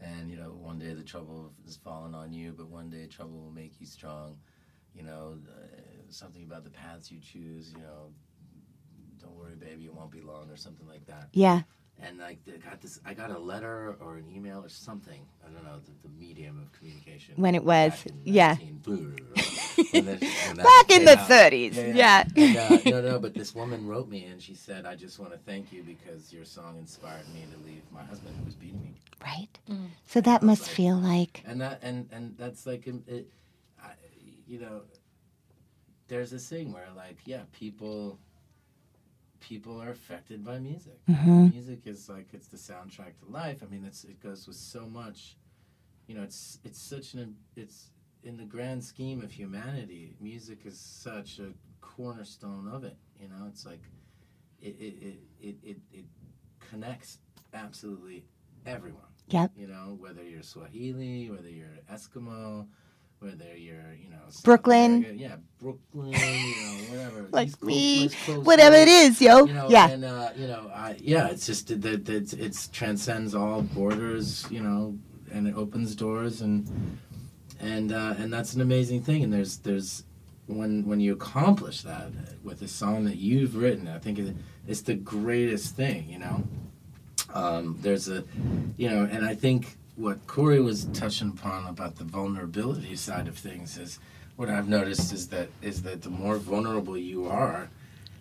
And, 0.00 0.30
you 0.30 0.36
know, 0.36 0.56
one 0.58 0.78
day 0.78 0.94
the 0.94 1.02
trouble 1.02 1.52
is 1.66 1.76
falling 1.76 2.14
on 2.14 2.32
you, 2.32 2.54
but 2.56 2.68
one 2.68 2.88
day 2.88 3.06
trouble 3.06 3.40
will 3.40 3.52
make 3.52 3.78
you 3.78 3.86
strong. 3.86 4.38
You 4.94 5.02
know, 5.02 5.38
uh, 5.46 5.76
something 6.08 6.44
about 6.44 6.64
the 6.64 6.70
paths 6.70 7.10
you 7.10 7.18
choose, 7.20 7.72
you 7.72 7.82
know, 7.82 8.12
don't 9.20 9.34
worry, 9.36 9.54
baby, 9.54 9.84
it 9.84 9.94
won't 9.94 10.10
be 10.10 10.20
long, 10.20 10.48
or 10.50 10.56
something 10.56 10.86
like 10.86 11.06
that. 11.06 11.28
yeah 11.32 11.62
and 12.02 12.18
like 12.18 12.38
I 12.46 12.56
got 12.68 12.80
this 12.80 13.00
I 13.04 13.14
got 13.14 13.30
a 13.30 13.38
letter 13.38 13.96
or 14.00 14.16
an 14.16 14.24
email 14.34 14.64
or 14.64 14.68
something 14.68 15.20
I 15.46 15.52
don't 15.52 15.64
know 15.64 15.78
the, 15.84 16.08
the 16.08 16.14
medium 16.14 16.60
of 16.60 16.72
communication. 16.72 17.34
When 17.36 17.54
it 17.54 17.64
was, 17.64 17.92
back 17.92 18.06
in 18.06 18.20
yeah. 18.24 18.56
19 18.60 18.82
when 19.92 20.04
this- 20.04 20.46
when 20.46 20.56
Back 20.56 20.90
in 20.90 21.04
the 21.04 21.16
30s, 21.16 21.94
yeah. 21.94 22.24
And, 22.36 22.56
uh, 22.56 22.78
no 22.84 23.00
no 23.00 23.18
but 23.18 23.34
this 23.34 23.54
woman 23.54 23.86
wrote 23.86 24.08
me 24.08 24.24
and 24.26 24.40
she 24.42 24.54
said 24.54 24.86
I 24.86 24.94
just 24.94 25.18
want 25.18 25.32
to 25.32 25.38
thank 25.38 25.72
you 25.72 25.82
because 25.82 26.32
your 26.32 26.44
song 26.44 26.76
inspired 26.78 27.28
me 27.32 27.44
to 27.52 27.66
leave 27.66 27.82
my 27.92 28.02
husband 28.02 28.34
who 28.38 28.44
was 28.44 28.54
beating 28.54 28.82
me. 28.82 28.94
Right? 29.22 29.48
So 30.06 30.20
that 30.20 30.42
must 30.42 30.68
feel 30.68 30.96
like 30.96 31.42
and 31.46 31.60
that 31.60 31.80
and 31.82 32.08
and 32.12 32.34
that's 32.36 32.66
like 32.66 32.86
um, 32.88 33.02
it, 33.06 33.28
I, 33.82 33.92
you 34.46 34.60
know 34.60 34.82
there's 36.08 36.30
this 36.30 36.48
thing 36.48 36.72
where 36.72 36.88
like 36.96 37.18
yeah 37.24 37.42
people 37.52 38.18
people 39.48 39.80
are 39.80 39.90
affected 39.90 40.44
by 40.44 40.58
music. 40.58 40.98
Mm-hmm. 41.08 41.50
Music 41.50 41.80
is 41.86 42.08
like 42.08 42.28
it's 42.32 42.48
the 42.48 42.56
soundtrack 42.56 43.18
to 43.20 43.30
life. 43.30 43.58
I 43.62 43.66
mean 43.66 43.84
it's 43.84 44.04
it 44.04 44.22
goes 44.22 44.46
with 44.46 44.56
so 44.56 44.86
much 44.86 45.36
you 46.06 46.14
know 46.14 46.22
it's 46.22 46.58
it's 46.64 46.80
such 46.80 47.14
an 47.14 47.36
it's 47.56 47.90
in 48.22 48.36
the 48.36 48.44
grand 48.44 48.82
scheme 48.82 49.22
of 49.22 49.30
humanity 49.30 50.16
music 50.20 50.60
is 50.64 50.78
such 50.78 51.38
a 51.38 51.52
cornerstone 51.80 52.68
of 52.72 52.84
it 52.84 52.96
you 53.20 53.28
know? 53.28 53.46
It's 53.48 53.66
like 53.66 53.82
it 54.60 54.76
it 54.78 54.94
it 55.02 55.18
it, 55.40 55.56
it, 55.62 55.76
it 55.92 56.04
connects 56.70 57.18
absolutely 57.52 58.24
everyone. 58.66 59.00
Yep. 59.28 59.52
You 59.56 59.66
know, 59.68 59.96
whether 59.98 60.22
you're 60.22 60.42
Swahili, 60.42 61.30
whether 61.30 61.48
you're 61.48 61.78
Eskimo, 61.90 62.66
whether 63.20 63.56
you're, 63.56 63.94
you 63.94 64.10
know, 64.10 64.16
Brooklyn. 64.42 64.96
America- 64.96 65.18
yeah, 65.18 65.36
Brooklyn, 65.60 66.12
you 66.12 66.16
know, 66.16 66.76
whatever, 66.90 67.28
like 67.30 67.48
East 67.48 67.62
me 67.62 68.08
Coast, 68.08 68.46
whatever 68.46 68.76
it 68.76 68.80
whatever, 68.80 68.90
is 68.90 69.20
yo 69.20 69.46
You 69.46 69.54
know, 69.54 69.66
yeah 69.70 69.88
and 69.90 70.04
uh, 70.04 70.30
you 70.36 70.46
know, 70.46 70.70
I, 70.74 70.96
yeah, 71.00 71.28
it's 71.28 71.46
just 71.46 71.68
that 71.68 72.04
that 72.04 72.08
it's, 72.08 72.32
it's 72.34 72.68
transcends 72.68 73.34
all 73.34 73.62
borders, 73.62 74.46
you 74.50 74.60
know, 74.60 74.98
and 75.32 75.48
it 75.48 75.54
opens 75.54 75.94
doors, 75.94 76.42
and 76.42 76.98
and 77.60 77.92
uh, 77.92 78.14
and 78.18 78.32
that's 78.32 78.54
an 78.54 78.60
amazing 78.60 79.02
thing. 79.02 79.24
And 79.24 79.32
there's 79.32 79.58
there's 79.58 80.04
when 80.46 80.84
when 80.86 81.00
you 81.00 81.12
accomplish 81.14 81.82
that 81.82 82.10
with 82.42 82.60
a 82.62 82.68
song 82.68 83.04
that 83.04 83.16
you've 83.16 83.56
written, 83.56 83.88
I 83.88 83.98
think 83.98 84.18
it's 84.66 84.82
the 84.82 84.94
greatest 84.94 85.76
thing. 85.76 86.08
You 86.08 86.18
know, 86.18 86.44
um, 87.32 87.78
there's 87.80 88.08
a, 88.08 88.24
you 88.76 88.88
know, 88.90 89.08
and 89.10 89.24
I 89.24 89.34
think 89.34 89.76
what 89.96 90.26
Kori 90.26 90.60
was 90.60 90.86
touching 90.86 91.28
upon 91.28 91.66
about 91.66 91.96
the 91.96 92.04
vulnerability 92.04 92.96
side 92.96 93.28
of 93.28 93.36
things 93.38 93.78
is 93.78 93.98
what 94.36 94.48
I've 94.48 94.68
noticed 94.68 95.12
is 95.12 95.28
that 95.28 95.48
is 95.62 95.82
that 95.82 96.02
the 96.02 96.10
more 96.10 96.36
vulnerable 96.36 96.96
you 96.96 97.28
are, 97.28 97.68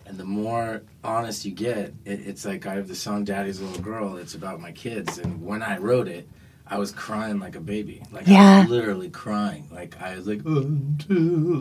and 0.06 0.18
the 0.18 0.24
more 0.24 0.84
honest 1.04 1.46
you 1.46 1.52
get, 1.52 1.94
it, 2.06 2.28
it's 2.28 2.46
like 2.46 2.68
I 2.68 2.76
have 2.76 2.88
the 2.88 2.96
song 2.96 3.24
"Daddy's 3.24 3.60
Little 3.60 3.82
Girl." 3.82 4.18
It's 4.18 4.36
about 4.36 4.60
my 4.60 4.72
kids, 4.72 5.18
and 5.18 5.44
when 5.44 5.64
I 5.64 5.78
wrote 5.78 6.08
it, 6.08 6.28
I 6.68 6.78
was 6.78 6.92
crying 6.92 7.40
like 7.40 7.56
a 7.56 7.60
baby, 7.60 8.04
like 8.12 8.28
I 8.30 8.62
was 8.62 8.70
literally 8.70 9.10
crying. 9.10 9.68
Like 9.72 10.00
I 10.00 10.16
was 10.16 10.28
like, 10.28 10.42
"One, 10.44 11.00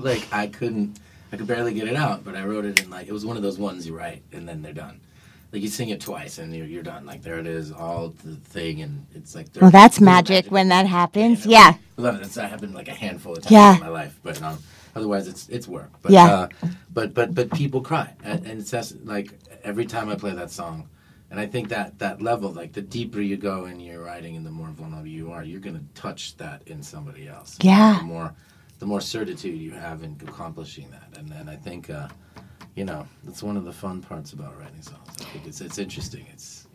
like 0.05 0.27
I 0.31 0.49
couldn't, 0.49 0.99
I 1.33 1.37
could 1.39 1.47
barely 1.47 1.73
get 1.73 1.89
it 1.89 1.97
out. 1.97 2.23
But 2.25 2.37
I 2.37 2.45
wrote 2.45 2.67
it 2.67 2.83
in 2.83 2.91
like 2.91 3.09
it 3.09 3.13
was 3.13 3.25
one 3.25 3.39
of 3.39 3.43
those 3.43 3.59
ones 3.59 3.87
you 3.87 3.97
write 3.97 4.23
and 4.33 4.47
then 4.47 4.61
they're 4.61 4.75
done. 4.75 5.01
Like 5.53 5.61
you 5.61 5.69
sing 5.69 5.91
it 5.91 6.01
twice 6.01 6.39
and 6.39 6.55
you're, 6.55 6.67
you're 6.67 6.83
done. 6.83 7.05
Like 7.05 7.21
there 7.23 7.39
it 7.39 7.47
is, 7.47 7.73
all 7.73 8.09
the 8.25 8.37
thing, 8.37 8.81
and 8.81 9.07
it's 9.15 9.35
like. 9.35 9.49
Well, 9.61 9.71
that's 9.71 9.99
there's 9.99 10.05
magic 10.05 10.47
when 10.51 10.69
that 10.69 10.87
happens. 10.87 11.45
Yeah. 11.45 11.75
I 11.99 12.01
love 12.01 12.23
it. 12.23 12.29
That 12.31 12.49
happened 12.51 12.75
like 12.75 12.89
a 12.89 12.95
handful 12.95 13.33
of 13.33 13.43
times 13.43 13.53
Yeah. 13.53 13.75
in 13.75 13.81
my 13.81 13.89
life, 13.89 14.19
but 14.23 14.41
um, 14.43 14.59
otherwise 14.97 15.29
it's 15.29 15.49
it's 15.51 15.69
work. 15.69 15.91
But, 16.01 16.13
Yeah. 16.13 16.27
Uh, 16.27 16.49
but 16.93 17.13
but 17.13 17.35
but 17.35 17.51
people 17.53 17.83
cry, 17.83 18.15
and, 18.25 18.47
and 18.47 18.61
it's 18.61 18.71
just 18.71 18.97
like 19.05 19.33
every 19.63 19.85
time 19.85 20.09
I 20.09 20.15
play 20.15 20.33
that 20.33 20.51
song, 20.51 20.89
and 21.31 21.39
I 21.39 21.47
think 21.47 21.69
that 21.69 21.99
that 21.99 22.23
level, 22.23 22.51
like 22.51 22.73
the 22.73 22.81
deeper 22.83 23.21
you 23.21 23.37
go 23.37 23.67
in 23.67 23.79
your 23.79 24.03
writing, 24.03 24.37
and 24.37 24.47
the 24.47 24.51
more 24.51 24.69
vulnerable 24.69 25.07
you 25.07 25.33
are, 25.33 25.45
you're 25.45 25.61
gonna 25.61 25.85
touch 25.95 26.35
that 26.39 26.63
in 26.67 26.83
somebody 26.83 27.29
else. 27.29 27.59
Yeah. 27.61 27.99
The 27.99 28.05
more 28.05 28.35
the 28.79 28.87
more 28.87 29.03
certitude 29.03 29.61
you 29.61 29.73
have 29.73 30.03
in 30.03 30.19
accomplishing 30.27 30.91
that, 30.93 31.19
and 31.19 31.31
and 31.33 31.51
I 31.51 31.57
think. 31.57 31.91
Uh, 31.91 32.09
you 32.75 32.85
know, 32.85 33.07
that's 33.25 33.43
one 33.43 33.57
of 33.57 33.65
the 33.65 33.73
fun 33.73 34.01
parts 34.03 34.33
about 34.33 34.59
writing 34.59 34.83
songs. 34.83 35.09
I 35.21 35.25
think 35.25 35.47
it's 35.47 35.61
it's 35.61 35.79
interesting. 35.79 36.27
It's 36.33 36.67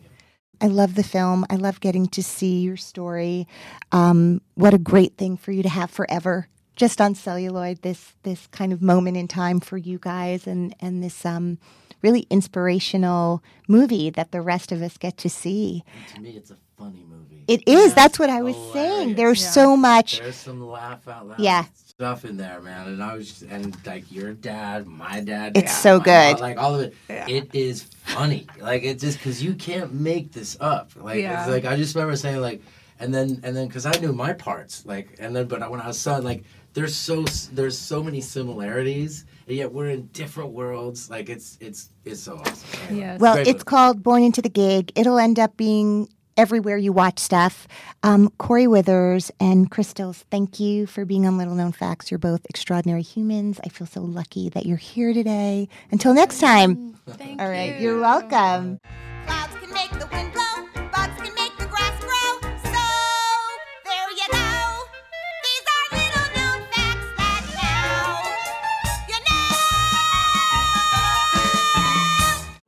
I 0.60 0.66
love 0.66 0.94
the 0.96 1.04
film. 1.04 1.46
I 1.50 1.54
love 1.56 1.80
getting 1.80 2.08
to 2.08 2.22
see 2.22 2.60
your 2.60 2.76
story. 2.76 3.46
Um, 3.92 4.40
what 4.54 4.74
a 4.74 4.78
great 4.78 5.16
thing 5.16 5.36
for 5.36 5.52
you 5.52 5.62
to 5.62 5.68
have 5.68 5.88
forever, 5.90 6.48
just 6.74 7.00
on 7.00 7.14
celluloid. 7.14 7.82
This 7.82 8.14
this 8.24 8.46
kind 8.48 8.72
of 8.72 8.82
moment 8.82 9.16
in 9.16 9.28
time 9.28 9.60
for 9.60 9.76
you 9.76 9.98
guys, 10.00 10.46
and 10.46 10.74
and 10.80 11.02
this 11.02 11.24
um, 11.24 11.58
really 12.02 12.26
inspirational 12.30 13.42
movie 13.68 14.10
that 14.10 14.32
the 14.32 14.40
rest 14.40 14.72
of 14.72 14.82
us 14.82 14.96
get 14.98 15.16
to 15.18 15.28
see. 15.30 15.84
to 16.14 16.20
me, 16.20 16.30
it's 16.30 16.50
a 16.50 16.56
funny 16.76 17.04
movie. 17.08 17.44
It 17.48 17.62
is. 17.66 17.94
That's 17.94 18.18
what 18.18 18.30
I 18.30 18.42
was 18.42 18.56
saying. 18.72 19.14
There's 19.14 19.42
Yeah. 19.42 19.50
so 19.50 19.76
much. 19.76 20.18
There's 20.20 20.36
some 20.36 20.60
laugh 20.66 21.06
out 21.08 21.28
loud 21.28 21.40
Yeah. 21.40 21.64
Stuff 21.98 22.24
in 22.24 22.36
there, 22.36 22.60
man. 22.60 22.86
And 22.86 23.02
I 23.02 23.14
was 23.16 23.26
just, 23.28 23.42
and 23.50 23.76
like 23.84 24.12
your 24.12 24.32
dad, 24.32 24.86
my 24.86 25.18
dad, 25.18 25.56
It's 25.56 25.72
yeah, 25.72 25.78
so 25.78 25.98
good. 25.98 26.34
mom, 26.34 26.40
like 26.40 26.56
all 26.56 26.76
of 26.76 26.80
it. 26.82 26.94
It 27.08 27.52
is 27.52 27.82
funny. 28.04 28.46
Like 28.60 28.84
it's 28.84 29.02
just 29.02 29.18
because 29.18 29.42
you 29.42 29.52
can't 29.54 29.92
make 29.92 30.30
this 30.30 30.56
up. 30.60 30.92
Like 30.94 31.18
Yeah. 31.20 31.42
it's 31.42 31.50
like 31.50 31.64
I 31.64 31.74
just 31.74 31.96
remember 31.96 32.14
saying 32.14 32.40
like, 32.40 32.62
and 33.00 33.12
then 33.12 33.40
and 33.42 33.56
then 33.56 33.66
because 33.66 33.84
I 33.84 33.90
knew 33.98 34.12
my 34.12 34.32
parts, 34.32 34.86
like 34.86 35.16
and 35.18 35.34
then 35.34 35.48
but 35.48 35.68
when 35.68 35.80
I 35.80 35.88
was 35.88 35.98
son, 35.98 36.22
like 36.22 36.44
there's 36.72 36.94
so 36.94 37.24
there's 37.52 37.76
so 37.76 38.00
many 38.00 38.20
similarities, 38.20 39.24
and 39.48 39.56
yet 39.56 39.72
we're 39.72 39.88
in 39.90 40.06
different 40.12 40.50
worlds. 40.52 41.10
Like 41.10 41.28
it's 41.28 41.58
it's 41.60 41.88
it's 42.04 42.20
so 42.20 42.36
awesome. 42.38 42.80
Anyway, 42.90 43.00
Yes. 43.06 43.18
Well, 43.20 43.34
great 43.34 43.48
it's 43.48 43.54
movie. 43.54 43.64
called 43.64 44.04
Born 44.04 44.22
into 44.22 44.40
the 44.40 44.48
Gig. 44.48 44.92
It'll 44.94 45.18
end 45.18 45.40
up 45.40 45.56
being 45.56 46.08
everywhere 46.38 46.78
you 46.78 46.92
watch 46.92 47.18
stuff. 47.18 47.68
Um, 48.02 48.30
Kori 48.38 48.66
Withers 48.66 49.30
and 49.40 49.70
Chris 49.70 49.88
Stills, 49.88 50.24
thank 50.30 50.58
you 50.58 50.86
for 50.86 51.04
being 51.04 51.26
on 51.26 51.36
Little 51.36 51.54
Known 51.54 51.72
Facts. 51.72 52.10
You're 52.10 52.18
both 52.18 52.46
extraordinary 52.48 53.02
humans. 53.02 53.60
I 53.64 53.68
feel 53.68 53.86
so 53.86 54.00
lucky 54.00 54.48
that 54.50 54.64
you're 54.64 54.76
here 54.78 55.12
today. 55.12 55.68
Until 55.90 56.14
next 56.14 56.40
time. 56.40 56.94
Thank 57.06 57.42
All 57.42 57.48
right, 57.48 57.74
you. 57.74 57.82
you're 57.82 58.00
welcome. 58.00 58.80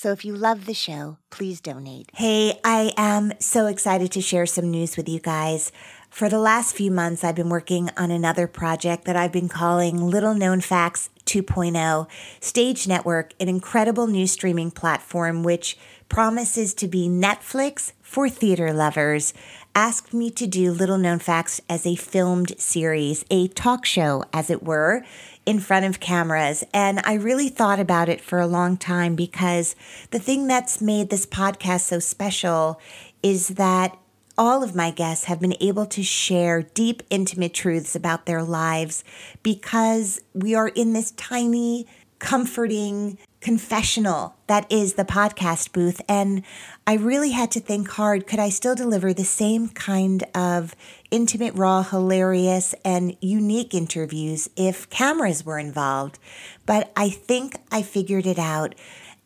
So 0.00 0.12
if 0.12 0.24
you 0.24 0.34
love 0.34 0.64
the 0.64 0.72
show, 0.72 1.18
please 1.28 1.60
donate. 1.60 2.08
Hey, 2.14 2.58
I 2.64 2.94
am 2.96 3.34
so 3.38 3.66
excited 3.66 4.10
to 4.12 4.22
share 4.22 4.46
some 4.46 4.70
news 4.70 4.96
with 4.96 5.10
you 5.10 5.20
guys. 5.20 5.72
For 6.08 6.30
the 6.30 6.38
last 6.38 6.74
few 6.74 6.90
months, 6.90 7.22
I've 7.22 7.34
been 7.34 7.50
working 7.50 7.90
on 7.98 8.10
another 8.10 8.46
project 8.46 9.04
that 9.04 9.14
I've 9.14 9.30
been 9.30 9.50
calling 9.50 10.02
Little 10.02 10.32
Known 10.32 10.62
Facts 10.62 11.10
2.0 11.26 12.08
Stage 12.40 12.88
Network, 12.88 13.34
an 13.38 13.50
incredible 13.50 14.06
new 14.06 14.26
streaming 14.26 14.70
platform 14.70 15.42
which 15.42 15.76
promises 16.08 16.72
to 16.72 16.88
be 16.88 17.06
Netflix 17.06 17.92
for 18.00 18.30
theater 18.30 18.72
lovers. 18.72 19.34
Asked 19.74 20.12
me 20.12 20.32
to 20.32 20.48
do 20.48 20.72
Little 20.72 20.98
Known 20.98 21.20
Facts 21.20 21.60
as 21.68 21.86
a 21.86 21.94
filmed 21.94 22.58
series, 22.58 23.24
a 23.30 23.46
talk 23.46 23.86
show, 23.86 24.24
as 24.32 24.50
it 24.50 24.64
were, 24.64 25.04
in 25.46 25.60
front 25.60 25.86
of 25.86 26.00
cameras. 26.00 26.64
And 26.74 27.00
I 27.04 27.14
really 27.14 27.48
thought 27.48 27.78
about 27.78 28.08
it 28.08 28.20
for 28.20 28.40
a 28.40 28.48
long 28.48 28.76
time 28.76 29.14
because 29.14 29.76
the 30.10 30.18
thing 30.18 30.48
that's 30.48 30.80
made 30.80 31.08
this 31.08 31.24
podcast 31.24 31.82
so 31.82 32.00
special 32.00 32.80
is 33.22 33.48
that 33.48 33.96
all 34.36 34.64
of 34.64 34.74
my 34.74 34.90
guests 34.90 35.26
have 35.26 35.38
been 35.38 35.56
able 35.60 35.86
to 35.86 36.02
share 36.02 36.62
deep, 36.62 37.04
intimate 37.08 37.54
truths 37.54 37.94
about 37.94 38.26
their 38.26 38.42
lives 38.42 39.04
because 39.44 40.20
we 40.34 40.52
are 40.52 40.68
in 40.68 40.94
this 40.94 41.12
tiny, 41.12 41.86
comforting 42.18 43.18
confessional 43.40 44.36
that 44.46 44.70
is 44.70 44.94
the 44.94 45.04
podcast 45.04 45.72
booth. 45.72 46.00
And 46.08 46.42
I 46.86 46.94
really 46.94 47.30
had 47.30 47.50
to 47.52 47.60
think 47.60 47.88
hard 47.88 48.26
could 48.26 48.38
I 48.38 48.50
still 48.50 48.74
deliver 48.74 49.12
the 49.12 49.24
same 49.24 49.68
kind 49.68 50.24
of 50.34 50.74
intimate, 51.10 51.54
raw, 51.54 51.82
hilarious, 51.82 52.74
and 52.84 53.16
unique 53.20 53.74
interviews 53.74 54.48
if 54.56 54.88
cameras 54.90 55.44
were 55.44 55.58
involved? 55.58 56.18
But 56.66 56.92
I 56.96 57.08
think 57.08 57.56
I 57.70 57.82
figured 57.82 58.26
it 58.26 58.38
out. 58.38 58.74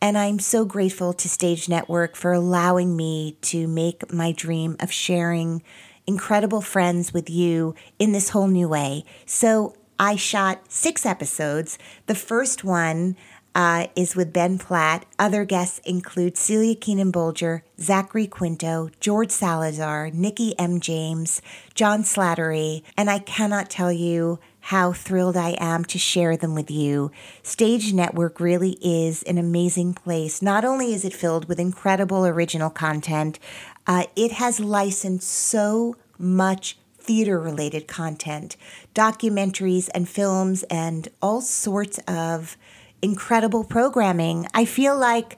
And 0.01 0.17
I'm 0.17 0.39
so 0.39 0.65
grateful 0.65 1.13
to 1.13 1.29
Stage 1.29 1.67
Network 1.67 2.15
for 2.15 2.31
allowing 2.31 2.95
me 2.95 3.37
to 3.41 3.67
make 3.67 4.13
my 4.13 4.31
dream 4.31 4.75
of 4.79 4.91
sharing 4.91 5.63
incredible 6.05 6.61
friends 6.61 7.13
with 7.13 7.29
you 7.29 7.73
in 7.97 8.11
this 8.11 8.29
whole 8.29 8.47
new 8.47 8.67
way. 8.67 9.03
So 9.25 9.75
I 9.99 10.15
shot 10.15 10.71
six 10.71 11.05
episodes. 11.05 11.79
The 12.05 12.15
first 12.15 12.63
one 12.63 13.15
uh, 13.55 13.87
is 13.95 14.15
with 14.15 14.33
Ben 14.33 14.59
Platt. 14.59 15.05
Other 15.17 15.45
guests 15.45 15.79
include 15.85 16.37
Celia 16.37 16.75
Keenan 16.75 17.11
Bolger, 17.11 17.61
Zachary 17.79 18.27
Quinto, 18.27 18.89
George 18.99 19.31
Salazar, 19.31 20.11
Nikki 20.13 20.53
M. 20.59 20.81
James, 20.81 21.41
John 21.73 22.03
Slattery, 22.03 22.83
and 22.97 23.09
I 23.09 23.19
cannot 23.19 23.69
tell 23.69 23.93
you 23.93 24.39
how 24.59 24.91
thrilled 24.91 25.37
I 25.37 25.55
am 25.59 25.85
to 25.85 25.97
share 25.97 26.35
them 26.35 26.53
with 26.53 26.69
you. 26.69 27.11
Stage 27.43 27.93
Network 27.93 28.39
really 28.39 28.77
is 28.81 29.23
an 29.23 29.37
amazing 29.37 29.93
place. 29.93 30.41
Not 30.41 30.65
only 30.65 30.93
is 30.93 31.05
it 31.05 31.13
filled 31.13 31.47
with 31.47 31.59
incredible 31.59 32.25
original 32.25 32.71
content, 32.71 33.39
uh, 33.87 34.05
it 34.15 34.33
has 34.33 34.59
licensed 34.59 35.29
so 35.29 35.95
much 36.17 36.77
theater 36.97 37.39
related 37.39 37.87
content, 37.87 38.57
documentaries 38.95 39.87
and 39.93 40.09
films, 40.09 40.63
and 40.63 41.07
all 41.21 41.41
sorts 41.41 41.99
of 42.07 42.57
incredible 43.05 43.63
programming. 43.63 44.47
I 44.53 44.65
feel 44.65 44.97
like 44.97 45.37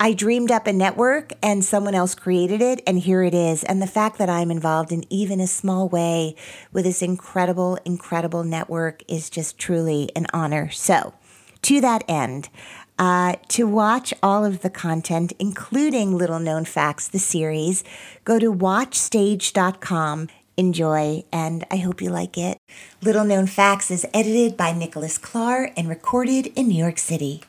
I 0.00 0.12
dreamed 0.12 0.52
up 0.52 0.68
a 0.68 0.72
network 0.72 1.32
and 1.42 1.64
someone 1.64 1.96
else 1.96 2.14
created 2.14 2.62
it, 2.62 2.80
and 2.86 3.00
here 3.00 3.24
it 3.24 3.34
is. 3.34 3.64
And 3.64 3.82
the 3.82 3.88
fact 3.88 4.18
that 4.18 4.30
I'm 4.30 4.52
involved 4.52 4.92
in 4.92 5.04
even 5.12 5.40
a 5.40 5.48
small 5.48 5.88
way 5.88 6.36
with 6.72 6.84
this 6.84 7.02
incredible, 7.02 7.76
incredible 7.84 8.44
network 8.44 9.02
is 9.08 9.28
just 9.28 9.58
truly 9.58 10.10
an 10.14 10.28
honor. 10.32 10.70
So, 10.70 11.14
to 11.62 11.80
that 11.80 12.04
end, 12.06 12.48
uh, 12.96 13.34
to 13.48 13.66
watch 13.66 14.14
all 14.22 14.44
of 14.44 14.62
the 14.62 14.70
content, 14.70 15.32
including 15.40 16.16
Little 16.16 16.38
Known 16.38 16.64
Facts, 16.64 17.08
the 17.08 17.18
series, 17.18 17.82
go 18.24 18.38
to 18.38 18.52
watchstage.com. 18.52 20.28
enjoy, 20.58 21.24
and 21.32 21.64
I 21.70 21.76
hope 21.76 22.02
you 22.02 22.10
like 22.10 22.36
it. 22.36 22.58
Little 23.00 23.24
Known 23.24 23.46
Facts 23.46 23.90
is 23.90 24.04
edited 24.12 24.56
by 24.56 24.72
Nicholas 24.72 25.16
Clark 25.16 25.72
and 25.76 25.88
recorded 25.88 26.48
in 26.48 26.68
New 26.68 26.78
York 26.78 26.98
City. 26.98 27.42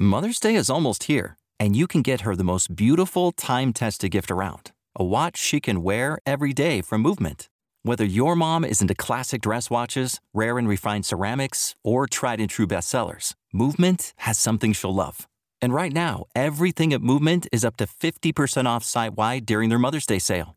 Mother's 0.00 0.40
Day 0.40 0.54
is 0.54 0.70
almost 0.70 1.04
here, 1.04 1.36
and 1.60 1.76
you 1.76 1.86
can 1.86 2.00
get 2.00 2.22
her 2.22 2.34
the 2.34 2.42
most 2.42 2.74
beautiful 2.74 3.30
time 3.32 3.72
tested 3.72 4.10
gift 4.10 4.30
around 4.30 4.72
a 4.96 5.04
watch 5.04 5.36
she 5.36 5.60
can 5.60 5.82
wear 5.84 6.18
every 6.26 6.52
day 6.52 6.80
from 6.80 7.00
Movement. 7.00 7.48
Whether 7.82 8.04
your 8.04 8.34
mom 8.34 8.64
is 8.64 8.82
into 8.82 8.94
classic 8.94 9.40
dress 9.40 9.70
watches, 9.70 10.18
rare 10.34 10.58
and 10.58 10.68
refined 10.68 11.06
ceramics, 11.06 11.76
or 11.84 12.06
tried 12.06 12.40
and 12.40 12.50
true 12.50 12.66
bestsellers, 12.66 13.34
Movement 13.52 14.12
has 14.16 14.36
something 14.36 14.72
she'll 14.72 14.94
love. 14.94 15.28
And 15.62 15.72
right 15.72 15.92
now, 15.92 16.24
everything 16.34 16.92
at 16.92 17.02
Movement 17.02 17.46
is 17.52 17.64
up 17.64 17.76
to 17.76 17.86
50% 17.86 18.66
off 18.66 18.82
site 18.82 19.14
wide 19.14 19.46
during 19.46 19.68
their 19.68 19.78
Mother's 19.78 20.06
Day 20.06 20.18
sale. 20.18 20.56